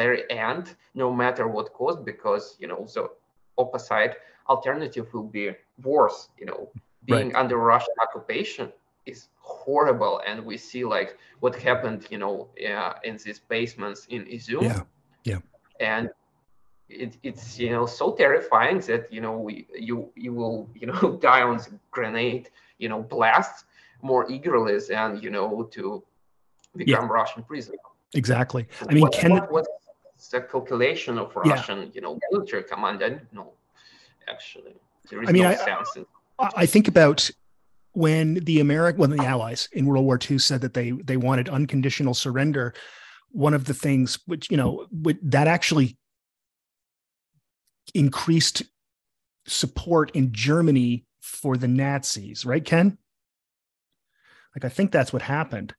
very 0.00 0.22
end, 0.30 0.64
no 0.94 1.08
matter 1.22 1.44
what 1.54 1.66
cost, 1.80 1.98
because 2.12 2.44
you 2.60 2.68
know 2.70 2.80
the 2.94 3.04
opposite 3.64 4.14
alternative 4.48 5.06
will 5.14 5.30
be 5.40 5.46
worse. 5.90 6.20
You 6.40 6.46
know, 6.50 6.62
being 7.10 7.30
right. 7.30 7.40
under 7.40 7.56
Russian 7.72 7.96
occupation 8.04 8.66
is 9.12 9.28
horrible, 9.40 10.14
and 10.28 10.36
we 10.50 10.56
see 10.68 10.84
like 10.96 11.10
what 11.42 11.54
happened. 11.68 12.00
You 12.10 12.18
know, 12.22 12.34
uh, 12.70 12.94
in 13.08 13.14
these 13.24 13.40
basements 13.54 14.00
in 14.14 14.20
Izum. 14.36 14.62
Yeah. 14.62 14.82
Yeah. 15.30 15.40
And 15.80 16.10
it, 16.88 17.16
it's 17.28 17.58
you 17.58 17.70
know 17.70 17.86
so 18.00 18.06
terrifying 18.12 18.78
that 18.88 19.02
you 19.14 19.20
know 19.24 19.36
we, 19.46 19.66
you 19.88 19.96
you 20.14 20.32
will 20.32 20.58
you 20.80 20.86
know 20.90 21.18
die 21.28 21.42
on 21.42 21.56
the 21.58 21.72
grenade 21.90 22.50
you 22.78 22.88
know 22.88 23.02
blast 23.02 23.64
more 24.02 24.30
eagerly 24.30 24.78
than 24.88 25.08
you 25.24 25.30
know 25.30 25.48
to 25.76 26.02
become 26.76 27.06
yeah. 27.06 27.18
Russian 27.18 27.42
prisoner. 27.42 27.78
Exactly. 28.14 28.66
I 28.88 28.92
mean, 28.94 29.02
what, 29.02 29.12
can 29.12 29.32
what, 29.32 29.52
what's 29.52 29.68
the 30.30 30.40
calculation 30.40 31.18
of 31.18 31.34
Russian 31.36 31.78
yeah. 31.78 31.88
you 31.94 32.00
know 32.00 32.18
military 32.30 32.64
command? 32.64 33.02
I 33.02 33.10
don't 33.10 33.32
know 33.32 33.52
actually. 34.28 34.74
There 35.10 35.22
is 35.22 35.28
I 35.28 35.32
mean, 35.32 35.42
no 35.42 35.50
I, 35.50 35.54
sense. 35.54 35.96
In- 35.96 36.06
I 36.38 36.66
think 36.66 36.88
about 36.88 37.30
when 37.92 38.34
the 38.34 38.60
American, 38.60 39.00
when 39.00 39.10
the 39.10 39.24
Allies 39.24 39.68
in 39.72 39.86
World 39.86 40.04
War 40.04 40.18
II 40.18 40.38
said 40.38 40.60
that 40.60 40.74
they 40.74 40.90
they 40.90 41.16
wanted 41.16 41.48
unconditional 41.48 42.14
surrender. 42.14 42.74
One 43.30 43.54
of 43.54 43.64
the 43.64 43.74
things 43.74 44.18
which 44.26 44.50
you 44.50 44.56
know 44.56 44.86
that 45.22 45.48
actually 45.48 45.98
increased 47.94 48.62
support 49.46 50.10
in 50.12 50.32
Germany 50.32 51.06
for 51.20 51.56
the 51.56 51.68
Nazis, 51.68 52.44
right, 52.44 52.64
Ken? 52.64 52.98
Like 54.54 54.64
I 54.64 54.68
think 54.68 54.90
that's 54.90 55.12
what 55.12 55.22
happened. 55.22 55.74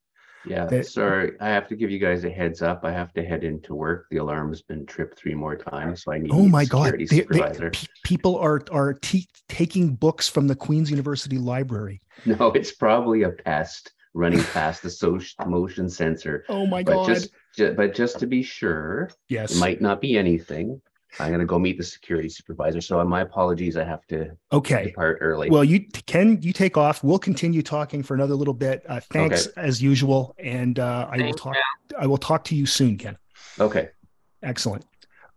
Yeah, 0.45 0.65
that, 0.65 0.87
sorry. 0.87 1.33
I 1.39 1.49
have 1.49 1.67
to 1.67 1.75
give 1.75 1.91
you 1.91 1.99
guys 1.99 2.23
a 2.23 2.29
heads 2.29 2.61
up. 2.61 2.81
I 2.83 2.91
have 2.91 3.13
to 3.13 3.23
head 3.23 3.43
into 3.43 3.75
work. 3.75 4.07
The 4.11 4.17
alarm's 4.17 4.61
been 4.61 4.85
tripped 4.85 5.17
three 5.17 5.35
more 5.35 5.55
times, 5.55 6.03
so 6.03 6.11
I 6.11 6.19
need. 6.19 6.31
Oh 6.31 6.47
my 6.47 6.65
god! 6.65 6.95
They, 7.09 7.21
they, 7.21 7.71
people 8.03 8.37
are 8.37 8.61
are 8.71 8.93
te- 8.93 9.27
taking 9.49 9.95
books 9.95 10.27
from 10.27 10.47
the 10.47 10.55
Queen's 10.55 10.89
University 10.89 11.37
Library. 11.37 12.01
No, 12.25 12.47
it's 12.53 12.71
probably 12.71 13.23
a 13.23 13.29
pest 13.29 13.91
running 14.15 14.43
past 14.45 14.81
the 14.81 14.89
social 14.89 15.45
motion 15.45 15.87
sensor. 15.87 16.43
Oh 16.49 16.65
my 16.65 16.83
but 16.83 16.95
god! 16.95 17.07
Just, 17.07 17.29
just, 17.55 17.77
but 17.77 17.93
just 17.93 18.19
to 18.19 18.27
be 18.27 18.41
sure, 18.41 19.11
yes, 19.29 19.55
it 19.55 19.59
might 19.59 19.81
not 19.81 20.01
be 20.01 20.17
anything. 20.17 20.81
I'm 21.19 21.29
going 21.29 21.39
to 21.39 21.45
go 21.45 21.59
meet 21.59 21.77
the 21.77 21.83
security 21.83 22.29
supervisor. 22.29 22.81
So, 22.81 23.03
my 23.05 23.21
apologies. 23.21 23.77
I 23.77 23.83
have 23.83 24.05
to 24.07 24.31
okay 24.51 24.85
depart 24.85 25.17
early. 25.21 25.49
Well, 25.49 25.63
you 25.63 25.85
can 26.05 26.41
you 26.41 26.53
take 26.53 26.77
off. 26.77 27.03
We'll 27.03 27.19
continue 27.19 27.61
talking 27.61 28.03
for 28.03 28.13
another 28.13 28.35
little 28.35 28.53
bit. 28.53 28.83
Uh, 28.87 28.99
thanks 29.11 29.47
okay. 29.47 29.61
as 29.61 29.81
usual, 29.81 30.35
and 30.37 30.79
uh, 30.79 31.07
I 31.09 31.17
will 31.17 31.33
talk. 31.33 31.55
I 31.97 32.07
will 32.07 32.17
talk 32.17 32.43
to 32.45 32.55
you 32.55 32.65
soon, 32.65 32.97
Ken. 32.97 33.17
Okay. 33.59 33.89
Excellent. 34.43 34.85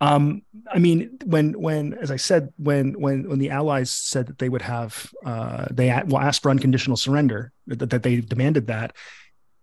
Um, 0.02 0.42
I 0.72 0.78
mean, 0.78 1.18
when 1.24 1.52
when 1.60 1.94
as 1.94 2.10
I 2.10 2.16
said, 2.16 2.52
when 2.56 2.98
when 3.00 3.28
when 3.28 3.38
the 3.38 3.50
Allies 3.50 3.90
said 3.90 4.26
that 4.28 4.38
they 4.38 4.48
would 4.48 4.62
have, 4.62 5.12
uh, 5.24 5.66
they 5.70 5.88
well, 6.06 6.22
asked 6.22 6.42
for 6.42 6.50
unconditional 6.50 6.96
surrender, 6.96 7.52
that, 7.66 7.90
that 7.90 8.02
they 8.02 8.20
demanded 8.20 8.68
that, 8.68 8.96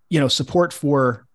you 0.10 0.20
know, 0.20 0.28
support 0.28 0.74
for 0.74 1.27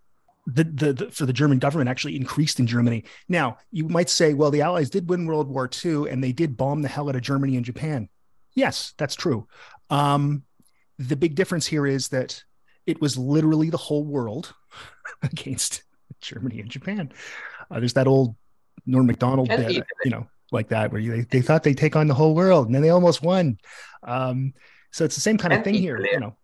the, 0.45 0.63
the, 0.63 0.93
the, 0.93 1.11
for 1.11 1.25
the 1.25 1.33
German 1.33 1.59
government 1.59 1.89
actually 1.89 2.15
increased 2.15 2.59
in 2.59 2.67
Germany. 2.67 3.05
Now, 3.29 3.57
you 3.71 3.87
might 3.87 4.09
say, 4.09 4.33
well, 4.33 4.51
the 4.51 4.61
Allies 4.61 4.89
did 4.89 5.09
win 5.09 5.25
World 5.25 5.47
War 5.47 5.69
II 5.83 6.09
and 6.09 6.23
they 6.23 6.31
did 6.31 6.57
bomb 6.57 6.81
the 6.81 6.87
hell 6.87 7.09
out 7.09 7.15
of 7.15 7.21
Germany 7.21 7.55
and 7.55 7.65
Japan. 7.65 8.09
Yes, 8.53 8.93
that's 8.97 9.15
true. 9.15 9.47
Um, 9.89 10.43
the 10.99 11.15
big 11.15 11.35
difference 11.35 11.65
here 11.65 11.87
is 11.87 12.09
that 12.09 12.43
it 12.85 13.01
was 13.01 13.17
literally 13.17 13.69
the 13.69 13.77
whole 13.77 14.03
world 14.03 14.53
against 15.21 15.83
Germany 16.21 16.59
and 16.59 16.69
Japan. 16.69 17.11
Uh, 17.71 17.79
there's 17.79 17.93
that 17.93 18.07
old 18.07 18.35
Norm 18.85 19.07
Macdonald 19.07 19.47
bit, 19.47 19.85
you 20.03 20.11
know, 20.11 20.27
like 20.51 20.67
that, 20.69 20.91
where 20.91 21.01
you, 21.01 21.11
they, 21.11 21.21
they 21.21 21.41
thought 21.41 21.63
they'd 21.63 21.77
take 21.77 21.95
on 21.95 22.07
the 22.07 22.13
whole 22.13 22.35
world 22.35 22.65
and 22.65 22.75
then 22.75 22.81
they 22.81 22.89
almost 22.89 23.23
won. 23.23 23.57
Um, 24.03 24.53
so 24.91 25.05
it's 25.05 25.15
the 25.15 25.21
same 25.21 25.37
kind 25.37 25.53
of 25.53 25.63
thing 25.63 25.75
here, 25.75 26.05
you 26.05 26.19
know 26.19 26.35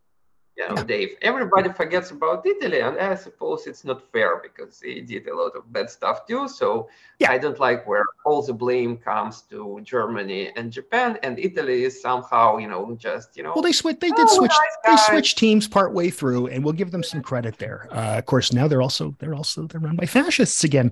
you 0.60 0.76
know, 0.76 0.84
Dave. 0.84 1.16
Everybody 1.22 1.72
forgets 1.72 2.12
about 2.12 2.46
Italy, 2.46 2.82
and 2.82 2.98
I 3.00 3.16
suppose 3.16 3.66
it's 3.66 3.86
not 3.86 4.04
fair 4.12 4.42
because 4.44 4.80
they 4.80 5.00
did 5.00 5.28
a 5.28 5.36
lot 5.36 5.56
of 5.56 5.72
bad 5.72 5.90
stuff 5.90 6.28
too. 6.28 6.48
So 6.50 6.90
yeah. 7.20 7.32
I 7.32 7.38
don't 7.38 7.60
like 7.60 7.88
where 7.88 8.04
all 8.26 8.42
the 8.42 8.54
blame 8.54 8.98
comes 8.98 9.42
to 9.44 9.80
Germany 9.84 10.52
and 10.56 10.72
Japan, 10.72 11.18
and 11.24 11.40
Italy 11.40 11.86
is 11.86 12.02
somehow, 12.02 12.58
you 12.58 12.68
know, 12.68 12.96
just 13.00 13.38
you 13.38 13.44
know. 13.44 13.54
Well, 13.56 13.64
they 13.64 13.72
switch. 13.72 14.00
They 14.00 14.10
did 14.10 14.28
oh, 14.30 14.38
switch. 14.38 14.52
Nice 14.52 14.98
they 15.08 15.14
switched 15.14 15.38
teams 15.38 15.68
part 15.68 15.94
way 15.94 16.10
through, 16.10 16.48
and 16.48 16.64
we'll 16.64 16.74
give 16.74 16.92
them 16.92 17.04
some 17.04 17.22
credit 17.22 17.58
there. 17.58 17.88
Uh, 17.92 18.18
of 18.18 18.26
course, 18.26 18.52
now 18.52 18.68
they're 18.68 18.82
also 18.82 19.16
they're 19.20 19.36
also 19.36 19.66
they're 19.68 19.80
run 19.80 19.96
by 19.96 20.06
fascists 20.06 20.64
again. 20.64 20.92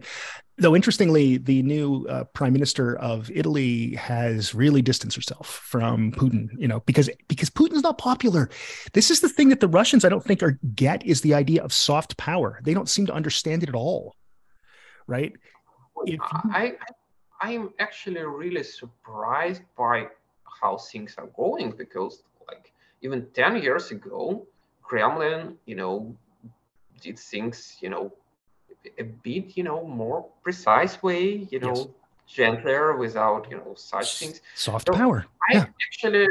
Though 0.60 0.76
interestingly, 0.76 1.38
the 1.38 1.62
new 1.62 2.08
uh, 2.08 2.24
prime 2.26 2.51
minister 2.51 2.97
of 2.97 3.30
Italy 3.30 3.93
has 3.95 4.55
really 4.55 4.82
distanced 4.82 5.16
herself 5.16 5.47
from 5.47 6.12
Putin. 6.12 6.49
You 6.58 6.68
know, 6.68 6.80
because 6.82 7.10
because 7.28 7.49
Putin's 7.49 7.84
not 7.84 7.97
popular. 7.97 8.49
This 8.93 9.12
is 9.12 9.20
the 9.20 9.30
thing 9.30 9.49
that 9.49 9.60
the 9.60 9.68
Russians, 9.68 10.03
I 10.03 10.10
don't 10.10 10.24
think, 10.24 10.41
are 10.41 10.58
get 10.74 11.05
is 11.05 11.22
the 11.22 11.36
idea 11.36 11.64
of 11.64 11.72
soft 11.72 12.18
power. 12.18 12.60
They 12.64 12.74
don't 12.74 12.89
seem 12.89 13.05
to 13.05 13.14
understand 13.14 13.64
it 13.64 13.70
at 13.70 13.76
all. 13.76 14.16
Right? 15.05 15.34
If. 16.05 16.20
I 16.22 16.74
I'm 17.39 17.74
actually 17.80 18.22
really 18.22 18.64
surprised 18.64 19.62
by 19.78 20.08
how 20.62 20.78
things 20.78 21.16
are 21.18 21.28
going 21.28 21.72
because 21.72 22.24
like 22.47 22.74
even 23.01 23.28
10 23.34 23.62
years 23.62 23.91
ago, 23.91 24.47
Kremlin, 24.82 25.58
you 25.66 25.76
know, 25.76 26.16
did 27.01 27.20
things, 27.20 27.78
you 27.82 27.89
know, 27.89 28.12
a 28.97 29.03
bit, 29.03 29.57
you 29.57 29.63
know, 29.63 29.85
more 29.85 30.25
precise 30.43 31.01
way, 31.01 31.47
you 31.51 31.59
know, 31.59 31.75
yes. 31.75 31.88
gentler 32.27 32.95
without, 32.97 33.47
you 33.49 33.57
know, 33.57 33.73
such 33.75 34.19
things. 34.19 34.41
Soft 34.55 34.88
so 34.88 34.93
power. 34.93 35.25
I 35.49 35.57
yeah. 35.57 35.65
actually, 35.88 36.27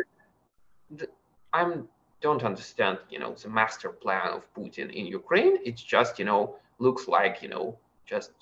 I'm 1.53 1.89
don't 2.21 2.43
understand, 2.43 2.99
you 3.11 3.19
know, 3.19 3.35
the 3.35 3.49
master 3.49 3.91
plan 3.91 4.29
of 4.29 4.43
Putin 4.55 4.91
in 4.93 5.07
Ukraine. 5.07 5.59
It's 5.65 5.83
just, 5.83 6.19
you 6.19 6.25
know, 6.25 6.57
looks 6.79 7.09
like, 7.09 7.43
you 7.43 7.49
know, 7.49 7.79
just 8.05 8.33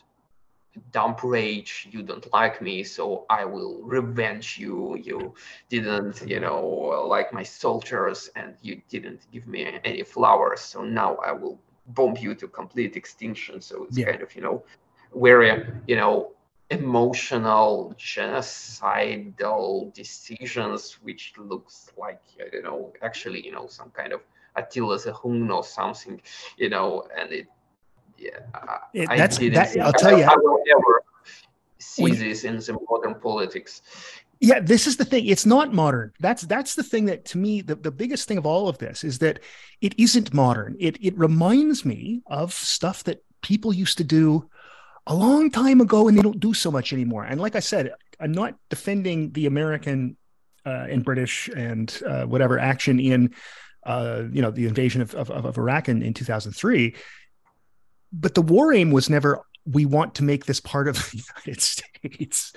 dump 0.92 1.22
rage. 1.22 1.88
You 1.90 2.02
don't 2.02 2.26
like 2.32 2.60
me, 2.60 2.82
so 2.82 3.26
I 3.28 3.44
will 3.44 3.82
revenge 3.82 4.58
you. 4.58 4.96
You 4.96 5.34
didn't, 5.68 6.22
you 6.26 6.40
know, 6.40 6.60
like 7.14 7.32
my 7.32 7.42
soldiers, 7.42 8.30
and 8.36 8.54
you 8.62 8.80
didn't 8.88 9.22
give 9.32 9.46
me 9.46 9.78
any 9.84 10.02
flowers, 10.02 10.60
so 10.60 10.82
now 10.82 11.16
I 11.16 11.32
will 11.32 11.58
bomb 11.88 12.16
you 12.16 12.34
to 12.34 12.48
complete 12.48 12.96
extinction. 12.96 13.60
So 13.60 13.84
it's 13.84 13.98
yeah. 13.98 14.10
kind 14.10 14.22
of, 14.22 14.34
you 14.34 14.42
know, 14.42 14.64
very, 15.14 15.66
you 15.86 15.96
know, 15.96 16.32
emotional 16.70 17.94
genocidal 17.98 19.92
decisions, 19.94 20.98
which 21.02 21.34
looks 21.38 21.90
like, 21.96 22.20
you 22.52 22.62
know, 22.62 22.92
actually, 23.02 23.44
you 23.44 23.52
know, 23.52 23.66
some 23.66 23.90
kind 23.90 24.12
of 24.12 24.20
Attila 24.56 24.98
the 24.98 25.12
Hun 25.12 25.50
or 25.50 25.64
something, 25.64 26.20
you 26.56 26.70
know, 26.70 27.06
and 27.16 27.32
it, 27.32 27.46
yeah, 28.16 28.38
it, 28.92 29.08
that's, 29.08 29.38
that, 29.38 29.76
I'll 29.80 29.92
tell 29.92 30.16
you. 30.16 30.24
I 30.24 30.36
will 30.36 30.62
never 30.66 31.02
see 31.78 32.12
this 32.12 32.44
in 32.44 32.56
the 32.58 32.78
modern 32.88 33.16
politics 33.20 33.82
yeah 34.44 34.60
this 34.60 34.86
is 34.86 34.96
the 34.96 35.04
thing 35.04 35.26
it's 35.26 35.46
not 35.46 35.72
modern 35.72 36.12
that's 36.20 36.42
that's 36.42 36.74
the 36.74 36.82
thing 36.82 37.06
that 37.06 37.24
to 37.24 37.38
me 37.38 37.60
the, 37.60 37.74
the 37.74 37.90
biggest 37.90 38.28
thing 38.28 38.38
of 38.38 38.46
all 38.46 38.68
of 38.68 38.78
this 38.78 39.04
is 39.04 39.18
that 39.18 39.40
it 39.80 39.94
isn't 39.98 40.34
modern 40.34 40.76
it 40.78 40.96
it 41.00 41.16
reminds 41.18 41.84
me 41.84 42.22
of 42.26 42.52
stuff 42.52 43.04
that 43.04 43.24
people 43.42 43.72
used 43.72 43.98
to 43.98 44.04
do 44.04 44.48
a 45.06 45.14
long 45.14 45.50
time 45.50 45.80
ago 45.80 46.08
and 46.08 46.16
they 46.16 46.22
don't 46.22 46.40
do 46.40 46.54
so 46.54 46.70
much 46.70 46.92
anymore 46.92 47.24
and 47.24 47.40
like 47.40 47.56
i 47.56 47.60
said 47.60 47.92
i'm 48.20 48.32
not 48.32 48.54
defending 48.70 49.30
the 49.32 49.46
american 49.46 50.16
uh, 50.66 50.86
and 50.88 51.04
British 51.04 51.48
and 51.48 52.00
uh, 52.06 52.24
whatever 52.24 52.58
action 52.58 52.98
in 52.98 53.34
uh, 53.84 54.22
you 54.32 54.40
know 54.40 54.50
the 54.50 54.66
invasion 54.66 55.02
of, 55.02 55.14
of, 55.14 55.30
of 55.30 55.58
Iraq 55.58 55.88
in, 55.88 56.02
in 56.02 56.14
2003. 56.14 56.94
But 58.12 58.34
the 58.34 58.42
war 58.42 58.72
aim 58.72 58.90
was 58.90 59.10
never 59.10 59.42
we 59.66 59.86
want 59.86 60.16
to 60.16 60.24
make 60.24 60.46
this 60.46 60.60
part 60.60 60.88
of 60.88 60.96
the 60.96 61.24
United 61.44 61.62
States. 61.62 62.52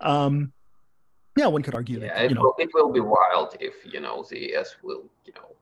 Um, 0.00 0.52
yeah, 1.36 1.46
one 1.46 1.62
could 1.62 1.74
argue 1.74 2.00
yeah, 2.00 2.14
that. 2.14 2.32
It, 2.32 2.38
will, 2.38 2.54
it 2.58 2.70
will 2.74 2.92
be 2.92 3.00
wild 3.00 3.56
if 3.60 3.74
you 3.84 4.00
know 4.00 4.24
the 4.28 4.54
US 4.56 4.76
will 4.82 5.04
you 5.24 5.32
know 5.34 5.54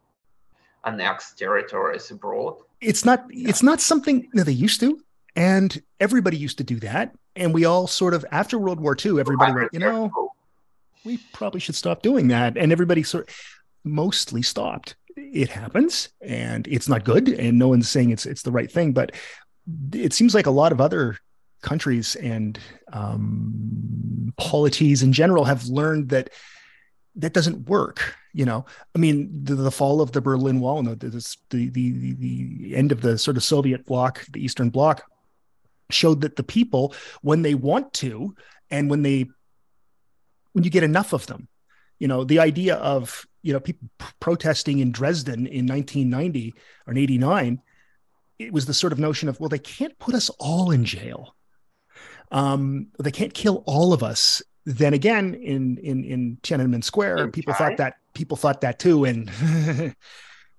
annex 0.84 1.32
territories 1.32 2.10
abroad. 2.10 2.56
It's 2.80 3.04
not. 3.04 3.24
It's 3.30 3.62
not 3.62 3.80
something 3.80 4.28
that 4.32 4.44
they 4.44 4.52
used 4.52 4.80
to, 4.80 5.00
and 5.36 5.80
everybody 6.00 6.36
used 6.36 6.58
to 6.58 6.64
do 6.64 6.80
that. 6.80 7.14
And 7.36 7.54
we 7.54 7.64
all 7.64 7.86
sort 7.86 8.14
of 8.14 8.24
after 8.32 8.58
World 8.58 8.80
War 8.80 8.96
II, 9.02 9.20
everybody 9.20 9.52
went, 9.52 9.72
you 9.72 9.78
know, 9.78 10.10
we 11.04 11.18
probably 11.32 11.60
should 11.60 11.76
stop 11.76 12.02
doing 12.02 12.28
that, 12.28 12.56
and 12.56 12.72
everybody 12.72 13.02
sort 13.02 13.28
of 13.28 13.34
mostly 13.84 14.42
stopped. 14.42 14.96
It 15.16 15.50
happens, 15.50 16.08
and 16.20 16.66
it's 16.68 16.88
not 16.88 17.04
good, 17.04 17.28
and 17.28 17.58
no 17.58 17.68
one's 17.68 17.88
saying 17.88 18.10
it's 18.10 18.26
it's 18.26 18.42
the 18.42 18.52
right 18.52 18.70
thing, 18.70 18.92
but 18.92 19.12
it 19.92 20.12
seems 20.12 20.34
like 20.34 20.46
a 20.46 20.50
lot 20.50 20.72
of 20.72 20.80
other 20.80 21.16
countries 21.60 22.16
and 22.16 22.58
um, 22.92 24.32
polities 24.36 25.02
in 25.02 25.12
general 25.12 25.44
have 25.44 25.66
learned 25.66 26.08
that 26.10 26.30
that 27.16 27.32
doesn't 27.32 27.68
work. 27.68 28.14
You 28.32 28.44
know, 28.44 28.64
I 28.94 28.98
mean, 28.98 29.28
the, 29.44 29.56
the 29.56 29.70
fall 29.72 30.00
of 30.00 30.12
the 30.12 30.20
Berlin 30.20 30.60
Wall 30.60 30.78
and 30.78 30.88
the, 30.88 31.08
the, 31.50 31.68
the 31.70 32.14
the 32.14 32.76
end 32.76 32.92
of 32.92 33.00
the 33.00 33.18
sort 33.18 33.36
of 33.36 33.42
Soviet 33.42 33.84
bloc, 33.84 34.24
the 34.32 34.42
Eastern 34.42 34.70
Bloc, 34.70 35.02
showed 35.90 36.20
that 36.20 36.36
the 36.36 36.44
people, 36.44 36.94
when 37.22 37.42
they 37.42 37.54
want 37.54 37.92
to, 37.94 38.34
and 38.70 38.88
when 38.88 39.02
they 39.02 39.28
when 40.52 40.64
you 40.64 40.70
get 40.70 40.84
enough 40.84 41.12
of 41.12 41.26
them, 41.26 41.48
you 41.98 42.06
know, 42.06 42.22
the 42.22 42.38
idea 42.38 42.76
of 42.76 43.26
you 43.42 43.52
know 43.52 43.60
people 43.60 43.88
protesting 44.20 44.78
in 44.78 44.92
Dresden 44.92 45.46
in 45.46 45.66
1990 45.66 46.54
or 46.86 46.92
in 46.92 46.98
89 46.98 47.62
it 48.38 48.52
was 48.52 48.64
the 48.66 48.74
sort 48.74 48.92
of 48.92 48.98
notion 48.98 49.28
of 49.28 49.38
well 49.38 49.48
they 49.48 49.58
can't 49.58 49.98
put 49.98 50.14
us 50.14 50.30
all 50.38 50.70
in 50.70 50.84
jail 50.84 51.34
um, 52.30 52.88
they 52.98 53.10
can't 53.10 53.34
kill 53.34 53.62
all 53.66 53.92
of 53.92 54.02
us 54.02 54.42
then 54.66 54.94
again 54.94 55.34
in 55.34 55.78
in 55.78 56.04
in 56.04 56.38
tiananmen 56.42 56.84
square 56.84 57.18
okay. 57.18 57.30
people 57.30 57.54
thought 57.54 57.76
that 57.76 57.96
people 58.14 58.36
thought 58.36 58.60
that 58.60 58.78
too 58.78 59.04
and 59.04 59.30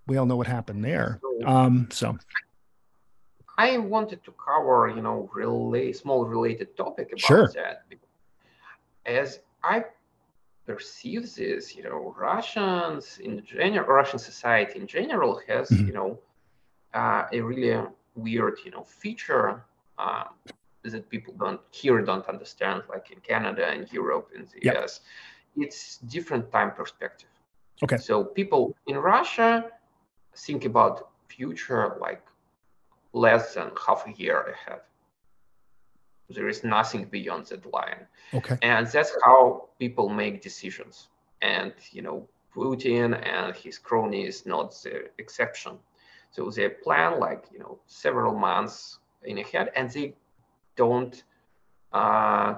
we 0.08 0.18
all 0.18 0.26
know 0.26 0.36
what 0.36 0.48
happened 0.48 0.84
there 0.84 1.20
um, 1.46 1.88
so 1.92 2.18
i 3.58 3.78
wanted 3.78 4.24
to 4.24 4.34
cover 4.44 4.92
you 4.94 5.02
know 5.02 5.30
really 5.34 5.94
small 5.94 6.26
related 6.26 6.76
topic 6.76 7.10
about 7.10 7.20
sure. 7.20 7.48
that 7.54 7.84
as 9.06 9.40
i 9.64 9.84
perceive 10.66 11.34
this 11.36 11.76
you 11.76 11.84
know 11.84 12.14
russians 12.18 13.20
in 13.20 13.44
general 13.46 13.88
russian 13.88 14.20
society 14.20 14.80
in 14.80 14.88
general 14.88 15.40
has 15.48 15.70
mm-hmm. 15.70 15.88
you 15.88 15.94
know 15.94 16.18
uh, 16.94 17.26
a 17.32 17.42
really 17.42 17.78
weird, 18.16 18.60
you 18.66 18.72
know, 18.72 18.84
feature 18.84 19.64
uh, 19.98 20.26
that 20.84 21.10
people 21.10 21.34
don't 21.38 21.62
here 21.72 22.02
don't 22.02 22.28
understand, 22.28 22.84
like 22.90 23.12
in 23.12 23.20
Canada 23.20 23.68
and 23.68 23.92
Europe 23.92 24.30
and 24.36 24.48
the 24.48 24.60
yep. 24.64 24.78
US. 24.78 25.02
It's 25.56 25.98
different 25.98 26.52
time 26.52 26.72
perspective. 26.72 27.30
Okay. 27.84 27.98
So 27.98 28.24
people 28.24 28.76
in 28.88 28.98
Russia 28.98 29.66
think 30.36 30.66
about 30.66 31.10
future 31.28 31.98
like 32.00 32.24
less 33.14 33.56
than 33.56 33.72
half 33.86 34.08
a 34.08 34.12
year 34.14 34.56
ahead. 34.56 34.82
There 36.30 36.48
is 36.48 36.64
nothing 36.64 37.06
beyond 37.06 37.48
that 37.48 37.66
line. 37.66 38.08
Okay. 38.34 38.58
And 38.62 38.88
that's 38.88 39.12
how 39.24 39.70
people 39.80 40.08
make 40.08 40.42
decisions. 40.42 41.10
And 41.42 41.74
you 41.92 42.02
know, 42.02 42.28
Putin 42.56 43.10
and 43.26 43.56
his 43.56 43.78
cronies 43.78 44.46
not 44.46 44.72
the 44.84 45.10
exception. 45.18 45.78
So 46.32 46.50
they 46.50 46.70
plan 46.70 47.20
like 47.20 47.46
you 47.52 47.60
know 47.60 47.80
several 47.88 48.34
months 48.34 49.00
in 49.24 49.38
ahead, 49.40 49.72
and 49.76 49.90
they 49.90 50.14
don't 50.76 51.24
uh, 51.94 52.56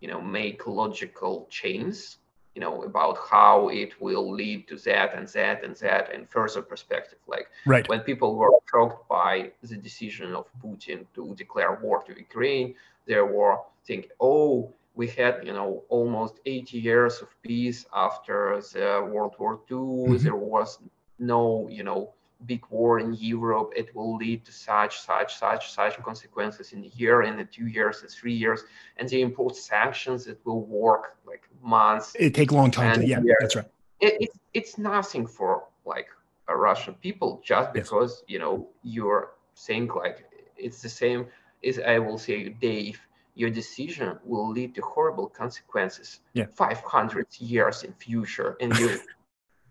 you 0.00 0.08
know 0.08 0.20
make 0.20 0.66
logical 0.66 1.46
chains 1.50 2.18
you 2.58 2.64
know 2.64 2.82
about 2.82 3.16
how 3.30 3.68
it 3.68 3.92
will 4.00 4.28
lead 4.32 4.66
to 4.66 4.76
that 4.78 5.14
and 5.16 5.28
that 5.28 5.62
and 5.64 5.76
that 5.76 6.12
and 6.12 6.28
further 6.28 6.60
perspective. 6.60 7.20
Like 7.28 7.46
right. 7.64 7.88
when 7.88 8.00
people 8.00 8.34
were 8.34 8.50
shocked 8.68 9.08
by 9.08 9.52
the 9.62 9.76
decision 9.76 10.34
of 10.34 10.46
Putin 10.60 11.06
to 11.14 11.22
declare 11.36 11.78
war 11.80 12.02
to 12.06 12.12
Ukraine, 12.18 12.74
they 13.06 13.20
were 13.20 13.58
thinking, 13.86 14.10
oh, 14.20 14.72
we 14.96 15.06
had 15.06 15.34
you 15.48 15.52
know 15.52 15.84
almost 15.88 16.34
80 16.44 16.78
years 16.78 17.14
of 17.22 17.28
peace 17.42 17.86
after 17.94 18.60
the 18.72 19.08
World 19.12 19.34
War 19.38 19.60
II. 19.70 19.76
Mm-hmm. 19.76 20.24
There 20.24 20.42
was 20.54 20.80
no 21.20 21.68
you 21.70 21.84
know 21.84 22.12
big 22.46 22.64
war 22.70 23.00
in 23.00 23.14
Europe, 23.14 23.72
it 23.76 23.94
will 23.94 24.16
lead 24.16 24.44
to 24.44 24.52
such, 24.52 25.00
such, 25.00 25.36
such, 25.36 25.72
such 25.72 25.96
consequences 26.02 26.72
in 26.72 26.84
a 26.84 26.88
year, 26.88 27.22
in 27.22 27.36
the 27.36 27.44
two 27.44 27.66
years, 27.66 28.02
in 28.02 28.08
three 28.08 28.32
years, 28.32 28.64
and 28.96 29.08
they 29.08 29.20
impose 29.20 29.60
sanctions 29.60 30.24
that 30.26 30.44
will 30.46 30.64
work 30.64 31.16
like 31.26 31.48
months. 31.62 32.14
It 32.18 32.34
take 32.34 32.50
a 32.50 32.54
long 32.54 32.70
time. 32.70 33.00
To, 33.00 33.06
yeah, 33.06 33.20
years. 33.20 33.36
that's 33.40 33.56
right. 33.56 33.70
It, 34.00 34.16
it's 34.20 34.38
it's 34.54 34.78
nothing 34.78 35.26
for 35.26 35.64
like 35.84 36.08
a 36.48 36.56
Russian 36.56 36.94
people 36.94 37.42
just 37.44 37.72
because 37.72 38.22
yes. 38.22 38.32
you 38.32 38.38
know 38.38 38.68
you're 38.82 39.32
saying 39.54 39.88
like 39.88 40.24
it's 40.56 40.80
the 40.80 40.88
same 40.88 41.26
as 41.64 41.78
I 41.78 41.98
will 41.98 42.18
say, 42.18 42.48
Dave. 42.48 43.00
Your 43.34 43.50
decision 43.50 44.18
will 44.24 44.50
lead 44.50 44.74
to 44.74 44.82
horrible 44.82 45.28
consequences. 45.28 46.20
Yeah. 46.32 46.46
500 46.54 47.26
years 47.38 47.84
in 47.84 47.92
future, 47.92 48.56
and 48.60 48.76
you 48.78 48.98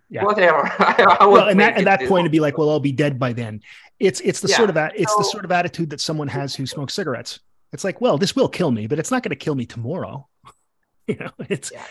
yeah. 0.09 0.23
whatever. 0.23 0.71
well, 1.21 1.49
and 1.49 1.59
that 1.59 1.77
at 1.77 1.85
that 1.85 2.07
point, 2.07 2.21
it'd 2.21 2.31
be 2.31 2.39
like, 2.39 2.57
well, 2.57 2.69
I'll 2.69 2.79
be 2.79 2.91
dead 2.91 3.19
by 3.19 3.33
then. 3.33 3.61
It's 3.99 4.19
it's 4.21 4.39
the 4.41 4.49
yeah. 4.49 4.57
sort 4.57 4.69
of 4.69 4.77
it's 4.95 5.11
so, 5.11 5.17
the 5.17 5.23
sort 5.23 5.45
of 5.45 5.51
attitude 5.51 5.89
that 5.89 6.01
someone 6.01 6.27
has 6.27 6.55
who 6.55 6.65
smokes 6.65 6.93
cigarettes. 6.93 7.39
It's 7.73 7.83
like, 7.83 7.99
well, 7.99 8.17
this 8.17 8.35
will 8.35 8.47
kill 8.47 8.71
me, 8.71 8.87
but 8.87 8.99
it's 8.99 9.11
not 9.11 9.23
going 9.23 9.31
to 9.31 9.35
kill 9.35 9.55
me 9.55 9.65
tomorrow. 9.65 10.27
you 11.07 11.15
know, 11.15 11.31
it's 11.49 11.71
yeah, 11.71 11.83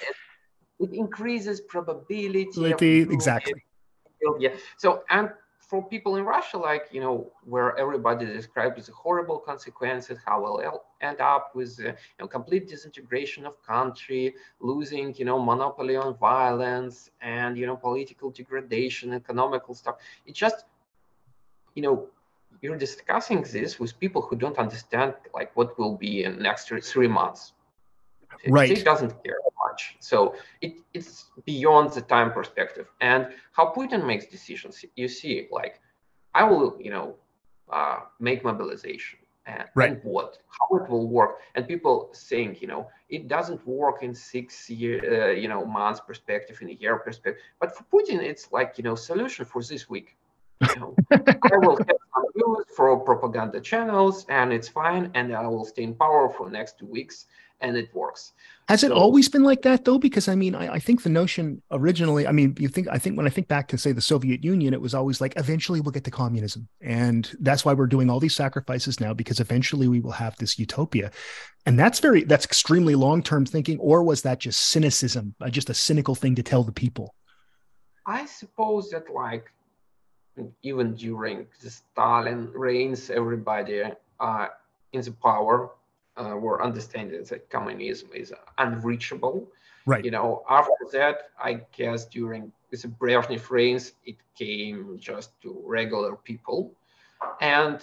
it, 0.80 0.90
it 0.90 0.94
increases 0.94 1.60
probability. 1.62 2.48
exactly. 3.02 3.64
Yeah. 4.38 4.54
So 4.78 5.02
and 5.10 5.30
for 5.66 5.82
people 5.88 6.14
in 6.16 6.24
Russia, 6.24 6.56
like 6.56 6.86
you 6.92 7.00
know, 7.00 7.32
where 7.44 7.76
everybody 7.76 8.24
describes 8.24 8.86
the 8.86 8.92
horrible 8.92 9.38
consequences, 9.38 10.18
how 10.24 10.42
we'll 10.42 10.84
end 11.00 11.20
up 11.20 11.54
with 11.54 11.78
uh, 11.80 11.88
you 11.88 12.18
know 12.20 12.28
complete 12.28 12.68
disintegration 12.68 13.44
of 13.44 13.60
country, 13.62 14.34
losing 14.60 15.14
you 15.16 15.24
know 15.24 15.38
monopoly 15.42 15.96
on 15.96 16.16
violence, 16.16 17.10
and 17.20 17.58
you 17.58 17.66
know 17.66 17.76
political 17.76 18.30
degradation, 18.30 19.12
economical 19.12 19.74
stuff. 19.74 19.96
It 20.24 20.34
just 20.34 20.64
you 21.74 21.82
know 21.82 22.08
you're 22.62 22.78
discussing 22.78 23.42
this 23.42 23.78
with 23.80 23.98
people 23.98 24.22
who 24.22 24.36
don't 24.36 24.58
understand 24.58 25.14
like 25.34 25.54
what 25.56 25.76
will 25.78 25.96
be 25.96 26.24
in 26.24 26.38
next 26.38 26.68
three 26.68 27.08
months. 27.08 27.52
Right. 28.46 28.70
It 28.70 28.84
doesn't 28.84 29.12
care 29.24 29.38
So 30.00 30.34
it, 30.60 30.74
it's 30.94 31.26
beyond 31.44 31.92
the 31.92 32.02
time 32.02 32.32
perspective. 32.32 32.86
And 33.00 33.28
how 33.52 33.72
Putin 33.76 34.06
makes 34.06 34.26
decisions, 34.26 34.84
you 34.96 35.08
see, 35.08 35.48
like, 35.50 35.80
I 36.34 36.44
will, 36.44 36.76
you 36.80 36.90
know, 36.90 37.16
uh, 37.70 38.00
make 38.20 38.44
mobilization. 38.44 39.18
And, 39.46 39.64
right. 39.76 39.92
and, 39.92 40.00
what 40.02 40.38
how 40.56 40.76
it 40.78 40.90
will 40.90 41.06
work 41.06 41.36
and 41.54 41.68
people 41.68 42.10
saying 42.12 42.56
you 42.60 42.66
know 42.66 42.88
it 43.08 43.28
doesn't 43.28 43.64
work 43.64 44.02
in 44.02 44.12
six 44.12 44.68
year 44.68 45.28
uh, 45.28 45.30
you 45.30 45.46
know 45.46 45.64
months 45.64 46.00
perspective 46.00 46.58
in 46.62 46.70
a 46.70 46.72
year 46.72 46.96
perspective 46.96 47.40
but 47.60 47.68
for 47.76 47.84
putin 47.84 48.20
it's 48.20 48.50
like 48.50 48.74
you 48.76 48.82
know 48.82 48.96
solution 48.96 49.44
for 49.44 49.62
this 49.62 49.88
week 49.88 50.16
you 50.60 50.80
know, 50.80 50.94
I 51.12 51.56
will 51.58 51.76
have 51.76 51.86
some 52.14 52.24
news 52.34 52.64
for 52.74 52.98
propaganda 53.00 53.60
channels 53.60 54.26
and 54.28 54.52
it's 54.52 54.68
fine 54.68 55.10
and 55.14 55.34
I 55.34 55.46
will 55.46 55.64
stay 55.64 55.82
in 55.82 55.94
power 55.94 56.28
for 56.30 56.50
next 56.50 56.78
two 56.78 56.86
weeks 56.86 57.26
and 57.60 57.76
it 57.76 57.94
works. 57.94 58.32
Has 58.68 58.80
so, 58.80 58.88
it 58.88 58.92
always 58.92 59.28
been 59.28 59.44
like 59.44 59.62
that 59.62 59.84
though? 59.84 59.98
Because 59.98 60.28
I 60.28 60.34
mean, 60.34 60.54
I, 60.54 60.74
I, 60.74 60.78
think 60.78 61.02
the 61.02 61.08
notion 61.08 61.62
originally, 61.70 62.26
I 62.26 62.32
mean, 62.32 62.54
you 62.58 62.68
think, 62.68 62.88
I 62.88 62.98
think 62.98 63.16
when 63.16 63.26
I 63.26 63.30
think 63.30 63.48
back 63.48 63.68
to 63.68 63.78
say 63.78 63.92
the 63.92 64.00
Soviet 64.00 64.44
Union, 64.44 64.74
it 64.74 64.80
was 64.80 64.94
always 64.94 65.20
like, 65.20 65.34
eventually 65.36 65.80
we'll 65.80 65.92
get 65.92 66.04
to 66.04 66.10
communism. 66.10 66.68
And 66.80 67.30
that's 67.40 67.64
why 67.64 67.72
we're 67.72 67.86
doing 67.86 68.10
all 68.10 68.20
these 68.20 68.34
sacrifices 68.34 69.00
now, 69.00 69.14
because 69.14 69.40
eventually 69.40 69.88
we 69.88 70.00
will 70.00 70.12
have 70.12 70.36
this 70.36 70.58
utopia. 70.58 71.10
And 71.64 71.78
that's 71.78 72.00
very, 72.00 72.24
that's 72.24 72.44
extremely 72.44 72.94
long-term 72.94 73.46
thinking. 73.46 73.78
Or 73.78 74.02
was 74.02 74.22
that 74.22 74.40
just 74.40 74.60
cynicism, 74.60 75.34
uh, 75.40 75.48
just 75.48 75.70
a 75.70 75.74
cynical 75.74 76.14
thing 76.14 76.34
to 76.34 76.42
tell 76.42 76.62
the 76.62 76.72
people? 76.72 77.14
I 78.06 78.26
suppose 78.26 78.90
that 78.90 79.12
like, 79.12 79.50
even 80.62 80.94
during 80.94 81.46
the 81.62 81.70
Stalin 81.70 82.50
reigns, 82.52 83.10
everybody 83.10 83.82
uh, 84.20 84.46
in 84.92 85.00
the 85.00 85.12
power 85.12 85.70
uh, 86.16 86.36
were 86.36 86.62
understanding 86.62 87.22
that 87.24 87.50
communism 87.50 88.10
is 88.14 88.32
unreachable. 88.58 89.46
Right. 89.86 90.04
You 90.04 90.10
know, 90.10 90.42
after 90.48 90.72
that, 90.92 91.30
I 91.40 91.60
guess 91.76 92.06
during 92.06 92.52
the 92.70 92.76
Brezhnev 92.76 93.48
reigns, 93.50 93.92
it 94.04 94.16
came 94.36 94.98
just 94.98 95.40
to 95.42 95.62
regular 95.64 96.16
people, 96.16 96.72
and 97.40 97.80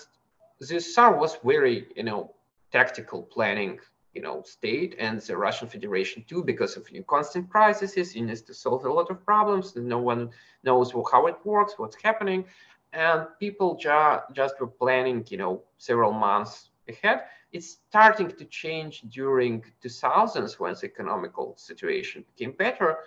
the 0.60 0.80
Tsar 0.80 1.18
was 1.18 1.38
very, 1.44 1.88
you 1.96 2.04
know, 2.04 2.34
tactical 2.72 3.24
planning 3.24 3.80
you 4.14 4.22
know 4.22 4.42
state 4.44 4.96
and 5.00 5.20
the 5.22 5.36
Russian 5.36 5.68
Federation 5.68 6.24
too 6.28 6.44
because 6.44 6.78
of 6.78 6.90
you 6.90 7.04
constant 7.04 7.50
crises. 7.50 8.16
You 8.16 8.26
need 8.26 8.46
to 8.46 8.54
solve 8.54 8.86
a 8.86 8.94
lot 8.94 9.10
of 9.10 9.26
problems. 9.26 9.76
No 9.76 9.98
one 9.98 10.30
knows 10.64 10.92
how 11.12 11.28
it 11.28 11.38
works, 11.44 11.74
what's 11.78 11.98
happening, 12.02 12.46
and 12.94 13.28
people 13.40 13.76
ju- 13.76 14.20
just 14.34 14.60
were 14.60 14.68
planning 14.68 15.26
you 15.30 15.38
know 15.38 15.62
several 15.78 16.12
months 16.12 16.70
ahead. 16.88 17.24
It's 17.54 17.78
starting 17.90 18.30
to 18.40 18.46
change 18.46 19.02
during 19.10 19.64
2000s 19.84 20.60
when 20.60 20.74
the 20.74 20.86
economical 20.86 21.56
situation 21.56 22.26
became 22.32 22.54
better, 22.58 22.98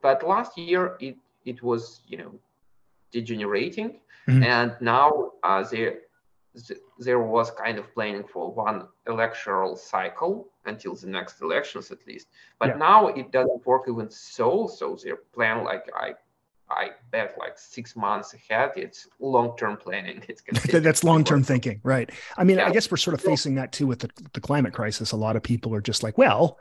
but 0.00 0.26
last 0.26 0.58
year 0.58 0.96
it 1.00 1.16
it 1.44 1.62
was 1.62 2.02
you 2.06 2.18
know 2.18 2.32
degenerating, 3.10 4.00
mm-hmm. 4.28 4.42
and 4.42 4.76
now 4.80 5.32
uh, 5.42 5.62
there 5.70 6.00
there 6.98 7.20
was 7.20 7.50
kind 7.50 7.78
of 7.78 7.92
planning 7.94 8.24
for 8.24 8.52
one 8.52 8.86
electoral 9.06 9.76
cycle 9.76 10.48
until 10.66 10.94
the 10.94 11.06
next 11.06 11.40
elections 11.40 11.90
at 11.90 12.06
least 12.06 12.28
but 12.58 12.70
yeah. 12.70 12.76
now 12.76 13.08
it 13.08 13.32
doesn't 13.32 13.66
work 13.66 13.84
even 13.88 14.10
so 14.10 14.66
so 14.66 14.96
they 15.02 15.12
plan 15.32 15.64
like 15.64 15.88
i 15.96 16.12
i 16.72 16.90
bet 17.10 17.36
like 17.38 17.58
six 17.58 17.94
months 17.96 18.34
ahead 18.34 18.72
it's 18.76 19.08
long-term 19.20 19.76
planning. 19.76 20.22
It's 20.28 20.42
that's 20.80 21.04
long-term 21.04 21.42
thinking 21.42 21.80
right. 21.82 22.10
I 22.36 22.44
mean 22.44 22.58
yeah. 22.58 22.68
i 22.68 22.72
guess 22.72 22.90
we're 22.90 22.96
sort 22.96 23.14
of 23.14 23.20
facing 23.20 23.54
that 23.56 23.72
too 23.72 23.86
with 23.86 24.00
the, 24.00 24.10
the 24.32 24.40
climate 24.40 24.72
crisis. 24.72 25.12
A 25.12 25.16
lot 25.16 25.36
of 25.36 25.42
people 25.42 25.74
are 25.74 25.80
just 25.80 26.02
like 26.02 26.18
well 26.18 26.58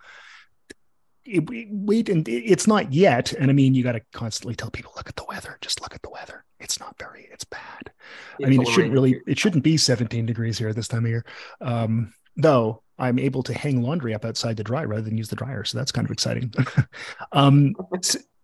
wait 1.26 2.10
and 2.10 2.28
it's 2.28 2.68
not 2.68 2.92
yet. 2.92 3.34
And 3.34 3.50
i 3.50 3.54
mean 3.54 3.74
you 3.74 3.84
got 3.84 3.94
to 3.94 4.02
constantly 4.12 4.56
tell 4.56 4.72
people 4.72 4.94
look 4.96 5.10
at 5.10 5.16
the 5.16 5.26
weather. 5.28 5.58
Just 5.62 5.82
look 5.82 5.96
at 5.96 6.02
the 6.02 6.10
weather. 6.10 6.46
It's 6.60 6.80
not 6.80 6.98
very 6.98 7.28
it's 7.32 7.44
bad. 7.44 7.92
It's 8.40 8.48
i 8.48 8.50
mean 8.50 8.62
it 8.62 8.68
shouldn't 8.68 8.94
really 8.94 9.22
it 9.28 9.40
shouldn't 9.40 9.64
be 9.64 9.78
17 9.78 10.26
degrees 10.26 10.58
here 10.58 10.74
this 10.74 10.88
time 10.88 11.06
of 11.06 11.10
year. 11.10 11.26
Um, 11.62 12.14
though 12.38 12.82
i'm 12.98 13.20
able 13.20 13.44
to 13.44 13.54
hang 13.54 13.82
laundry 13.82 14.14
up 14.14 14.24
outside 14.24 14.56
to 14.56 14.64
dry 14.64 14.86
rather 14.86 15.02
than 15.02 15.18
use 15.18 15.28
the 15.28 15.36
dryer 15.36 15.66
so 15.66 15.78
that's 15.78 15.92
kind 15.92 16.06
of 16.06 16.12
exciting. 16.12 16.54
Um, 17.34 17.76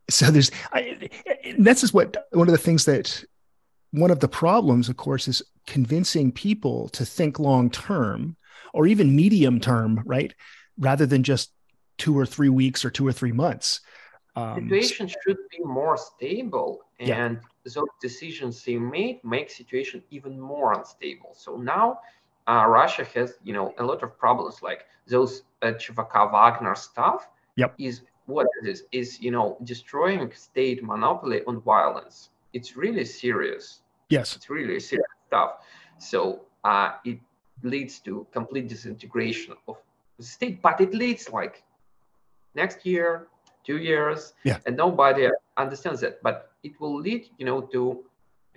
so, 0.10 0.32
there's 0.32 0.51
I, 0.74 1.10
this 1.58 1.84
is 1.84 1.93
what 1.93 2.28
one 2.32 2.47
of 2.47 2.51
the 2.51 2.58
things 2.58 2.86
that 2.86 3.24
one 3.91 4.12
of 4.12 4.20
the 4.20 4.28
problems 4.28 4.89
of 4.89 4.97
course 4.97 5.28
is 5.28 5.41
convincing 5.66 6.32
people 6.32 6.89
to 6.89 7.05
think 7.05 7.39
long 7.39 7.70
term 7.70 8.36
or 8.74 8.88
even 8.88 9.16
medium 9.16 9.60
term 9.60 10.01
right 10.05 10.34
rather 10.78 11.05
than 11.05 11.24
just 11.24 11.51
two 11.97 12.18
or 12.18 12.26
three 12.26 12.49
weeks 12.49 12.86
or 12.86 12.89
two 12.89 13.05
or 13.08 13.12
three 13.12 13.32
months. 13.32 13.82
Um, 14.36 14.70
situation 14.70 15.08
should 15.08 15.38
be 15.49 15.64
more 15.64 15.97
stable, 15.97 16.84
and 16.99 17.39
yeah. 17.39 17.72
those 17.74 17.88
decisions 17.99 18.64
they 18.64 18.78
made 18.78 19.20
make 19.24 19.49
situation 19.49 20.03
even 20.12 20.39
more 20.39 20.74
unstable. 20.74 21.34
So 21.36 21.58
now 21.58 21.99
uh, 22.47 22.66
Russia 22.68 23.05
has, 23.16 23.39
you 23.43 23.53
know, 23.53 23.74
a 23.80 23.84
lot 23.84 24.03
of 24.03 24.18
problems 24.18 24.62
like 24.62 24.86
those 25.08 25.43
uh, 25.64 25.72
CVK 25.72 26.32
Wagner 26.32 26.76
stuff. 26.76 27.28
Yep. 27.55 27.74
Is 27.80 28.01
what 28.28 28.47
it 28.61 28.69
is 28.69 28.84
is 28.91 29.19
you 29.19 29.32
know 29.32 29.57
destroying 29.63 30.32
state 30.32 30.84
monopoly 30.84 31.41
on 31.47 31.59
violence. 31.61 32.30
It's 32.53 32.78
really 32.78 33.05
serious. 33.05 33.82
Yes. 34.09 34.36
It's 34.36 34.49
really 34.49 34.80
serious 34.80 35.07
stuff. 35.28 35.51
So 35.97 36.41
uh, 36.63 36.91
it 37.03 37.19
leads 37.63 37.99
to 37.99 38.28
complete 38.32 38.67
disintegration 38.67 39.55
of 39.67 39.78
the 40.17 40.23
state, 40.23 40.61
but 40.61 40.80
it 40.80 40.93
leads 40.93 41.30
like 41.30 41.63
next 42.55 42.86
year, 42.86 43.28
two 43.65 43.78
years, 43.78 44.34
yeah. 44.43 44.59
and 44.65 44.78
nobody 44.78 45.30
understands 45.57 46.01
that. 46.01 46.21
But 46.23 46.51
it 46.63 46.80
will 46.80 46.99
lead, 46.99 47.30
you 47.38 47.45
know, 47.45 47.61
to 47.61 48.03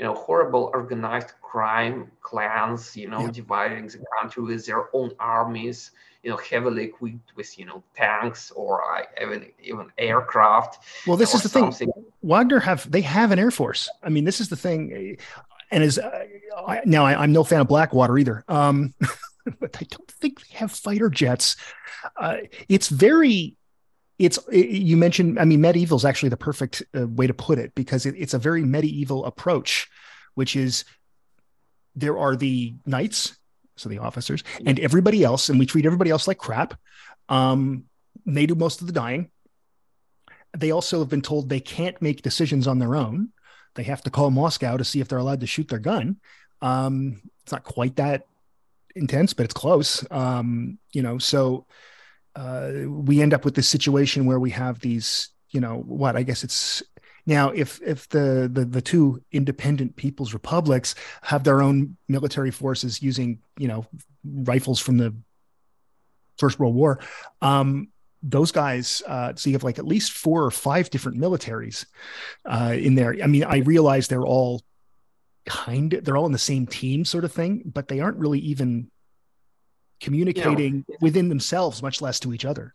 you 0.01 0.07
know 0.07 0.15
horrible 0.15 0.71
organized 0.73 1.33
crime 1.43 2.11
clans, 2.23 2.97
you 2.97 3.07
know, 3.07 3.21
yeah. 3.27 3.31
dividing 3.31 3.87
the 3.87 4.03
country 4.19 4.43
with 4.43 4.65
their 4.65 4.85
own 4.97 5.11
armies, 5.21 5.91
you 6.23 6.31
know, 6.31 6.39
heavily 6.39 6.85
equipped 6.85 7.37
with 7.37 7.59
you 7.59 7.67
know 7.67 7.83
tanks 7.95 8.51
or 8.53 8.83
uh, 8.83 9.03
even 9.21 9.45
even 9.63 9.93
aircraft. 9.99 10.79
Well, 11.07 11.19
this 11.19 11.35
is 11.35 11.43
the 11.43 11.51
something. 11.51 11.93
thing. 11.93 12.05
Wagner 12.23 12.61
have 12.61 12.91
they 12.91 13.03
have 13.03 13.31
an 13.31 13.39
air 13.39 13.51
force. 13.51 13.91
I 14.03 14.09
mean, 14.09 14.25
this 14.25 14.41
is 14.41 14.49
the 14.49 14.57
thing. 14.57 15.19
And 15.71 15.85
as 15.85 15.99
uh, 15.99 16.25
I, 16.67 16.81
now, 16.87 17.05
I, 17.05 17.23
am 17.23 17.33
no 17.33 17.45
fan 17.45 17.61
of 17.61 17.69
Blackwater 17.69 18.17
either. 18.17 18.43
Um, 18.49 18.95
but 19.61 19.77
I 19.79 19.85
don't 19.91 20.11
think 20.11 20.41
they 20.41 20.57
have 20.57 20.73
fighter 20.73 21.11
jets. 21.11 21.57
Uh, 22.17 22.39
it's 22.71 22.89
very 22.89 23.55
it's 24.21 24.39
you 24.53 24.97
mentioned 24.97 25.39
i 25.39 25.45
mean 25.45 25.61
medieval 25.61 25.97
is 25.97 26.05
actually 26.05 26.29
the 26.29 26.37
perfect 26.37 26.83
uh, 26.95 27.07
way 27.09 27.27
to 27.27 27.35
put 27.35 27.59
it 27.59 27.75
because 27.75 28.07
it, 28.07 28.15
it's 28.17 28.35
a 28.35 28.39
very 28.39 28.65
medieval 28.65 29.25
approach 29.25 29.89
which 30.35 30.55
is 30.55 30.85
there 31.97 32.19
are 32.19 32.37
the 32.37 32.75
knights 32.87 33.37
so 33.81 33.89
the 33.89 33.99
officers 33.99 34.45
and 34.67 34.79
everybody 34.79 35.25
else 35.25 35.49
and 35.49 35.59
we 35.59 35.67
treat 35.67 35.87
everybody 35.87 36.11
else 36.11 36.29
like 36.29 36.39
crap. 36.39 36.75
Um, 37.29 37.85
they 38.27 38.47
do 38.47 38.55
most 38.55 38.81
of 38.81 38.87
the 38.87 38.93
dying. 38.93 39.31
They 40.57 40.71
also 40.71 40.99
have 40.99 41.09
been 41.09 41.23
told 41.23 41.49
they 41.49 41.61
can't 41.61 42.01
make 42.03 42.23
decisions 42.23 42.67
on 42.67 42.79
their 42.79 42.95
own. 42.95 43.31
They 43.77 43.85
have 43.85 44.03
to 44.03 44.11
call 44.11 44.31
moscow 44.31 44.77
to 44.77 44.85
see 44.85 45.01
if 45.01 45.09
they're 45.09 45.19
allowed 45.19 45.41
to 45.41 45.47
shoot 45.47 45.69
their 45.69 45.79
gun. 45.79 46.17
Um, 46.61 47.23
it's 47.43 47.53
not 47.53 47.65
quite 47.65 47.97
that 47.97 48.27
intense 48.95 49.33
but 49.33 49.45
it's 49.45 49.55
close. 49.55 50.05
Um, 50.11 50.79
you 50.93 51.03
know 51.03 51.19
so 51.19 51.67
uh, 52.37 52.71
we 52.87 53.21
end 53.21 53.35
up 53.35 53.45
with 53.45 53.55
this 53.55 53.69
situation 53.69 54.27
where 54.27 54.41
we 54.41 54.51
have 54.51 54.81
these, 54.81 55.31
you 55.51 55.61
know, 55.61 55.83
what 55.87 56.17
I 56.17 56.23
guess 56.23 56.45
it's 56.45 56.83
now 57.27 57.51
if 57.51 57.81
if 57.83 58.09
the, 58.09 58.49
the 58.53 58.65
the 58.65 58.81
two 58.81 59.23
independent 59.33 59.97
people's 59.97 60.33
republics 60.33 60.95
have 61.23 61.45
their 61.45 61.63
own 61.63 61.97
military 62.09 62.51
forces 62.51 63.03
using, 63.03 63.41
you 63.59 63.69
know, 63.69 63.87
rifles 64.25 64.81
from 64.81 64.97
the 64.97 65.15
First 66.39 66.59
World 66.59 66.75
War, 66.75 67.01
um, 67.43 67.89
those 68.23 68.53
guys 68.53 69.03
uh, 69.07 69.33
so 69.35 69.51
you 69.51 69.55
have 69.55 69.65
like 69.65 69.79
at 69.79 69.87
least 69.87 70.13
four 70.13 70.45
or 70.45 70.51
five 70.51 70.91
different 70.91 71.19
militaries 71.19 71.87
uh, 72.45 72.75
in 72.77 72.95
there. 72.95 73.17
I 73.23 73.27
mean 73.27 73.45
i 73.45 73.59
realize 73.59 74.09
they're 74.09 74.27
all 74.27 74.63
kind 75.47 75.99
they're 76.03 76.17
all 76.17 76.27
in 76.27 76.33
the 76.33 76.39
same 76.39 76.67
team 76.67 77.05
sort 77.05 77.25
of 77.25 77.33
thing 77.33 77.63
but 77.65 77.89
they 77.89 78.01
aren't 78.01 78.19
really 78.19 78.39
even 78.39 78.91
communicating 80.01 80.85
you 80.89 80.95
know, 80.95 80.99
within 81.01 81.29
themselves, 81.29 81.83
much 81.83 82.01
less 82.01 82.21
to 82.21 82.33
each 82.33 82.45
other. 82.45 82.75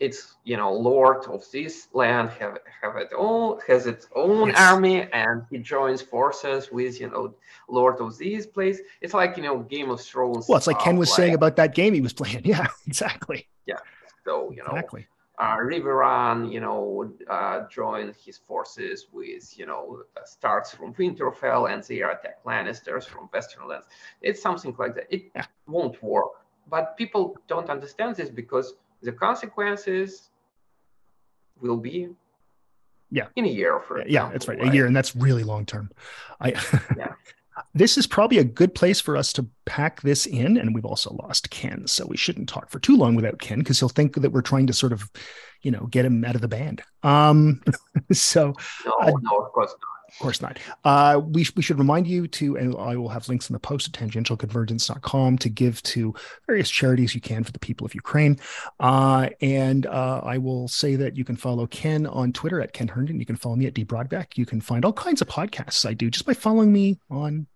It's 0.00 0.34
you 0.42 0.56
know, 0.56 0.72
Lord 0.72 1.24
of 1.26 1.48
this 1.52 1.86
land 1.92 2.30
have 2.40 2.58
have 2.80 2.96
it 2.96 3.10
own 3.16 3.60
has 3.68 3.86
its 3.86 4.08
own 4.16 4.48
yes. 4.48 4.58
army, 4.58 5.02
and 5.12 5.44
he 5.48 5.58
joins 5.58 6.02
forces 6.02 6.72
with 6.72 7.00
you 7.00 7.08
know 7.08 7.34
Lord 7.68 8.00
of 8.00 8.18
this 8.18 8.46
place. 8.46 8.80
It's 9.00 9.14
like 9.14 9.36
you 9.36 9.44
know 9.44 9.60
Game 9.60 9.90
of 9.90 10.00
Thrones. 10.00 10.48
Well, 10.48 10.58
it's 10.58 10.66
like 10.66 10.80
Ken 10.80 10.96
was 10.96 11.08
like, 11.10 11.16
saying 11.16 11.34
about 11.34 11.54
that 11.56 11.74
game 11.76 11.94
he 11.94 12.00
was 12.00 12.12
playing. 12.12 12.42
Yeah, 12.44 12.66
exactly. 12.86 13.46
Yeah. 13.66 13.78
So 14.24 14.50
you 14.50 14.64
know, 14.64 14.70
exactly 14.70 15.06
uh, 15.38 15.56
Riverrun, 15.56 16.52
you 16.52 16.60
know, 16.60 17.10
uh, 17.28 17.66
join 17.68 18.14
his 18.24 18.38
forces 18.38 19.06
with, 19.12 19.58
you 19.58 19.66
know, 19.66 20.02
uh, 20.16 20.20
Starks 20.24 20.74
from 20.74 20.92
Winterfell 20.94 21.72
and 21.72 21.82
they 21.82 22.02
attack 22.02 22.44
Lannisters 22.44 23.04
from 23.04 23.24
Western 23.32 23.66
lands. 23.66 23.86
It's 24.20 24.42
something 24.42 24.74
like 24.78 24.94
that. 24.94 25.06
It 25.10 25.30
yeah. 25.34 25.46
won't 25.66 26.02
work. 26.02 26.32
But 26.68 26.96
people 26.96 27.36
don't 27.48 27.70
understand 27.70 28.16
this 28.16 28.28
because 28.28 28.74
the 29.02 29.12
consequences 29.12 30.30
will 31.60 31.76
be 31.76 32.08
yeah 33.10 33.26
in 33.36 33.44
a 33.44 33.48
year 33.48 33.80
for 33.80 33.98
yeah, 33.98 34.04
example, 34.04 34.32
that's 34.32 34.48
right. 34.48 34.58
right. 34.58 34.68
a 34.68 34.74
year 34.74 34.86
and 34.86 34.96
that's 34.96 35.14
really 35.14 35.44
long 35.44 35.66
term 35.66 35.90
i 36.40 36.48
yeah 36.96 37.12
this 37.74 37.96
is 37.96 38.06
probably 38.06 38.38
a 38.38 38.44
good 38.44 38.74
place 38.74 39.00
for 39.00 39.16
us 39.16 39.32
to 39.34 39.46
pack 39.64 40.02
this 40.02 40.26
in. 40.26 40.56
And 40.56 40.74
we've 40.74 40.84
also 40.84 41.16
lost 41.22 41.50
Ken. 41.50 41.86
So 41.86 42.06
we 42.06 42.16
shouldn't 42.16 42.48
talk 42.48 42.70
for 42.70 42.78
too 42.78 42.96
long 42.96 43.14
without 43.14 43.38
Ken 43.38 43.58
because 43.58 43.78
he'll 43.78 43.88
think 43.88 44.14
that 44.16 44.30
we're 44.30 44.42
trying 44.42 44.66
to 44.66 44.72
sort 44.72 44.92
of, 44.92 45.10
you 45.62 45.70
know, 45.70 45.86
get 45.86 46.04
him 46.04 46.24
out 46.24 46.34
of 46.34 46.40
the 46.40 46.48
band. 46.48 46.82
Um, 47.02 47.62
so, 48.12 48.54
no, 48.84 48.92
uh, 49.00 49.12
no, 49.20 49.38
of 49.38 49.52
course 49.52 49.70
not. 49.70 49.92
Of 50.12 50.18
course 50.18 50.42
not. 50.42 50.58
Uh, 50.84 51.22
we, 51.24 51.46
we 51.56 51.62
should 51.62 51.78
remind 51.78 52.06
you 52.06 52.28
to, 52.28 52.58
and 52.58 52.76
I 52.76 52.96
will 52.96 53.08
have 53.08 53.28
links 53.30 53.48
in 53.48 53.54
the 53.54 53.58
post 53.58 53.88
at 53.88 53.94
tangentialconvergence.com 53.94 55.38
to 55.38 55.48
give 55.48 55.82
to 55.84 56.14
various 56.46 56.68
charities 56.68 57.14
you 57.14 57.20
can 57.22 57.44
for 57.44 57.52
the 57.52 57.58
people 57.58 57.86
of 57.86 57.94
Ukraine. 57.94 58.38
Uh, 58.78 59.30
and 59.40 59.86
uh, 59.86 60.20
I 60.22 60.36
will 60.36 60.68
say 60.68 60.96
that 60.96 61.16
you 61.16 61.24
can 61.24 61.36
follow 61.36 61.66
Ken 61.66 62.06
on 62.06 62.34
Twitter 62.34 62.60
at 62.60 62.74
Ken 62.74 62.88
Herndon. 62.88 63.20
You 63.20 63.26
can 63.26 63.36
follow 63.36 63.56
me 63.56 63.64
at 63.64 63.72
D 63.72 63.86
Brodbeck. 63.86 64.36
You 64.36 64.44
can 64.44 64.60
find 64.60 64.84
all 64.84 64.92
kinds 64.92 65.22
of 65.22 65.28
podcasts 65.28 65.86
I 65.86 65.94
do 65.94 66.10
just 66.10 66.26
by 66.26 66.34
following 66.34 66.74
me 66.74 66.98
on 67.10 67.46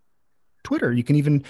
Twitter. 0.66 0.92
You 0.92 1.04
can 1.04 1.16
even 1.16 1.44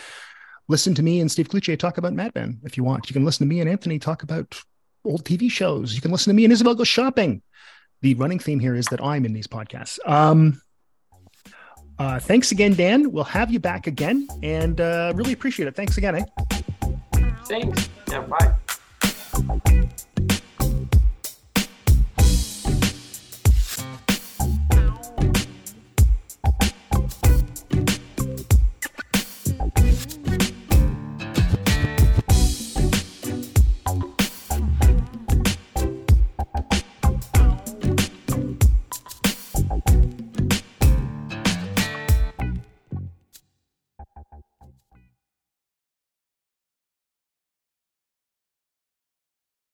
listen 0.69 0.95
to 0.95 1.03
me 1.03 1.21
and 1.21 1.31
Steve 1.31 1.49
Cloutier 1.49 1.79
talk 1.79 1.99
about 1.99 2.13
Mad 2.13 2.33
Men 2.35 2.61
if 2.65 2.77
you 2.77 2.85
want. 2.85 3.09
You 3.09 3.15
can 3.15 3.25
listen 3.25 3.47
to 3.47 3.49
me 3.49 3.61
and 3.61 3.69
Anthony 3.69 3.99
talk 3.99 4.23
about 4.23 4.61
old 5.05 5.25
TV 5.25 5.51
shows. 5.51 5.95
You 5.95 6.01
can 6.01 6.11
listen 6.11 6.31
to 6.31 6.35
me 6.35 6.45
and 6.45 6.53
Isabel 6.53 6.75
go 6.75 6.85
shopping. 6.85 7.43
The 8.03 8.15
running 8.15 8.39
theme 8.39 8.61
here 8.61 8.75
is 8.75 8.87
that 8.87 9.03
I'm 9.03 9.25
in 9.25 9.33
these 9.33 9.47
podcasts. 9.47 9.99
Um, 10.07 10.61
uh, 11.99 12.19
thanks 12.19 12.53
again, 12.53 12.75
Dan. 12.75 13.11
We'll 13.11 13.25
have 13.25 13.51
you 13.51 13.59
back 13.59 13.87
again 13.87 14.29
and 14.43 14.81
uh, 14.81 15.13
really 15.17 15.33
appreciate 15.33 15.67
it. 15.67 15.75
Thanks 15.75 15.97
again. 15.97 16.17
Eh? 16.17 16.25
Thanks. 17.47 17.89
Yeah, 18.11 18.21
bye. 18.23 20.07